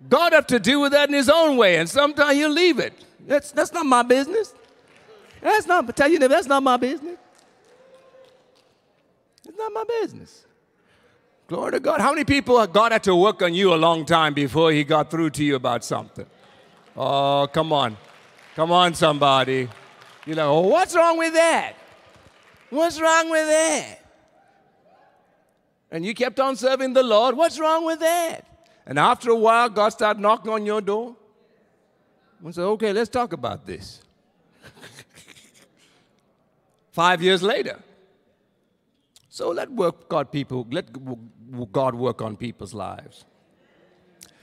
God 0.08 0.32
have 0.32 0.46
to 0.48 0.58
deal 0.58 0.80
with 0.80 0.92
that 0.92 1.08
in 1.08 1.14
his 1.14 1.28
own 1.28 1.56
way, 1.56 1.76
and 1.76 1.88
sometimes 1.88 2.36
he'll 2.36 2.50
leave 2.50 2.78
it. 2.78 2.94
That's, 3.26 3.52
that's 3.52 3.72
not 3.72 3.86
my 3.86 4.02
business. 4.02 4.54
That's 5.42 5.66
not, 5.66 5.94
tell 5.96 6.10
you 6.10 6.18
that 6.20 6.28
that's 6.28 6.46
not 6.46 6.62
my 6.62 6.76
business. 6.76 7.16
It's 9.46 9.56
not 9.56 9.72
my 9.72 9.84
business. 10.00 10.46
Glory 11.46 11.72
to 11.72 11.80
God. 11.80 12.00
How 12.00 12.12
many 12.12 12.24
people 12.24 12.64
God 12.66 12.92
had 12.92 13.02
to 13.04 13.14
work 13.14 13.42
on 13.42 13.54
you 13.54 13.74
a 13.74 13.76
long 13.76 14.04
time 14.06 14.34
before 14.34 14.72
he 14.72 14.84
got 14.84 15.10
through 15.10 15.30
to 15.30 15.44
you 15.44 15.56
about 15.56 15.84
something? 15.84 16.26
Oh, 16.96 17.48
come 17.52 17.72
on. 17.72 17.96
Come 18.56 18.72
on, 18.72 18.94
somebody. 18.94 19.68
You're 20.26 20.36
like, 20.36 20.70
what's 20.70 20.94
wrong 20.94 21.18
with 21.18 21.34
that? 21.34 21.74
What's 22.70 23.00
wrong 23.00 23.30
with 23.30 23.46
that? 23.46 24.00
and 25.90 26.04
you 26.04 26.14
kept 26.14 26.38
on 26.38 26.56
serving 26.56 26.92
the 26.92 27.02
Lord. 27.02 27.36
What's 27.36 27.58
wrong 27.58 27.84
with 27.84 28.00
that? 28.00 28.46
And 28.86 28.98
after 28.98 29.30
a 29.30 29.36
while, 29.36 29.68
God 29.68 29.90
started 29.90 30.20
knocking 30.20 30.52
on 30.52 30.64
your 30.64 30.80
door. 30.80 31.16
And 32.42 32.54
said, 32.54 32.62
okay, 32.62 32.92
let's 32.92 33.10
talk 33.10 33.32
about 33.32 33.66
this. 33.66 34.00
Five 36.92 37.22
years 37.22 37.42
later. 37.42 37.80
So 39.28 39.50
let 39.50 39.70
work 39.70 40.08
God 40.08 40.32
people, 40.32 40.66
let 40.70 40.86
God 41.72 41.94
work 41.94 42.22
on 42.22 42.36
people's 42.36 42.72
lives. 42.72 43.24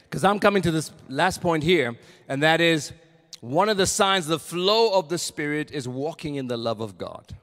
Because 0.03 0.23
I'm 0.23 0.39
coming 0.39 0.61
to 0.61 0.71
this 0.71 0.91
last 1.09 1.41
point 1.41 1.63
here, 1.63 1.97
and 2.29 2.41
that 2.43 2.61
is 2.61 2.93
one 3.41 3.69
of 3.69 3.77
the 3.77 3.85
signs 3.85 4.27
the 4.27 4.39
flow 4.39 4.93
of 4.93 5.09
the 5.09 5.17
Spirit 5.17 5.71
is 5.71 5.87
walking 5.87 6.35
in 6.35 6.47
the 6.47 6.57
love 6.57 6.81
of 6.81 6.97
God. 6.97 7.35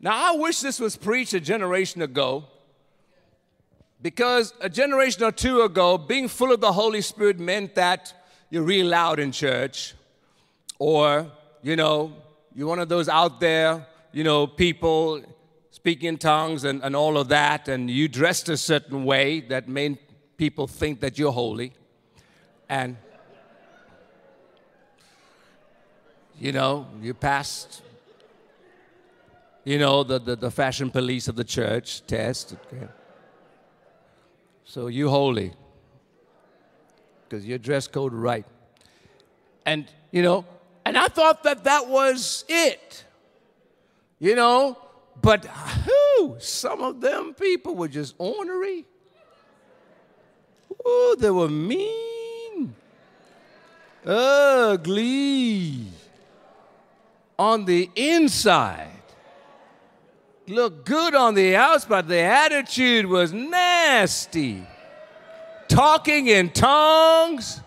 Now, 0.00 0.34
I 0.34 0.36
wish 0.36 0.60
this 0.60 0.78
was 0.78 0.96
preached 0.96 1.32
a 1.32 1.40
generation 1.40 2.02
ago 2.02 2.44
because 4.02 4.52
a 4.60 4.68
generation 4.68 5.24
or 5.24 5.32
two 5.32 5.62
ago, 5.62 5.96
being 5.96 6.28
full 6.28 6.52
of 6.52 6.60
the 6.60 6.72
Holy 6.72 7.00
Spirit 7.00 7.38
meant 7.38 7.74
that 7.76 8.12
you're 8.50 8.62
real 8.62 8.86
loud 8.86 9.18
in 9.18 9.32
church, 9.32 9.94
or, 10.78 11.30
you 11.62 11.76
know, 11.76 12.12
you're 12.54 12.68
one 12.68 12.78
of 12.78 12.88
those 12.88 13.08
out 13.08 13.40
there, 13.40 13.86
you 14.12 14.22
know, 14.22 14.46
people 14.46 15.22
speaking 15.70 16.08
in 16.10 16.18
tongues 16.18 16.64
and, 16.64 16.82
and 16.82 16.94
all 16.94 17.16
of 17.18 17.28
that, 17.28 17.68
and 17.68 17.90
you 17.90 18.06
dressed 18.06 18.48
a 18.48 18.56
certain 18.56 19.04
way 19.04 19.40
that 19.40 19.68
made 19.68 19.98
people 20.36 20.66
think 20.66 21.00
that 21.00 21.18
you're 21.18 21.32
holy. 21.32 21.72
And, 22.68 22.96
you 26.38 26.52
know, 26.52 26.86
you 27.00 27.14
passed, 27.14 27.82
you 29.64 29.78
know, 29.78 30.02
the, 30.02 30.18
the, 30.18 30.36
the 30.36 30.50
fashion 30.50 30.90
police 30.90 31.28
of 31.28 31.36
the 31.36 31.44
church 31.44 32.06
test. 32.06 32.54
Okay. 32.66 32.86
So 34.64 34.88
you 34.88 35.08
holy 35.08 35.52
because 37.28 37.46
your 37.46 37.58
dress 37.58 37.86
code 37.86 38.12
right. 38.12 38.44
And, 39.64 39.86
you 40.10 40.22
know, 40.22 40.44
and 40.84 40.96
I 40.96 41.08
thought 41.08 41.42
that 41.42 41.64
that 41.64 41.88
was 41.88 42.44
it. 42.48 43.04
You 44.18 44.34
know, 44.34 44.78
but 45.20 45.44
who? 45.44 46.36
Some 46.38 46.80
of 46.80 47.00
them 47.00 47.34
people 47.34 47.74
were 47.74 47.88
just 47.88 48.14
ornery. 48.18 48.84
Oh, 50.84 51.16
they 51.18 51.30
were 51.30 51.48
mean, 51.48 52.05
ugly 54.06 55.86
on 57.38 57.64
the 57.64 57.90
inside. 57.94 58.92
Look 60.48 60.84
good 60.84 61.14
on 61.14 61.34
the 61.34 61.56
outside, 61.56 61.88
but 61.88 62.08
the 62.08 62.20
attitude 62.20 63.06
was 63.06 63.32
nasty. 63.32 64.64
Talking 65.68 66.28
in 66.28 66.50
tongues, 66.50 67.60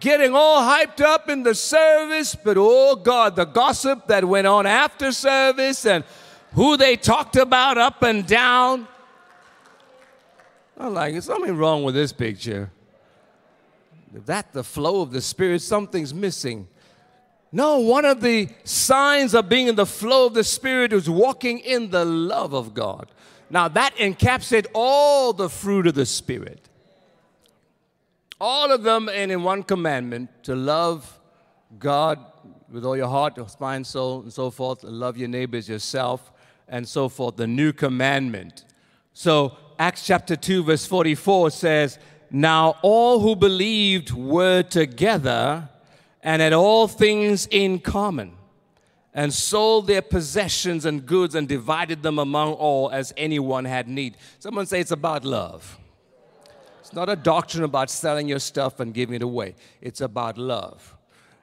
getting 0.00 0.34
all 0.34 0.62
hyped 0.62 1.00
up 1.00 1.28
in 1.28 1.44
the 1.44 1.54
service, 1.54 2.34
but 2.34 2.56
oh 2.58 2.96
God, 2.96 3.36
the 3.36 3.44
gossip 3.44 4.08
that 4.08 4.24
went 4.24 4.48
on 4.48 4.66
after 4.66 5.12
service 5.12 5.86
and 5.86 6.02
who 6.54 6.76
they 6.76 6.96
talked 6.96 7.36
about 7.36 7.78
up 7.78 8.02
and 8.02 8.26
down. 8.26 8.88
I'm 10.76 10.94
like, 10.94 11.12
there's 11.12 11.26
something 11.26 11.56
wrong 11.56 11.84
with 11.84 11.94
this 11.94 12.12
picture. 12.12 12.72
If 14.14 14.26
that's 14.26 14.52
the 14.52 14.64
flow 14.64 15.00
of 15.00 15.10
the 15.10 15.20
Spirit, 15.20 15.62
something's 15.62 16.12
missing. 16.12 16.68
No, 17.50 17.78
one 17.78 18.04
of 18.04 18.20
the 18.20 18.48
signs 18.64 19.34
of 19.34 19.48
being 19.48 19.68
in 19.68 19.74
the 19.74 19.86
flow 19.86 20.26
of 20.26 20.34
the 20.34 20.44
Spirit 20.44 20.92
is 20.92 21.08
walking 21.08 21.58
in 21.60 21.90
the 21.90 22.04
love 22.04 22.54
of 22.54 22.72
God. 22.74 23.10
Now, 23.50 23.68
that 23.68 23.94
encapsulates 23.96 24.66
all 24.74 25.32
the 25.32 25.50
fruit 25.50 25.86
of 25.86 25.94
the 25.94 26.06
Spirit. 26.06 26.68
All 28.40 28.72
of 28.72 28.82
them 28.82 29.08
and 29.08 29.30
in 29.30 29.42
one 29.42 29.62
commandment 29.62 30.30
to 30.44 30.56
love 30.56 31.20
God 31.78 32.18
with 32.70 32.84
all 32.84 32.96
your 32.96 33.08
heart, 33.08 33.36
your 33.36 33.46
mind, 33.60 33.86
soul, 33.86 34.22
and 34.22 34.32
so 34.32 34.50
forth, 34.50 34.82
and 34.84 34.98
love 34.98 35.18
your 35.18 35.28
neighbors 35.28 35.68
yourself, 35.68 36.32
and 36.68 36.88
so 36.88 37.08
forth. 37.08 37.36
The 37.36 37.46
new 37.46 37.72
commandment. 37.72 38.64
So, 39.12 39.56
Acts 39.78 40.06
chapter 40.06 40.36
2, 40.36 40.64
verse 40.64 40.86
44 40.86 41.50
says, 41.50 41.98
Now 42.32 42.76
all 42.80 43.20
who 43.20 43.36
believed 43.36 44.10
were 44.10 44.62
together 44.62 45.68
and 46.22 46.40
had 46.40 46.54
all 46.54 46.88
things 46.88 47.46
in 47.50 47.78
common, 47.78 48.32
and 49.12 49.34
sold 49.34 49.86
their 49.86 50.00
possessions 50.00 50.86
and 50.86 51.04
goods 51.04 51.34
and 51.34 51.46
divided 51.46 52.02
them 52.02 52.18
among 52.18 52.54
all 52.54 52.90
as 52.90 53.12
anyone 53.16 53.66
had 53.66 53.86
need. 53.86 54.16
Someone 54.38 54.64
say 54.64 54.80
it's 54.80 54.90
about 54.90 55.24
love. 55.24 55.78
It's 56.80 56.94
not 56.94 57.10
a 57.10 57.16
doctrine 57.16 57.64
about 57.64 57.90
selling 57.90 58.28
your 58.28 58.38
stuff 58.38 58.80
and 58.80 58.94
giving 58.94 59.16
it 59.16 59.22
away, 59.22 59.54
it's 59.82 60.00
about 60.00 60.38
love. 60.38 60.96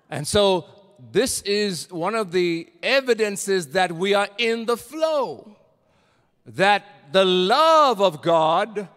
And 0.10 0.28
so, 0.28 0.66
this 1.12 1.42
is 1.44 1.90
one 1.92 2.16
of 2.16 2.32
the 2.32 2.68
evidences 2.82 3.68
that 3.68 3.92
we 3.92 4.14
are 4.16 4.28
in 4.38 4.66
the 4.66 4.76
flow, 4.76 5.56
that 6.46 6.84
the 7.12 7.24
love 7.24 8.02
of 8.02 8.22
God 8.22 8.88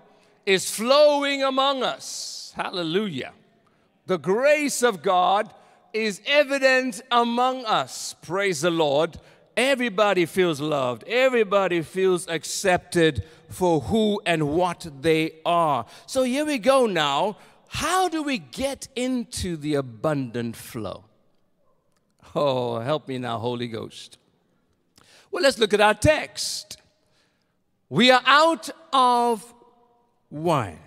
is 0.46 0.70
flowing 0.70 1.42
among 1.42 1.82
us. 1.82 2.52
Hallelujah. 2.56 3.32
The 4.06 4.18
grace 4.18 4.82
of 4.82 5.02
God 5.02 5.52
is 5.92 6.20
evident 6.26 7.02
among 7.10 7.64
us. 7.64 8.14
Praise 8.22 8.62
the 8.62 8.70
Lord. 8.70 9.18
Everybody 9.56 10.24
feels 10.24 10.60
loved, 10.60 11.04
everybody 11.06 11.82
feels 11.82 12.26
accepted 12.26 13.22
for 13.50 13.82
who 13.82 14.20
and 14.24 14.48
what 14.48 14.86
they 15.02 15.34
are. 15.44 15.84
So 16.06 16.22
here 16.22 16.46
we 16.46 16.58
go 16.58 16.86
now. 16.86 17.36
How 17.68 18.08
do 18.08 18.22
we 18.22 18.38
get 18.38 18.88
into 18.96 19.56
the 19.56 19.74
abundant 19.74 20.56
flow? 20.56 21.04
Oh, 22.34 22.80
help 22.80 23.08
me 23.08 23.18
now, 23.18 23.38
Holy 23.38 23.68
Ghost. 23.68 24.16
Well, 25.30 25.42
let's 25.42 25.58
look 25.58 25.74
at 25.74 25.80
our 25.80 25.94
text. 25.94 26.78
We 27.90 28.10
are 28.10 28.22
out 28.24 28.70
of 28.92 29.54
wine. 30.32 30.78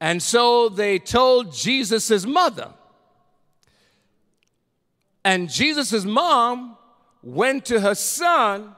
And 0.00 0.22
so 0.22 0.68
they 0.68 0.98
told 0.98 1.52
Jesus' 1.52 2.26
mother. 2.26 2.70
And 5.24 5.50
Jesus' 5.50 6.04
mom 6.04 6.76
went 7.22 7.64
to 7.66 7.80
her 7.80 7.94
son, 7.94 8.74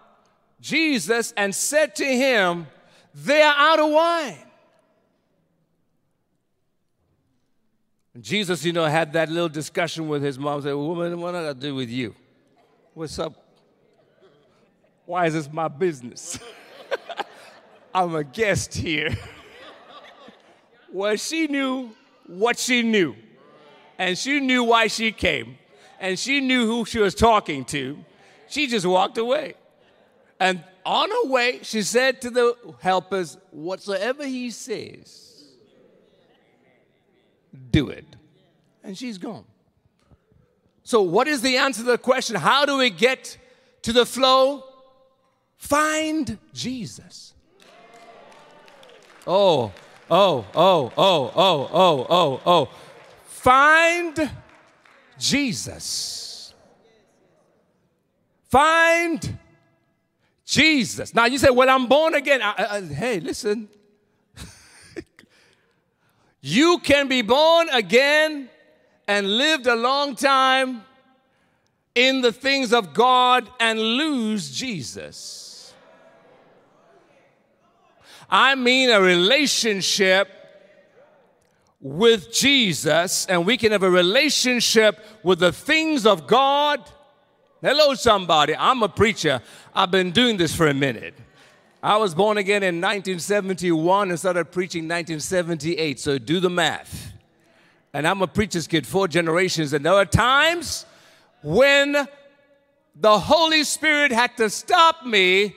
Jesus, 0.61 1.33
and 1.37 1.55
said 1.55 1.95
to 1.97 2.05
him, 2.05 2.67
They 3.15 3.43
are 3.43 3.55
out 3.57 3.79
of 3.79 3.91
wine. 3.91 4.39
Jesus, 8.21 8.65
you 8.65 8.73
know, 8.73 8.85
had 8.85 9.13
that 9.13 9.29
little 9.29 9.49
discussion 9.49 10.09
with 10.09 10.23
his 10.23 10.39
mom, 10.39 10.63
said, 10.63 10.73
Woman, 10.75 11.21
what 11.21 11.33
do 11.33 11.39
I 11.39 11.53
do 11.53 11.75
with 11.75 11.89
you? 11.89 12.15
What's 12.93 13.19
up? 13.19 13.35
Why 15.07 15.27
is 15.27 15.35
this 15.35 15.51
my 15.53 15.69
business? 15.69 16.39
I'm 17.95 18.15
a 18.15 18.25
guest 18.25 18.75
here. 18.75 19.17
Well, 20.93 21.15
she 21.15 21.47
knew 21.47 21.91
what 22.27 22.59
she 22.59 22.83
knew, 22.83 23.15
and 23.97 24.19
she 24.19 24.41
knew 24.41 24.65
why 24.65 24.89
she 24.89 25.13
came, 25.13 25.57
and 26.01 26.19
she 26.19 26.41
knew 26.41 26.67
who 26.67 26.85
she 26.85 26.99
was 26.99 27.15
talking 27.15 27.65
to. 27.67 27.97
She 28.49 28.67
just 28.67 28.85
walked 28.85 29.17
away. 29.17 29.55
And 30.41 30.65
on 30.85 31.09
her 31.11 31.31
way, 31.31 31.61
she 31.63 31.83
said 31.83 32.21
to 32.23 32.31
the 32.31 32.57
helpers, 32.81 33.39
Whatsoever 33.53 34.27
he 34.27 34.51
says, 34.51 35.31
do 37.71 37.89
it. 37.89 38.17
And 38.83 38.97
she's 38.97 39.19
gone. 39.19 39.45
So, 40.83 41.03
what 41.03 41.29
is 41.29 41.43
the 41.43 41.57
answer 41.59 41.83
to 41.83 41.87
the 41.87 41.99
question? 41.99 42.37
How 42.37 42.65
do 42.65 42.79
we 42.79 42.91
get 42.91 43.37
to 43.83 43.93
the 43.93 44.07
flow? 44.07 44.65
Find 45.57 46.39
Jesus. 46.53 47.35
Oh, 49.27 49.73
oh, 50.11 50.47
oh, 50.55 50.93
oh, 50.97 51.33
oh, 51.35 51.69
oh, 51.73 52.07
oh, 52.09 52.41
oh. 52.47 52.69
Find 53.27 54.31
Jesus. 55.19 56.55
Find 58.49 59.39
Jesus. 60.45 61.15
Now 61.15 61.27
you 61.27 61.39
say, 61.39 61.51
well, 61.51 61.71
I'm 61.71 61.87
born 61.87 62.15
again. 62.15 62.43
I, 62.43 62.55
I, 62.59 62.81
hey, 62.81 63.21
listen. 63.21 63.69
you 66.41 66.79
can 66.79 67.07
be 67.07 67.23
born 67.23 67.69
again 67.69 68.49
and 69.07 69.39
lived 69.39 69.67
a 69.67 69.77
long 69.77 70.17
time 70.17 70.83
in 71.95 72.21
the 72.21 72.33
things 72.33 72.73
of 72.73 72.95
God 72.95 73.49
and 73.61 73.79
lose 73.79 74.51
Jesus. 74.51 75.50
I 78.31 78.55
mean 78.55 78.91
a 78.91 79.01
relationship 79.01 80.29
with 81.81 82.33
Jesus, 82.33 83.27
and 83.27 83.47
we 83.47 83.57
can 83.57 83.73
have 83.73 83.83
a 83.83 83.91
relationship 83.91 85.05
with 85.23 85.39
the 85.39 85.53
things 85.53 86.07
of 86.07 86.27
God 86.27 86.81
Hello, 87.63 87.93
somebody. 87.93 88.57
I'm 88.57 88.83
a 88.83 88.89
preacher. 88.89 89.43
I've 89.75 89.91
been 89.91 90.13
doing 90.13 90.39
this 90.39 90.55
for 90.55 90.69
a 90.69 90.73
minute. 90.73 91.13
I 91.83 91.99
was 91.99 92.15
born 92.15 92.39
again 92.39 92.63
in 92.63 92.77
1971 92.77 94.09
and 94.09 94.19
started 94.19 94.51
preaching 94.51 94.85
1978, 94.85 96.01
so 96.01 96.17
do 96.17 96.41
the 96.41 96.49
math. 96.49 97.13
And 97.93 98.09
I'm 98.09 98.23
a 98.23 98.27
preacher's 98.27 98.67
kid, 98.67 98.87
four 98.87 99.09
generations, 99.09 99.75
and 99.75 99.85
there 99.85 99.93
are 99.93 100.07
times 100.07 100.87
when 101.43 102.09
the 102.95 103.19
Holy 103.19 103.63
Spirit 103.65 104.11
had 104.11 104.35
to 104.39 104.49
stop 104.49 105.05
me 105.05 105.55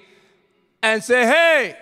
and 0.82 1.02
say, 1.02 1.26
Hey, 1.26 1.78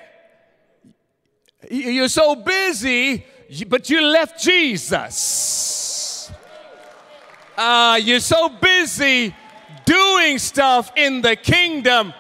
you're 1.70 2.10
so 2.10 2.36
busy, 2.36 3.26
but 3.68 3.90
you 3.90 4.02
left 4.02 4.42
Jesus. 4.42 6.32
Uh, 7.58 8.00
you're 8.02 8.20
so 8.20 8.50
busy 8.50 9.36
doing 9.86 10.40
stuff 10.40 10.92
in 10.96 11.22
the 11.22 11.36
kingdom 11.36 12.14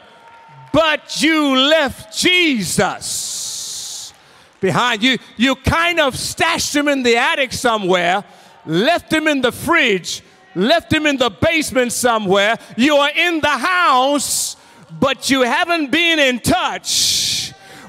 but 0.71 1.21
you 1.21 1.55
left 1.55 2.17
Jesus 2.17 4.13
behind. 4.59 5.03
You, 5.03 5.17
you 5.37 5.55
kind 5.55 5.99
of 5.99 6.17
stashed 6.17 6.75
him 6.75 6.87
in 6.87 7.03
the 7.03 7.17
attic 7.17 7.53
somewhere, 7.53 8.23
left 8.65 9.11
him 9.11 9.27
in 9.27 9.41
the 9.41 9.51
fridge, 9.51 10.23
left 10.55 10.91
him 10.91 11.05
in 11.05 11.17
the 11.17 11.29
basement 11.29 11.91
somewhere. 11.91 12.57
You 12.77 12.95
are 12.95 13.11
in 13.15 13.41
the 13.41 13.49
house, 13.49 14.55
but 14.99 15.29
you 15.29 15.41
haven't 15.41 15.91
been 15.91 16.19
in 16.19 16.39
touch 16.39 17.30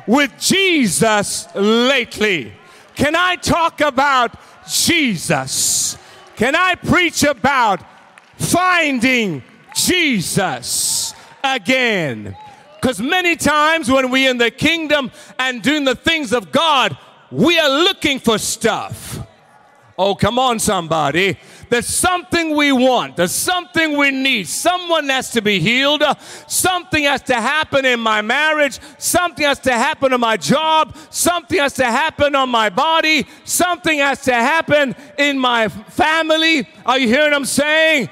with 0.07 0.39
Jesus 0.39 1.49
lately. 1.55 2.53
Can 2.95 3.17
I 3.17 3.37
talk 3.37 3.81
about 3.81 4.35
Jesus? 4.69 5.97
Can 6.37 6.55
I 6.55 6.75
preach 6.75 7.25
about 7.25 7.81
finding 8.37 9.43
Jesus 9.75 11.15
again? 11.43 12.37
Because 12.81 13.01
many 13.01 13.37
times 13.37 13.91
when 13.91 14.11
we're 14.11 14.31
in 14.31 14.39
the 14.39 14.51
kingdom 14.51 15.11
and 15.39 15.63
doing 15.63 15.85
the 15.85 15.95
things 15.95 16.33
of 16.33 16.51
God, 16.51 16.97
we 17.31 17.59
are 17.59 17.71
looking 17.71 18.19
for 18.19 18.39
stuff. 18.39 19.21
Oh, 19.97 20.15
come 20.15 20.39
on, 20.39 20.59
somebody. 20.59 21.39
There's 21.73 21.87
something 21.87 22.55
we 22.55 22.71
want. 22.71 23.17
There's 23.17 23.33
something 23.33 23.97
we 23.97 24.11
need. 24.11 24.47
Someone 24.47 25.09
has 25.09 25.31
to 25.31 25.41
be 25.41 25.59
healed. 25.59 26.03
Something 26.47 27.05
has 27.05 27.23
to 27.23 27.35
happen 27.35 27.87
in 27.87 27.99
my 27.99 28.21
marriage. 28.21 28.79
Something 28.99 29.47
has 29.47 29.59
to 29.61 29.73
happen 29.73 30.13
in 30.13 30.21
my 30.21 30.37
job. 30.37 30.95
Something 31.09 31.61
has 31.61 31.73
to 31.77 31.87
happen 31.87 32.35
on 32.35 32.51
my 32.51 32.69
body. 32.69 33.27
Something 33.45 34.01
has 34.01 34.21
to 34.25 34.35
happen 34.35 34.95
in 35.17 35.39
my 35.39 35.69
family. 35.69 36.69
Are 36.85 36.99
you 36.99 37.09
hearing 37.09 37.31
what 37.31 37.37
I'm 37.37 37.47
saying? 37.47 38.11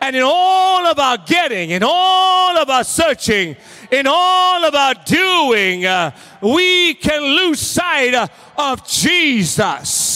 And 0.00 0.16
in 0.16 0.22
all 0.24 0.86
of 0.86 0.98
our 0.98 1.18
getting, 1.18 1.68
in 1.68 1.82
all 1.84 2.56
of 2.56 2.70
our 2.70 2.82
searching, 2.82 3.56
in 3.90 4.06
all 4.08 4.64
of 4.64 4.74
our 4.74 4.94
doing, 5.04 5.84
uh, 5.84 6.12
we 6.40 6.94
can 6.94 7.20
lose 7.20 7.60
sight 7.60 8.14
uh, 8.14 8.26
of 8.56 8.88
Jesus. 8.88 10.11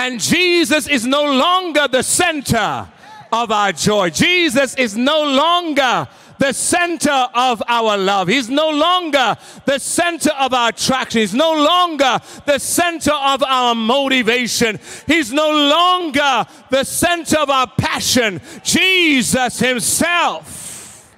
And 0.00 0.18
Jesus 0.18 0.88
is 0.88 1.04
no 1.04 1.24
longer 1.24 1.86
the 1.86 2.02
center 2.02 2.88
of 3.30 3.50
our 3.52 3.70
joy. 3.70 4.08
Jesus 4.08 4.74
is 4.76 4.96
no 4.96 5.22
longer 5.24 6.08
the 6.38 6.54
center 6.54 7.28
of 7.34 7.62
our 7.68 7.98
love. 7.98 8.26
He's 8.28 8.48
no 8.48 8.70
longer 8.70 9.36
the 9.66 9.78
center 9.78 10.30
of 10.38 10.54
our 10.54 10.70
attraction. 10.70 11.20
He's 11.20 11.34
no 11.34 11.52
longer 11.52 12.18
the 12.46 12.58
center 12.58 13.12
of 13.12 13.42
our 13.42 13.74
motivation. 13.74 14.80
He's 15.06 15.34
no 15.34 15.50
longer 15.50 16.46
the 16.70 16.84
center 16.84 17.36
of 17.36 17.50
our 17.50 17.66
passion. 17.66 18.40
Jesus 18.64 19.58
Himself. 19.58 21.14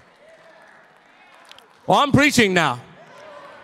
Well, 1.86 2.00
I'm 2.00 2.10
preaching 2.10 2.52
now. 2.52 2.80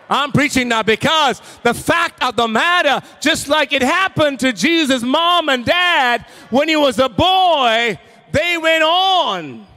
I'm 0.09 0.31
preaching 0.31 0.69
now 0.69 0.81
because 0.81 1.41
the 1.61 1.73
fact 1.73 2.23
of 2.23 2.35
the 2.35 2.47
matter, 2.47 3.05
just 3.21 3.47
like 3.47 3.73
it 3.73 3.83
happened 3.83 4.39
to 4.39 4.51
Jesus' 4.51 5.03
mom 5.03 5.49
and 5.49 5.63
dad 5.63 6.25
when 6.49 6.67
he 6.67 6.75
was 6.75 6.97
a 6.97 7.09
boy, 7.09 7.99
they 8.31 8.57
went 8.57 8.83
on 8.83 9.67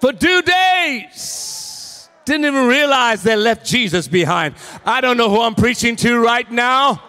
for 0.00 0.12
two 0.12 0.42
days. 0.42 2.08
Didn't 2.24 2.46
even 2.46 2.66
realize 2.66 3.22
they 3.22 3.36
left 3.36 3.66
Jesus 3.66 4.08
behind. 4.08 4.54
I 4.84 5.00
don't 5.00 5.16
know 5.16 5.28
who 5.28 5.40
I'm 5.40 5.54
preaching 5.54 5.96
to 5.96 6.18
right 6.18 6.50
now. 6.50 7.02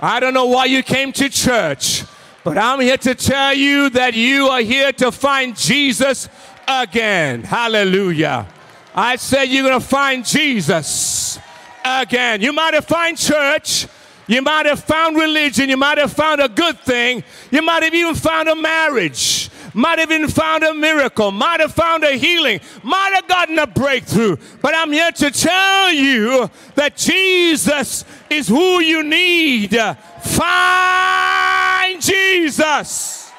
I 0.00 0.20
don't 0.20 0.34
know 0.34 0.46
why 0.46 0.66
you 0.66 0.82
came 0.82 1.12
to 1.12 1.28
church, 1.28 2.04
but 2.44 2.56
I'm 2.56 2.80
here 2.80 2.96
to 2.98 3.14
tell 3.14 3.52
you 3.54 3.90
that 3.90 4.14
you 4.14 4.48
are 4.48 4.60
here 4.60 4.92
to 4.92 5.12
find 5.12 5.56
Jesus 5.56 6.28
again. 6.68 7.42
Hallelujah. 7.42 8.46
I 8.94 9.16
said 9.16 9.44
you're 9.44 9.62
going 9.62 9.80
to 9.80 9.86
find 9.86 10.24
Jesus 10.24 11.38
again. 11.84 12.40
You 12.40 12.52
might 12.52 12.74
have 12.74 12.86
found 12.86 13.18
church. 13.18 13.86
You 14.26 14.42
might 14.42 14.66
have 14.66 14.82
found 14.82 15.16
religion. 15.16 15.68
You 15.68 15.76
might 15.76 15.98
have 15.98 16.12
found 16.12 16.40
a 16.40 16.48
good 16.48 16.78
thing. 16.80 17.24
You 17.50 17.62
might 17.62 17.82
have 17.82 17.94
even 17.94 18.14
found 18.14 18.48
a 18.48 18.54
marriage 18.54 19.50
might 19.74 19.98
have 19.98 20.10
even 20.10 20.28
found 20.28 20.64
a 20.64 20.74
miracle, 20.74 21.30
might 21.30 21.60
have 21.60 21.72
found 21.72 22.04
a 22.04 22.12
healing, 22.12 22.60
might 22.82 23.12
have 23.14 23.28
gotten 23.28 23.58
a 23.58 23.66
breakthrough. 23.66 24.36
But 24.60 24.74
I'm 24.74 24.92
here 24.92 25.12
to 25.12 25.30
tell 25.30 25.92
you 25.92 26.50
that 26.74 26.96
Jesus 26.96 28.04
is 28.28 28.48
who 28.48 28.80
you 28.80 29.02
need. 29.02 29.76
Find 30.22 32.00
Jesus. 32.00 33.30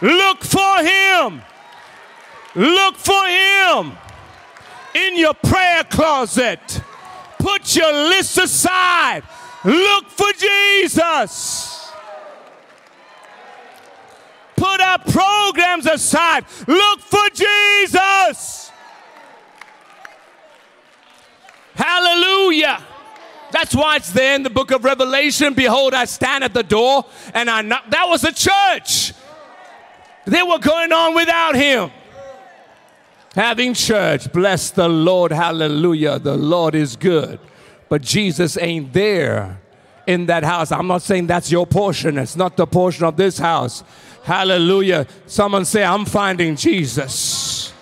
Look 0.00 0.44
for 0.44 0.78
him. 0.78 1.42
Look 2.54 2.96
for 2.96 3.26
him 3.26 3.92
in 4.94 5.16
your 5.16 5.34
prayer 5.34 5.84
closet. 5.84 6.82
Put 7.38 7.76
your 7.76 7.92
list 7.92 8.38
aside. 8.38 9.22
Look 9.64 10.08
for 10.08 10.32
Jesus. 10.32 11.90
Put 14.56 14.80
our 14.80 14.98
programs 14.98 15.86
aside. 15.86 16.44
Look 16.66 17.00
for 17.00 17.28
Jesus. 17.32 18.72
Hallelujah. 21.74 22.84
That's 23.52 23.74
why 23.74 23.96
it's 23.96 24.10
there 24.10 24.34
in 24.34 24.42
the 24.42 24.50
book 24.50 24.72
of 24.72 24.84
Revelation. 24.84 25.54
Behold, 25.54 25.94
I 25.94 26.06
stand 26.06 26.44
at 26.44 26.52
the 26.52 26.62
door 26.64 27.06
and 27.34 27.48
I 27.48 27.62
knock. 27.62 27.84
That 27.90 28.08
was 28.08 28.24
a 28.24 28.32
church. 28.32 29.12
They 30.26 30.42
were 30.42 30.58
going 30.58 30.92
on 30.92 31.14
without 31.14 31.54
him. 31.54 31.90
Having 33.38 33.74
church, 33.74 34.32
bless 34.32 34.72
the 34.72 34.88
Lord, 34.88 35.30
hallelujah. 35.30 36.18
The 36.18 36.36
Lord 36.36 36.74
is 36.74 36.96
good. 36.96 37.38
But 37.88 38.02
Jesus 38.02 38.58
ain't 38.58 38.92
there 38.92 39.60
in 40.08 40.26
that 40.26 40.42
house. 40.42 40.72
I'm 40.72 40.88
not 40.88 41.02
saying 41.02 41.28
that's 41.28 41.48
your 41.48 41.64
portion, 41.64 42.18
it's 42.18 42.34
not 42.34 42.56
the 42.56 42.66
portion 42.66 43.04
of 43.04 43.16
this 43.16 43.38
house. 43.38 43.84
Hallelujah. 44.24 45.06
Someone 45.26 45.64
say, 45.64 45.84
I'm 45.84 46.04
finding 46.04 46.56
Jesus. 46.56 47.72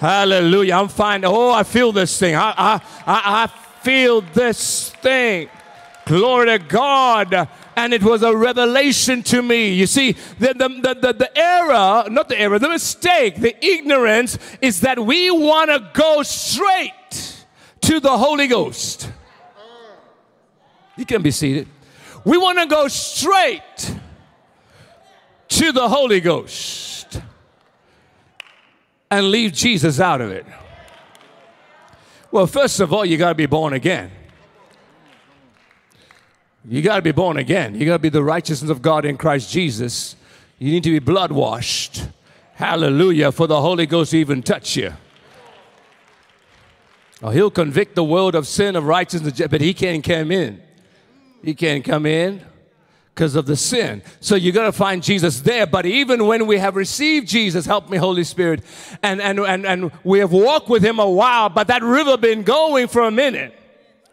Hallelujah. 0.00 0.74
I'm 0.74 0.88
finding, 0.88 1.30
oh, 1.30 1.52
I 1.52 1.62
feel 1.62 1.92
this 1.92 2.18
thing. 2.18 2.34
I, 2.34 2.52
I, 2.58 2.74
I, 3.06 3.44
I 3.44 3.82
feel 3.84 4.20
this 4.20 4.90
thing. 4.94 5.48
Glory 6.06 6.46
to 6.46 6.58
God. 6.58 7.48
And 7.76 7.92
it 7.92 8.02
was 8.02 8.22
a 8.22 8.36
revelation 8.36 9.22
to 9.24 9.42
me. 9.42 9.72
You 9.72 9.86
see, 9.86 10.12
the, 10.38 10.54
the, 10.54 10.94
the, 11.00 11.12
the, 11.12 11.38
error, 11.38 12.08
not 12.08 12.28
the 12.28 12.38
error, 12.38 12.58
the 12.58 12.68
mistake, 12.68 13.36
the 13.36 13.56
ignorance 13.64 14.38
is 14.60 14.80
that 14.80 14.98
we 14.98 15.30
want 15.30 15.70
to 15.70 15.90
go 15.92 16.22
straight 16.22 17.44
to 17.80 18.00
the 18.00 18.16
Holy 18.16 18.46
Ghost. 18.46 19.10
You 20.96 21.04
can 21.04 21.22
be 21.22 21.32
seated. 21.32 21.68
We 22.24 22.38
want 22.38 22.58
to 22.58 22.66
go 22.66 22.88
straight 22.88 23.60
to 25.48 25.72
the 25.72 25.88
Holy 25.88 26.20
Ghost 26.20 27.20
and 29.10 29.30
leave 29.30 29.52
Jesus 29.52 30.00
out 30.00 30.20
of 30.20 30.30
it? 30.30 30.44
Well, 32.30 32.46
first 32.46 32.80
of 32.80 32.92
all, 32.92 33.04
you 33.04 33.16
got 33.16 33.28
to 33.28 33.34
be 33.34 33.46
born 33.46 33.72
again. 33.72 34.10
You 36.66 36.80
got 36.80 36.96
to 36.96 37.02
be 37.02 37.12
born 37.12 37.36
again. 37.36 37.74
You 37.74 37.84
got 37.84 37.94
to 37.94 37.98
be 37.98 38.08
the 38.08 38.22
righteousness 38.22 38.70
of 38.70 38.80
God 38.80 39.04
in 39.04 39.16
Christ 39.16 39.50
Jesus. 39.50 40.16
You 40.58 40.70
need 40.72 40.84
to 40.84 40.90
be 40.90 40.98
blood 40.98 41.30
washed. 41.30 42.06
Hallelujah. 42.54 43.32
For 43.32 43.46
the 43.46 43.60
Holy 43.60 43.86
Ghost 43.86 44.12
to 44.12 44.18
even 44.18 44.42
touch 44.42 44.76
you. 44.76 44.92
Oh, 47.22 47.30
he'll 47.30 47.50
convict 47.50 47.94
the 47.94 48.04
world 48.04 48.34
of 48.34 48.46
sin, 48.46 48.76
of 48.76 48.84
righteousness, 48.84 49.40
but 49.48 49.60
he 49.60 49.74
can't 49.74 50.02
come 50.02 50.30
in. 50.30 50.62
He 51.42 51.54
can't 51.54 51.84
come 51.84 52.06
in 52.06 52.42
because 53.14 53.36
of 53.36 53.46
the 53.46 53.56
sin. 53.56 54.02
So 54.20 54.34
you 54.34 54.50
got 54.50 54.64
to 54.64 54.72
find 54.72 55.02
Jesus 55.02 55.40
there. 55.40 55.66
But 55.66 55.86
even 55.86 56.26
when 56.26 56.46
we 56.46 56.58
have 56.58 56.76
received 56.76 57.28
Jesus, 57.28 57.66
help 57.66 57.88
me, 57.90 57.96
Holy 57.96 58.24
Spirit, 58.24 58.62
and, 59.02 59.20
and, 59.20 59.38
and, 59.38 59.66
and 59.66 59.92
we 60.02 60.18
have 60.18 60.32
walked 60.32 60.68
with 60.68 60.84
him 60.84 60.98
a 60.98 61.08
while, 61.08 61.48
but 61.48 61.68
that 61.68 61.82
river 61.82 62.16
been 62.16 62.42
going 62.42 62.88
for 62.88 63.02
a 63.02 63.10
minute. 63.10 63.58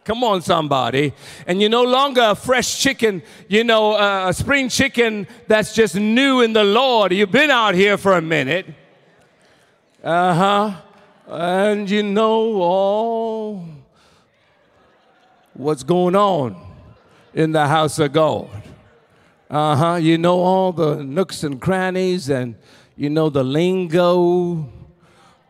Come 0.04 0.24
on, 0.24 0.42
somebody. 0.42 1.12
And 1.46 1.60
you're 1.60 1.70
no 1.70 1.84
longer 1.84 2.22
a 2.22 2.34
fresh 2.34 2.80
chicken, 2.80 3.22
you 3.48 3.62
know, 3.62 3.92
uh, 3.92 4.30
a 4.30 4.34
spring 4.34 4.68
chicken 4.68 5.28
that's 5.46 5.74
just 5.74 5.94
new 5.94 6.40
in 6.40 6.52
the 6.52 6.64
Lord. 6.64 7.12
You've 7.12 7.30
been 7.30 7.50
out 7.50 7.76
here 7.76 7.96
for 7.96 8.16
a 8.16 8.22
minute. 8.22 8.66
Uh 10.02 10.34
huh. 10.34 10.80
And 11.28 11.88
you 11.88 12.02
know 12.02 12.60
all 12.60 13.64
what's 15.54 15.84
going 15.84 16.16
on 16.16 16.56
in 17.32 17.52
the 17.52 17.68
house 17.68 18.00
of 18.00 18.12
God. 18.12 18.50
Uh 19.48 19.76
huh. 19.76 19.94
You 19.96 20.18
know 20.18 20.40
all 20.40 20.72
the 20.72 21.04
nooks 21.04 21.44
and 21.44 21.60
crannies, 21.60 22.28
and 22.28 22.56
you 22.96 23.08
know 23.08 23.30
the 23.30 23.44
lingo, 23.44 24.68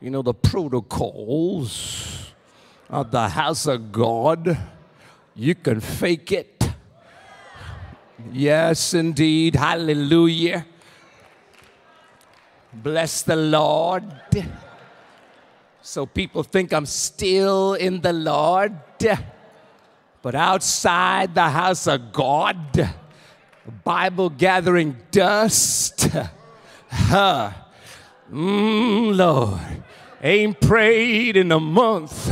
you 0.00 0.11
know 0.11 0.20
the 0.20 0.34
protocols 0.34 2.22
of 2.93 3.11
the 3.11 3.26
house 3.30 3.66
of 3.66 3.90
God. 3.90 4.57
You 5.34 5.55
can 5.55 5.80
fake 5.80 6.30
it. 6.30 6.62
Yes, 8.30 8.93
indeed. 8.93 9.57
Hallelujah. 9.57 10.66
Bless 12.72 13.22
the 13.22 13.36
Lord. 13.36 14.05
So 15.80 16.05
people 16.05 16.43
think 16.43 16.72
I'm 16.72 16.86
still 16.86 17.74
in 17.74 18.03
the 18.03 18.12
Lord. 18.12 18.78
But 20.20 20.34
outside 20.34 21.34
the 21.34 21.49
house 21.49 21.86
of 21.86 22.12
God, 22.12 22.95
Bible 23.82 24.28
gathering 24.28 24.99
dust, 25.11 26.09
huh? 26.90 27.53
Mm, 28.30 29.16
Lord, 29.16 29.82
ain't 30.22 30.61
prayed 30.61 31.36
in 31.36 31.51
a 31.51 31.59
month. 31.59 32.30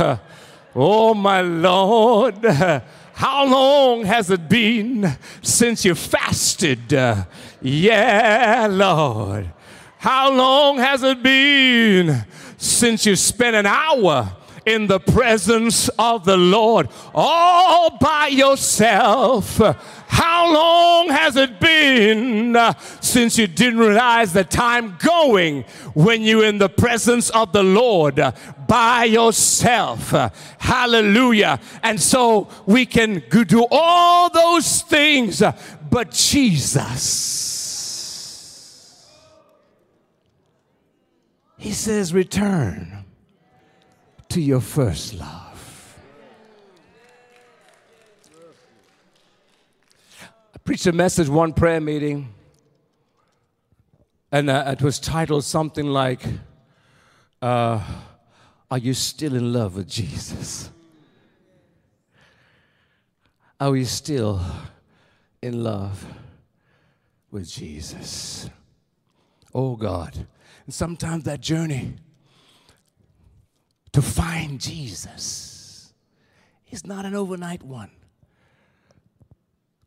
Oh, 0.75 1.13
my 1.13 1.41
Lord. 1.41 2.43
How 3.13 3.45
long 3.45 4.05
has 4.05 4.31
it 4.31 4.49
been 4.49 5.17
since 5.41 5.85
you 5.85 5.95
fasted? 5.95 6.91
Yeah, 7.61 8.67
Lord. 8.69 9.51
How 9.97 10.31
long 10.31 10.79
has 10.79 11.03
it 11.03 11.21
been 11.21 12.25
since 12.57 13.05
you 13.05 13.15
spent 13.15 13.55
an 13.55 13.67
hour 13.67 14.35
in 14.65 14.87
the 14.87 14.99
presence 14.99 15.89
of 15.99 16.25
the 16.25 16.37
Lord 16.37 16.87
all 17.13 17.97
by 17.99 18.27
yourself? 18.27 19.59
How 20.11 20.53
long 20.53 21.09
has 21.09 21.37
it 21.37 21.57
been 21.61 22.53
uh, 22.53 22.73
since 22.99 23.37
you 23.37 23.47
didn't 23.47 23.79
realize 23.79 24.33
the 24.33 24.43
time 24.43 24.97
going 24.99 25.63
when 25.93 26.21
you're 26.23 26.43
in 26.43 26.57
the 26.57 26.67
presence 26.67 27.29
of 27.29 27.53
the 27.53 27.63
Lord 27.63 28.19
uh, 28.19 28.33
by 28.67 29.05
yourself? 29.05 30.13
Uh, 30.13 30.29
hallelujah. 30.57 31.61
And 31.81 31.97
so 31.99 32.49
we 32.65 32.85
can 32.85 33.23
do 33.29 33.65
all 33.71 34.29
those 34.29 34.81
things, 34.81 35.41
but 35.89 36.11
Jesus, 36.11 37.47
He 41.57 41.71
says, 41.71 42.13
return 42.13 43.05
to 44.27 44.41
your 44.41 44.59
first 44.59 45.13
love. 45.13 45.50
Preached 50.63 50.85
a 50.85 50.91
message 50.91 51.27
one 51.27 51.53
prayer 51.53 51.81
meeting, 51.81 52.33
and 54.31 54.49
uh, 54.49 54.63
it 54.67 54.81
was 54.81 54.99
titled 54.99 55.43
something 55.43 55.87
like, 55.87 56.21
uh, 57.41 57.81
Are 58.69 58.77
you 58.77 58.93
still 58.93 59.35
in 59.35 59.51
love 59.51 59.75
with 59.75 59.87
Jesus? 59.87 60.69
Are 63.59 63.71
we 63.71 63.85
still 63.85 64.41
in 65.41 65.63
love 65.63 66.05
with 67.29 67.49
Jesus? 67.49 68.49
Oh 69.53 69.75
God. 69.75 70.25
And 70.65 70.73
sometimes 70.73 71.25
that 71.25 71.41
journey 71.41 71.95
to 73.91 74.01
find 74.01 74.59
Jesus 74.59 75.93
is 76.69 76.85
not 76.85 77.05
an 77.05 77.13
overnight 77.13 77.61
one. 77.61 77.91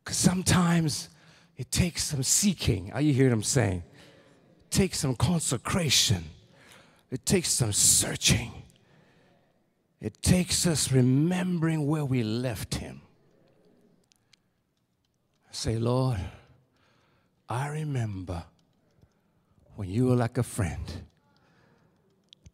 Because 0.05 0.17
sometimes 0.17 1.09
it 1.57 1.71
takes 1.71 2.03
some 2.03 2.21
seeking. 2.21 2.93
Are 2.93 3.01
you 3.01 3.11
hearing 3.11 3.31
what 3.31 3.37
I'm 3.37 3.43
saying? 3.43 3.83
It 4.65 4.71
takes 4.71 4.99
some 4.99 5.15
consecration. 5.15 6.25
It 7.09 7.25
takes 7.25 7.49
some 7.49 7.73
searching. 7.73 8.51
It 9.99 10.21
takes 10.21 10.67
us 10.67 10.91
remembering 10.91 11.87
where 11.87 12.05
we 12.05 12.21
left 12.21 12.75
Him. 12.75 13.01
Say, 15.49 15.77
Lord, 15.77 16.19
I 17.49 17.69
remember 17.69 18.43
when 19.75 19.89
you 19.89 20.07
were 20.07 20.15
like 20.15 20.37
a 20.37 20.43
friend 20.43 20.85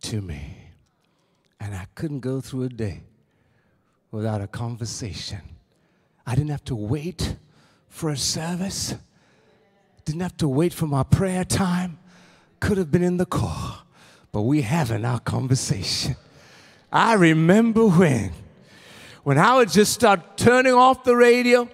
to 0.03 0.21
me, 0.21 0.57
and 1.59 1.75
I 1.75 1.87
couldn't 1.95 2.21
go 2.21 2.39
through 2.39 2.63
a 2.63 2.69
day 2.69 3.01
without 4.11 4.39
a 4.39 4.47
conversation 4.47 5.41
I 6.25 6.35
didn't 6.35 6.51
have 6.51 6.63
to 6.65 6.75
wait 6.75 7.35
for 7.89 8.09
a 8.09 8.17
service, 8.17 8.95
didn't 10.05 10.21
have 10.21 10.37
to 10.37 10.47
wait 10.47 10.73
for 10.73 10.87
my 10.87 11.03
prayer 11.03 11.43
time, 11.43 11.99
could 12.59 12.77
have 12.77 12.91
been 12.91 13.03
in 13.03 13.17
the 13.17 13.25
car, 13.25 13.83
but 14.31 14.41
we 14.43 14.61
having 14.61 15.03
our 15.03 15.19
conversation. 15.19 16.15
I 16.91 17.13
remember 17.13 17.87
when, 17.87 18.31
when 19.23 19.37
I 19.37 19.55
would 19.55 19.69
just 19.69 19.93
start 19.93 20.37
turning 20.37 20.73
off 20.73 21.03
the 21.03 21.15
radio 21.15 21.67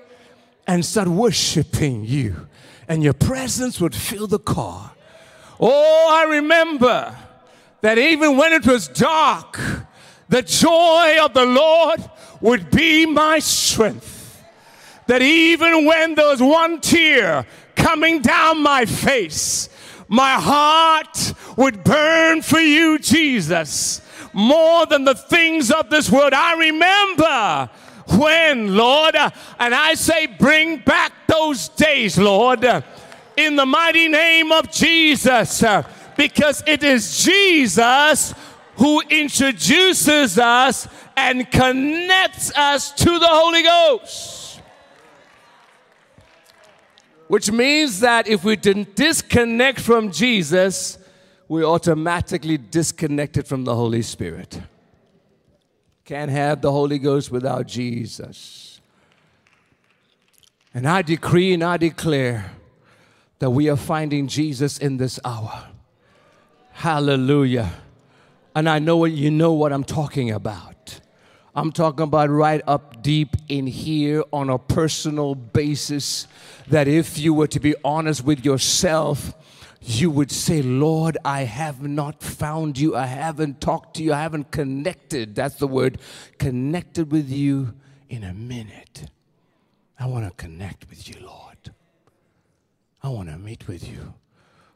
and 0.66 0.86
start 0.86 1.08
worshiping 1.08 2.06
you, 2.06 2.48
and 2.88 3.04
your 3.04 3.14
presence 3.14 3.82
would 3.82 3.96
fill 3.96 4.28
the 4.28 4.40
car. 4.40 4.92
Oh, 5.60 6.10
I 6.14 6.36
remember 6.36 7.16
that 7.82 7.98
even 7.98 8.38
when 8.38 8.54
it 8.54 8.66
was 8.66 8.88
dark, 8.88 9.60
the 10.30 10.42
joy 10.42 11.18
of 11.22 11.34
the 11.34 11.46
Lord 11.46 12.04
would 12.42 12.70
be 12.70 13.06
my 13.06 13.40
strength 13.40 14.17
that 15.08 15.22
even 15.22 15.86
when 15.86 16.16
there 16.16 16.28
was 16.28 16.42
one 16.42 16.80
tear 16.80 17.46
coming 17.76 18.22
down 18.22 18.62
my 18.62 18.86
face, 18.86 19.70
my 20.08 20.34
heart 20.34 21.34
would 21.58 21.84
burn 21.84 22.42
for 22.42 22.60
you, 22.60 23.00
Jesus, 23.00 24.02
more 24.34 24.86
than 24.86 25.04
the 25.04 25.16
things 25.16 25.72
of 25.72 25.90
this 25.90 26.10
world. 26.10 26.34
I 26.34 26.54
remember 26.58 27.70
when, 28.18 28.76
Lord, 28.76 29.16
and 29.16 29.76
I 29.76 29.96
say, 29.96 30.28
bring 30.28 30.78
back 30.78 31.12
those 31.28 31.70
days, 31.70 32.18
Lord, 32.18 32.66
in 33.36 33.56
the 33.56 33.66
mighty 33.66 34.08
name 34.08 34.52
of 34.52 34.72
Jesus, 34.72 35.64
because 36.16 36.64
it 36.66 36.84
is 36.84 37.24
Jesus 37.24 38.34
who 38.76 39.02
introduces 39.10 40.38
us 40.38 40.88
and 41.16 41.50
connects 41.52 42.56
us 42.56 42.92
to 42.94 43.20
the 43.20 43.28
Holy 43.28 43.64
Ghost. 43.64 44.47
Which 47.28 47.52
means 47.52 48.00
that 48.00 48.28
if 48.28 48.44
we 48.44 48.56
didn't 48.56 48.96
disconnect 48.96 49.80
from 49.82 50.12
Jesus, 50.12 50.98
we 51.48 51.64
automatically 51.64 52.58
disconnected 52.58 53.46
from 53.46 53.66
the 53.66 53.76
Holy 53.76 54.02
Spirit. 54.02 54.62
Can't 56.06 56.32
have 56.32 56.62
the 56.62 56.72
Holy 56.72 57.00
Ghost 57.00 57.32
without 57.32 57.68
Jesus. 57.68 58.80
And 60.74 60.88
I 60.88 61.02
decree 61.02 61.54
and 61.54 61.64
I 61.64 61.76
declare 61.76 62.52
that 63.40 63.50
we 63.50 63.70
are 63.70 63.76
finding 63.76 64.28
Jesus 64.28 64.78
in 64.78 64.98
this 64.98 65.20
hour. 65.26 65.68
Hallelujah. 66.72 67.74
And 68.56 68.70
I 68.70 68.80
know 68.80 68.98
what 68.98 69.12
you 69.12 69.32
know 69.32 69.54
what 69.54 69.74
I'm 69.74 69.84
talking 69.84 70.32
about. 70.32 70.77
I'm 71.58 71.72
talking 71.72 72.04
about 72.04 72.30
right 72.30 72.62
up 72.68 73.02
deep 73.02 73.36
in 73.48 73.66
here 73.66 74.24
on 74.32 74.52
a 74.52 74.60
personal 74.60 75.34
basis. 75.34 76.28
That 76.68 76.88
if 76.88 77.18
you 77.18 77.34
were 77.34 77.48
to 77.48 77.60
be 77.60 77.74
honest 77.84 78.24
with 78.24 78.46
yourself, 78.46 79.34
you 79.82 80.12
would 80.12 80.30
say, 80.30 80.62
Lord, 80.62 81.18
I 81.26 81.46
have 81.46 81.82
not 81.82 82.22
found 82.22 82.78
you. 82.78 82.96
I 82.96 83.08
haven't 83.08 83.60
talked 83.60 83.96
to 83.96 84.04
you. 84.04 84.14
I 84.14 84.22
haven't 84.22 84.52
connected. 84.52 85.34
That's 85.34 85.56
the 85.56 85.66
word, 85.66 85.98
connected 86.38 87.12
with 87.12 87.28
you 87.28 87.74
in 88.08 88.24
a 88.24 88.36
minute. 88.36 89.10
I 90.00 90.06
want 90.06 90.26
to 90.26 90.32
connect 90.36 90.88
with 90.92 91.10
you, 91.10 91.26
Lord. 91.26 91.74
I 93.02 93.10
want 93.10 93.30
to 93.30 93.38
meet 93.40 93.68
with 93.68 93.90
you. 93.90 94.14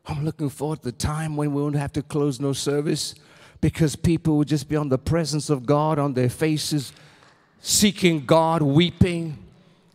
I'm 0.07 0.25
looking 0.25 0.49
forward 0.49 0.79
to 0.79 0.85
the 0.85 0.93
time 0.93 1.37
when 1.37 1.53
we 1.53 1.61
won't 1.61 1.75
have 1.75 1.93
to 1.93 2.01
close 2.01 2.39
no 2.39 2.53
service 2.53 3.13
because 3.61 3.95
people 3.95 4.37
would 4.37 4.47
just 4.47 4.67
be 4.67 4.75
on 4.75 4.89
the 4.89 4.97
presence 4.97 5.49
of 5.49 5.65
God 5.65 5.99
on 5.99 6.13
their 6.13 6.29
faces, 6.29 6.91
seeking 7.61 8.25
God, 8.25 8.63
weeping. 8.63 9.37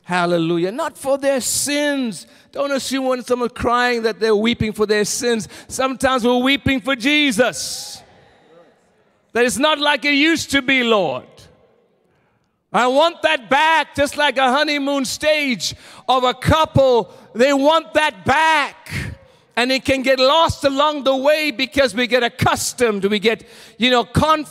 Hallelujah. 0.04 0.70
Not 0.70 0.96
for 0.96 1.18
their 1.18 1.40
sins. 1.40 2.28
Don't 2.52 2.70
assume 2.70 3.06
when 3.06 3.24
someone's 3.24 3.52
crying 3.52 4.02
that 4.02 4.20
they're 4.20 4.36
weeping 4.36 4.72
for 4.72 4.86
their 4.86 5.04
sins. 5.04 5.48
Sometimes 5.66 6.24
we're 6.24 6.38
weeping 6.38 6.80
for 6.80 6.94
Jesus. 6.94 8.02
That 9.32 9.44
it's 9.44 9.58
not 9.58 9.80
like 9.80 10.04
it 10.04 10.14
used 10.14 10.52
to 10.52 10.62
be, 10.62 10.84
Lord. 10.84 11.24
I 12.72 12.86
want 12.86 13.22
that 13.22 13.50
back, 13.50 13.96
just 13.96 14.16
like 14.16 14.38
a 14.38 14.50
honeymoon 14.50 15.04
stage 15.04 15.74
of 16.08 16.22
a 16.22 16.34
couple. 16.34 17.12
They 17.34 17.52
want 17.52 17.94
that 17.94 18.24
back. 18.24 19.15
And 19.56 19.72
it 19.72 19.86
can 19.86 20.02
get 20.02 20.18
lost 20.18 20.64
along 20.64 21.04
the 21.04 21.16
way 21.16 21.50
because 21.50 21.94
we 21.94 22.06
get 22.06 22.22
accustomed, 22.22 23.06
we 23.06 23.18
get, 23.18 23.42
you 23.78 23.90
know, 23.90 24.06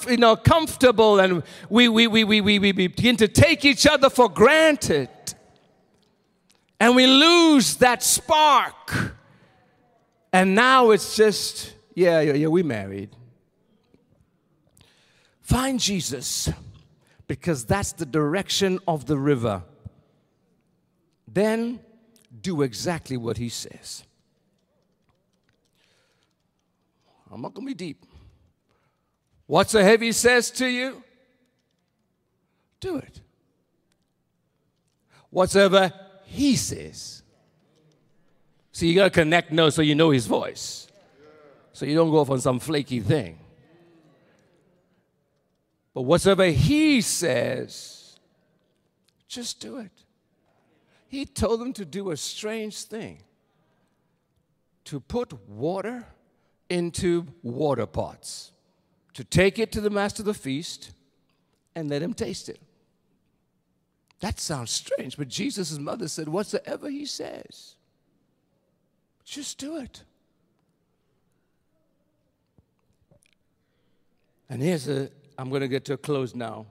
you 0.09 0.17
know 0.17 0.35
comfortable, 0.35 1.19
and 1.19 1.43
we, 1.69 1.87
we, 1.87 2.07
we, 2.07 2.23
we, 2.23 2.41
we, 2.41 2.57
we 2.57 2.71
begin 2.71 3.15
to 3.17 3.27
take 3.27 3.63
each 3.65 3.85
other 3.85 4.09
for 4.09 4.27
granted. 4.27 5.09
And 6.79 6.95
we 6.95 7.05
lose 7.05 7.75
that 7.77 8.01
spark. 8.01 9.13
And 10.33 10.55
now 10.55 10.89
it's 10.89 11.15
just, 11.15 11.73
yeah, 11.93 12.21
yeah, 12.21 12.33
yeah, 12.33 12.47
we 12.47 12.63
married. 12.63 13.09
Find 15.41 15.79
Jesus 15.79 16.49
because 17.27 17.63
that's 17.65 17.93
the 17.93 18.05
direction 18.05 18.79
of 18.87 19.05
the 19.05 19.17
river. 19.17 19.63
Then 21.27 21.79
do 22.41 22.63
exactly 22.63 23.17
what 23.17 23.37
he 23.37 23.49
says. 23.49 24.03
I'm 27.35 27.41
not 27.41 27.53
going 27.53 27.67
to 27.67 27.71
be 27.71 27.75
deep. 27.75 28.05
Whatsoever 29.45 30.05
he 30.05 30.13
says 30.13 30.49
to 30.51 30.65
you, 30.65 31.03
do 32.79 32.95
it. 32.95 33.19
Whatsoever 35.31 35.91
he 36.23 36.55
says. 36.55 37.23
See, 38.71 38.87
you 38.87 38.95
got 38.95 39.03
to 39.03 39.09
connect 39.09 39.51
notes 39.51 39.75
so 39.75 39.81
you 39.81 39.95
know 39.95 40.11
his 40.11 40.27
voice. 40.27 40.87
So 41.73 41.85
you 41.85 41.93
don't 41.93 42.09
go 42.09 42.19
off 42.19 42.29
on 42.29 42.39
some 42.39 42.57
flaky 42.57 43.01
thing. 43.01 43.37
But 45.93 46.03
whatsoever 46.03 46.45
he 46.45 47.01
says, 47.01 48.17
just 49.27 49.59
do 49.59 49.79
it. 49.79 49.91
He 51.09 51.25
told 51.25 51.59
them 51.59 51.73
to 51.73 51.83
do 51.83 52.11
a 52.11 52.17
strange 52.17 52.83
thing 52.83 53.23
to 54.85 55.01
put 55.01 55.33
water 55.49 56.07
into 56.69 57.27
water 57.43 57.85
pots, 57.85 58.51
to 59.13 59.23
take 59.23 59.59
it 59.59 59.71
to 59.73 59.81
the 59.81 59.89
master 59.89 60.21
of 60.21 60.25
the 60.25 60.33
feast 60.33 60.91
and 61.75 61.89
let 61.89 62.01
him 62.01 62.13
taste 62.13 62.49
it. 62.49 62.59
That 64.21 64.39
sounds 64.39 64.71
strange, 64.71 65.17
but 65.17 65.27
Jesus' 65.27 65.77
mother 65.77 66.07
said, 66.07 66.27
Whatsoever 66.27 66.89
he 66.89 67.05
says, 67.05 67.75
just 69.23 69.57
do 69.57 69.77
it. 69.77 70.03
And 74.49 74.61
here's 74.61 74.87
a, 74.87 75.09
I'm 75.37 75.49
going 75.49 75.61
to 75.61 75.67
get 75.67 75.85
to 75.85 75.93
a 75.93 75.97
close 75.97 76.35
now. 76.35 76.67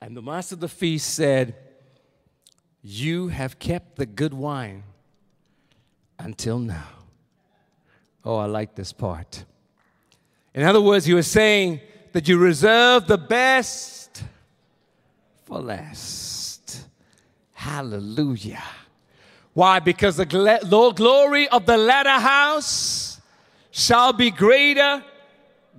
And 0.00 0.16
the 0.16 0.22
master 0.22 0.56
of 0.56 0.60
the 0.60 0.68
feast 0.68 1.14
said, 1.14 1.54
You 2.82 3.28
have 3.28 3.60
kept 3.60 3.96
the 3.96 4.06
good 4.06 4.34
wine 4.34 4.82
until 6.18 6.58
now. 6.58 7.01
Oh, 8.24 8.36
I 8.36 8.46
like 8.46 8.74
this 8.74 8.92
part. 8.92 9.44
In 10.54 10.62
other 10.64 10.80
words, 10.80 11.04
he 11.04 11.14
was 11.14 11.26
saying 11.26 11.80
that 12.12 12.28
you 12.28 12.38
reserve 12.38 13.06
the 13.06 13.18
best 13.18 14.22
for 15.44 15.58
last. 15.60 16.86
Hallelujah. 17.52 18.62
Why? 19.54 19.80
Because 19.80 20.16
the 20.16 20.24
glory 20.24 21.48
of 21.48 21.66
the 21.66 21.76
latter 21.76 22.10
house 22.10 23.20
shall 23.70 24.12
be 24.12 24.30
greater 24.30 25.02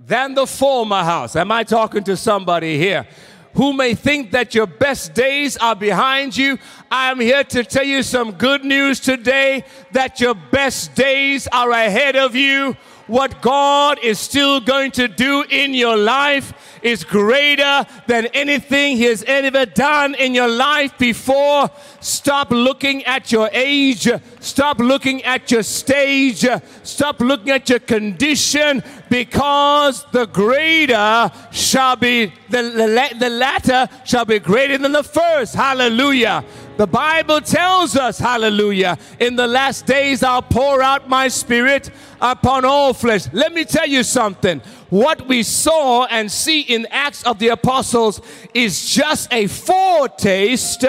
than 0.06 0.34
the 0.34 0.46
former 0.46 1.02
house. 1.02 1.36
Am 1.36 1.52
I 1.52 1.64
talking 1.64 2.04
to 2.04 2.16
somebody 2.16 2.78
here? 2.78 3.06
Who 3.54 3.72
may 3.72 3.94
think 3.94 4.32
that 4.32 4.54
your 4.54 4.66
best 4.66 5.14
days 5.14 5.56
are 5.56 5.76
behind 5.76 6.36
you, 6.36 6.58
I 6.90 7.10
am 7.10 7.20
here 7.20 7.44
to 7.44 7.64
tell 7.64 7.84
you 7.84 8.02
some 8.02 8.32
good 8.32 8.64
news 8.64 8.98
today 8.98 9.64
that 9.92 10.20
your 10.20 10.34
best 10.34 10.94
days 10.94 11.46
are 11.52 11.70
ahead 11.70 12.16
of 12.16 12.34
you. 12.34 12.76
What 13.06 13.42
God 13.42 13.98
is 14.02 14.18
still 14.18 14.60
going 14.60 14.90
to 14.92 15.08
do 15.08 15.44
in 15.50 15.74
your 15.74 15.96
life 15.96 16.54
is 16.82 17.04
greater 17.04 17.84
than 18.06 18.26
anything 18.34 18.96
He 18.96 19.04
has 19.04 19.22
ever 19.26 19.66
done 19.66 20.14
in 20.14 20.34
your 20.34 20.48
life 20.48 20.96
before. 20.98 21.70
Stop 22.00 22.50
looking 22.50 23.04
at 23.04 23.30
your 23.30 23.50
age. 23.52 24.08
Stop 24.40 24.78
looking 24.78 25.22
at 25.24 25.50
your 25.50 25.62
stage. 25.62 26.46
Stop 26.82 27.20
looking 27.20 27.50
at 27.50 27.68
your 27.68 27.78
condition 27.78 28.82
because 29.10 30.04
the 30.12 30.26
greater 30.26 31.30
shall 31.50 31.96
be, 31.96 32.32
the, 32.48 32.62
the, 32.62 33.16
the 33.18 33.30
latter 33.30 33.88
shall 34.04 34.24
be 34.24 34.38
greater 34.38 34.78
than 34.78 34.92
the 34.92 35.04
first. 35.04 35.54
Hallelujah. 35.54 36.44
The 36.76 36.88
Bible 36.88 37.40
tells 37.40 37.96
us, 37.96 38.18
hallelujah, 38.18 38.98
in 39.20 39.36
the 39.36 39.46
last 39.46 39.86
days 39.86 40.24
I'll 40.24 40.42
pour 40.42 40.82
out 40.82 41.08
my 41.08 41.28
spirit 41.28 41.90
upon 42.20 42.64
all 42.64 42.92
flesh. 42.92 43.32
Let 43.32 43.52
me 43.52 43.64
tell 43.64 43.86
you 43.86 44.02
something. 44.02 44.60
What 44.90 45.28
we 45.28 45.44
saw 45.44 46.06
and 46.06 46.30
see 46.30 46.62
in 46.62 46.86
Acts 46.90 47.22
of 47.22 47.38
the 47.38 47.48
Apostles 47.48 48.20
is 48.54 48.88
just 48.88 49.32
a 49.32 49.46
foretaste 49.46 50.84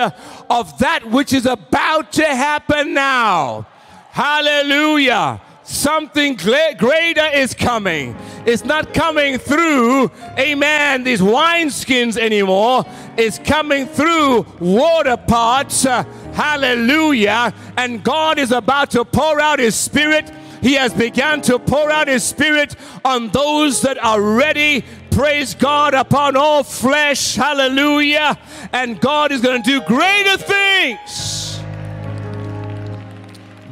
of 0.50 0.80
that 0.80 1.06
which 1.06 1.34
is 1.34 1.46
about 1.46 2.12
to 2.14 2.26
happen 2.26 2.96
now. 2.96 3.68
Hallelujah. 4.10 5.40
Something 5.66 6.36
greater 6.36 7.26
is 7.34 7.56
coming. 7.56 8.16
It's 8.46 8.64
not 8.64 8.94
coming 8.94 9.40
through, 9.40 10.12
amen, 10.38 11.04
these 11.04 11.22
wineskins 11.22 12.18
anymore. 12.18 12.86
It's 13.18 13.40
coming 13.40 13.88
through 13.88 14.46
water 14.60 15.18
pots. 15.18 15.84
Hallelujah. 15.84 17.52
And 17.78 18.04
God 18.04 18.38
is 18.38 18.52
about 18.52 18.92
to 18.92 19.04
pour 19.04 19.40
out 19.40 19.58
His 19.58 19.76
Spirit. 19.76 20.32
He 20.62 20.74
has 20.74 20.94
begun 20.94 21.42
to 21.44 21.58
pour 21.58 21.90
out 21.90 22.10
His 22.10 22.24
Spirit 22.24 22.76
on 23.04 23.30
those 23.30 23.82
that 23.82 23.98
are 24.04 24.22
ready. 24.22 24.86
Praise 25.10 25.56
God 25.56 25.96
upon 25.96 26.38
all 26.38 26.64
flesh. 26.64 27.36
Hallelujah. 27.36 28.38
And 28.72 29.02
God 29.02 29.32
is 29.32 29.42
going 29.42 29.64
to 29.64 29.80
do 29.80 29.82
greater 29.82 30.38
things 30.38 31.45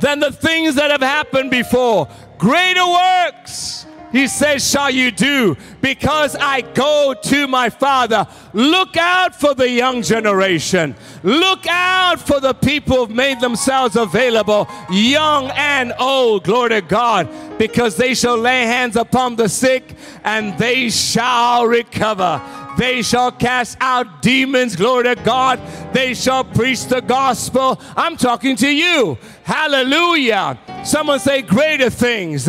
than 0.04 0.20
the 0.20 0.32
things 0.32 0.76
that 0.76 0.92
have 0.92 1.02
happened 1.02 1.50
before. 1.50 2.08
Greater 2.38 2.86
works 2.86 3.84
he 4.14 4.28
says, 4.28 4.70
Shall 4.70 4.92
you 4.92 5.10
do? 5.10 5.58
Because 5.82 6.36
I 6.36 6.62
go 6.62 7.16
to 7.20 7.48
my 7.48 7.72
Father. 7.72 8.28
Look 8.54 8.96
out 8.96 9.36
for 9.36 9.56
the 9.56 9.68
young 9.68 10.04
generation. 10.04 10.96
Look 11.24 11.66
out 11.68 12.20
for 12.20 12.40
the 12.40 12.54
people 12.54 12.98
who've 12.98 13.10
made 13.10 13.42
themselves 13.42 13.96
available, 13.96 14.70
young 14.92 15.50
and 15.56 15.94
old. 16.00 16.44
Glory 16.44 16.70
to 16.70 16.82
God. 16.82 17.28
Because 17.58 17.98
they 17.98 18.14
shall 18.14 18.38
lay 18.38 18.66
hands 18.66 18.96
upon 18.96 19.36
the 19.36 19.50
sick 19.50 19.96
and 20.24 20.56
they 20.60 20.92
shall 20.92 21.66
recover. 21.66 22.40
They 22.78 23.02
shall 23.02 23.32
cast 23.32 23.78
out 23.80 24.22
demons, 24.22 24.76
glory 24.76 25.04
to 25.04 25.16
God. 25.16 25.60
They 25.94 26.14
shall 26.14 26.44
preach 26.44 26.86
the 26.86 27.02
gospel. 27.02 27.80
I'm 27.96 28.18
talking 28.18 28.56
to 28.58 28.68
you. 28.68 29.18
Hallelujah. 29.44 30.58
Someone 30.84 31.20
say 31.20 31.42
greater 31.42 31.90
things 31.90 32.46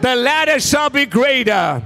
the 0.00 0.14
latter 0.14 0.60
shall 0.60 0.90
be 0.90 1.06
greater 1.06 1.82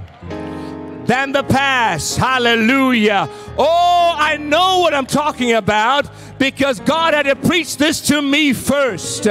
than 1.05 1.31
the 1.31 1.43
past. 1.43 2.17
Hallelujah. 2.17 3.27
Oh, 3.57 4.15
I 4.17 4.37
know 4.37 4.79
what 4.79 4.93
I'm 4.93 5.05
talking 5.05 5.53
about 5.53 6.09
because 6.37 6.79
God 6.79 7.13
had 7.13 7.23
to 7.23 7.35
preach 7.35 7.77
this 7.77 8.01
to 8.07 8.21
me 8.21 8.53
first. 8.53 9.27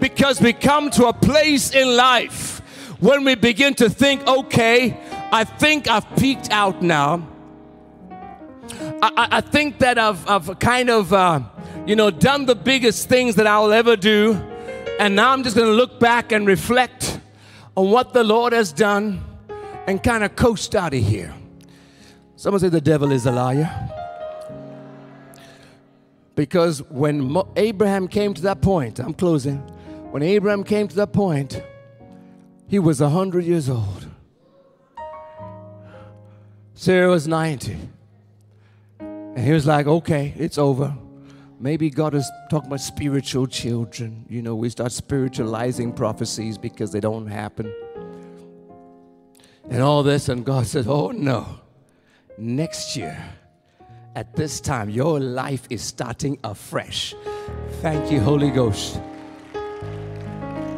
because 0.00 0.40
we 0.40 0.52
come 0.52 0.90
to 0.90 1.06
a 1.06 1.12
place 1.12 1.74
in 1.74 1.96
life 1.96 2.60
when 3.00 3.24
we 3.24 3.34
begin 3.34 3.74
to 3.74 3.90
think, 3.90 4.26
okay, 4.26 4.98
I 5.30 5.44
think 5.44 5.88
I've 5.88 6.08
peaked 6.16 6.50
out 6.50 6.82
now. 6.82 7.31
I, 9.02 9.28
I 9.32 9.40
think 9.40 9.80
that 9.80 9.98
I've, 9.98 10.28
I've 10.28 10.58
kind 10.60 10.88
of, 10.88 11.12
uh, 11.12 11.40
you 11.86 11.96
know, 11.96 12.10
done 12.10 12.46
the 12.46 12.54
biggest 12.54 13.08
things 13.08 13.34
that 13.34 13.48
I'll 13.48 13.72
ever 13.72 13.96
do. 13.96 14.34
And 15.00 15.16
now 15.16 15.32
I'm 15.32 15.42
just 15.42 15.56
going 15.56 15.68
to 15.68 15.74
look 15.74 15.98
back 15.98 16.30
and 16.30 16.46
reflect 16.46 17.18
on 17.76 17.90
what 17.90 18.12
the 18.12 18.22
Lord 18.22 18.52
has 18.52 18.72
done 18.72 19.24
and 19.88 20.00
kind 20.00 20.22
of 20.22 20.36
coast 20.36 20.76
out 20.76 20.94
of 20.94 21.02
here. 21.02 21.34
Someone 22.36 22.60
say 22.60 22.68
the 22.68 22.80
devil 22.80 23.10
is 23.10 23.26
a 23.26 23.32
liar. 23.32 23.90
Because 26.36 26.80
when 26.88 27.36
Abraham 27.56 28.06
came 28.06 28.34
to 28.34 28.42
that 28.42 28.62
point, 28.62 29.00
I'm 29.00 29.14
closing. 29.14 29.58
When 30.12 30.22
Abraham 30.22 30.62
came 30.62 30.86
to 30.86 30.94
that 30.96 31.12
point, 31.12 31.60
he 32.68 32.78
was 32.78 33.00
100 33.00 33.44
years 33.44 33.68
old. 33.68 34.06
Sarah 36.74 37.10
was 37.10 37.26
90. 37.26 37.76
And 39.34 39.46
he 39.46 39.52
was 39.52 39.66
like, 39.66 39.86
okay, 39.86 40.34
it's 40.36 40.58
over. 40.58 40.94
Maybe 41.58 41.90
God 41.90 42.14
is 42.14 42.28
talking 42.50 42.66
about 42.66 42.80
spiritual 42.80 43.46
children. 43.46 44.26
You 44.28 44.42
know, 44.42 44.56
we 44.56 44.68
start 44.68 44.90
spiritualizing 44.90 45.92
prophecies 45.92 46.58
because 46.58 46.90
they 46.90 47.00
don't 47.00 47.28
happen. 47.28 47.72
And 49.70 49.80
all 49.80 50.02
this, 50.02 50.28
and 50.28 50.44
God 50.44 50.66
says, 50.66 50.88
Oh 50.88 51.12
no, 51.12 51.60
next 52.36 52.96
year 52.96 53.16
at 54.16 54.34
this 54.34 54.60
time, 54.60 54.90
your 54.90 55.20
life 55.20 55.66
is 55.70 55.82
starting 55.82 56.38
afresh. 56.44 57.14
Thank 57.80 58.10
you, 58.10 58.20
Holy 58.20 58.50
Ghost. 58.50 59.00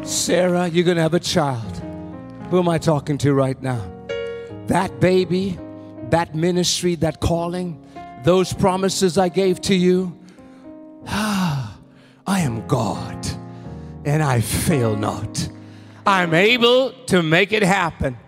Sarah, 0.02 0.68
you're 0.68 0.84
going 0.84 0.96
to 0.96 1.02
have 1.02 1.14
a 1.14 1.20
child. 1.20 1.82
Who 2.50 2.58
am 2.58 2.68
I 2.68 2.78
talking 2.78 3.18
to 3.18 3.32
right 3.32 3.60
now? 3.60 3.82
That 4.66 5.00
baby, 5.00 5.58
that 6.10 6.34
ministry, 6.34 6.94
that 6.96 7.20
calling, 7.20 7.82
those 8.24 8.52
promises 8.52 9.16
I 9.18 9.28
gave 9.28 9.60
to 9.62 9.74
you. 9.74 10.18
Ah, 11.06 11.78
I 12.26 12.40
am 12.40 12.66
God 12.66 13.26
and 14.04 14.22
I 14.22 14.40
fail 14.40 14.96
not. 14.96 15.48
I'm 16.06 16.34
able 16.34 16.92
to 17.06 17.22
make 17.22 17.52
it 17.52 17.62
happen. 17.62 18.18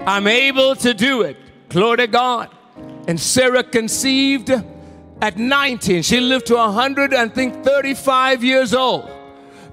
I'm 0.00 0.26
able 0.26 0.74
to 0.76 0.94
do 0.94 1.22
it. 1.22 1.36
Glory 1.68 1.98
to 1.98 2.06
God. 2.06 2.50
And 3.06 3.18
Sarah 3.18 3.62
conceived 3.64 4.50
at 5.20 5.36
19. 5.36 6.02
She 6.02 6.20
lived 6.20 6.46
to 6.46 6.56
100 6.56 7.12
and 7.12 7.34
think 7.34 7.64
35 7.64 8.42
years 8.42 8.74
old. 8.74 9.10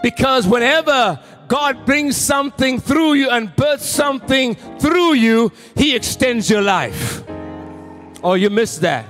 Because 0.02 0.48
whenever 0.48 1.20
God 1.48 1.86
brings 1.86 2.16
something 2.16 2.80
through 2.80 3.14
you 3.14 3.30
and 3.30 3.56
births 3.56 3.86
something 3.86 4.56
through 4.80 5.14
you, 5.14 5.52
He 5.76 5.96
extends 5.96 6.50
your 6.50 6.62
life. 6.62 7.24
Oh, 8.24 8.36
you 8.36 8.50
missed 8.50 8.82
that. 8.82 9.06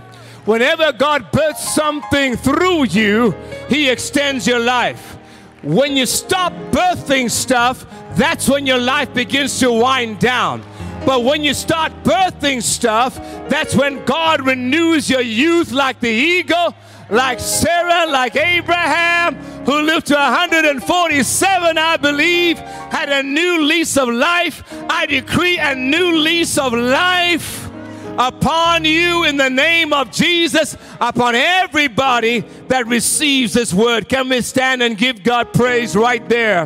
Whenever 0.49 0.91
God 0.91 1.31
births 1.31 1.75
something 1.75 2.35
through 2.35 2.85
you, 2.85 3.35
He 3.69 3.87
extends 3.87 4.47
your 4.47 4.57
life. 4.57 5.15
When 5.61 5.95
you 5.95 6.07
stop 6.07 6.53
birthing 6.71 7.29
stuff, 7.29 7.85
that's 8.15 8.49
when 8.49 8.65
your 8.65 8.79
life 8.79 9.13
begins 9.13 9.59
to 9.59 9.71
wind 9.71 10.17
down. 10.17 10.63
But 11.05 11.23
when 11.23 11.43
you 11.43 11.53
start 11.53 11.91
birthing 12.03 12.63
stuff, 12.63 13.15
that's 13.47 13.75
when 13.75 14.03
God 14.05 14.43
renews 14.43 15.07
your 15.07 15.21
youth 15.21 15.71
like 15.71 15.99
the 15.99 16.09
eagle, 16.09 16.73
like 17.11 17.39
Sarah, 17.39 18.07
like 18.07 18.35
Abraham, 18.35 19.35
who 19.65 19.83
lived 19.83 20.07
to 20.07 20.15
147, 20.15 21.77
I 21.77 21.97
believe, 21.97 22.57
had 22.57 23.09
a 23.09 23.21
new 23.21 23.65
lease 23.65 23.97
of 23.97 24.09
life. 24.09 24.63
I 24.89 25.05
decree 25.05 25.59
a 25.59 25.75
new 25.75 26.17
lease 26.17 26.57
of 26.57 26.73
life 26.73 27.68
upon 28.17 28.85
you 28.85 29.25
in 29.25 29.37
the 29.37 29.49
name 29.49 29.93
of 29.93 30.11
Jesus, 30.11 30.75
upon 30.99 31.35
everybody 31.35 32.39
that 32.67 32.87
receives 32.87 33.53
this 33.53 33.73
word. 33.73 34.09
Can 34.09 34.27
we 34.29 34.41
stand 34.41 34.81
and 34.81 34.97
give 34.97 35.23
God 35.23 35.53
praise 35.53 35.95
right 35.95 36.27
there? 36.29 36.65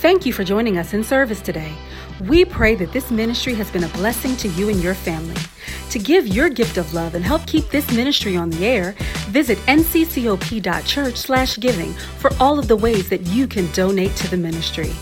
Thank 0.00 0.26
you 0.26 0.32
for 0.32 0.44
joining 0.44 0.76
us 0.76 0.92
in 0.92 1.02
service 1.02 1.40
today. 1.40 1.72
We 2.28 2.44
pray 2.44 2.76
that 2.76 2.92
this 2.92 3.10
ministry 3.10 3.54
has 3.54 3.70
been 3.70 3.84
a 3.84 3.88
blessing 3.88 4.36
to 4.36 4.48
you 4.48 4.68
and 4.68 4.82
your 4.82 4.94
family. 4.94 5.40
To 5.90 5.98
give 5.98 6.28
your 6.28 6.48
gift 6.48 6.76
of 6.76 6.94
love 6.94 7.14
and 7.14 7.24
help 7.24 7.46
keep 7.46 7.70
this 7.70 7.90
ministry 7.92 8.36
on 8.36 8.50
the 8.50 8.66
air, 8.66 8.94
visit 9.28 9.58
nccop.church/giving 9.66 11.92
for 11.92 12.30
all 12.38 12.58
of 12.58 12.68
the 12.68 12.76
ways 12.76 13.08
that 13.08 13.22
you 13.22 13.46
can 13.46 13.70
donate 13.72 14.14
to 14.16 14.28
the 14.28 14.36
ministry. 14.36 14.92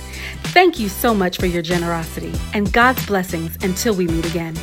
Thank 0.55 0.79
you 0.79 0.89
so 0.89 1.13
much 1.15 1.39
for 1.39 1.47
your 1.47 1.63
generosity 1.63 2.33
and 2.55 2.73
God's 2.73 3.05
blessings 3.07 3.57
until 3.63 3.95
we 3.95 4.07
meet 4.07 4.27
again. 4.27 4.55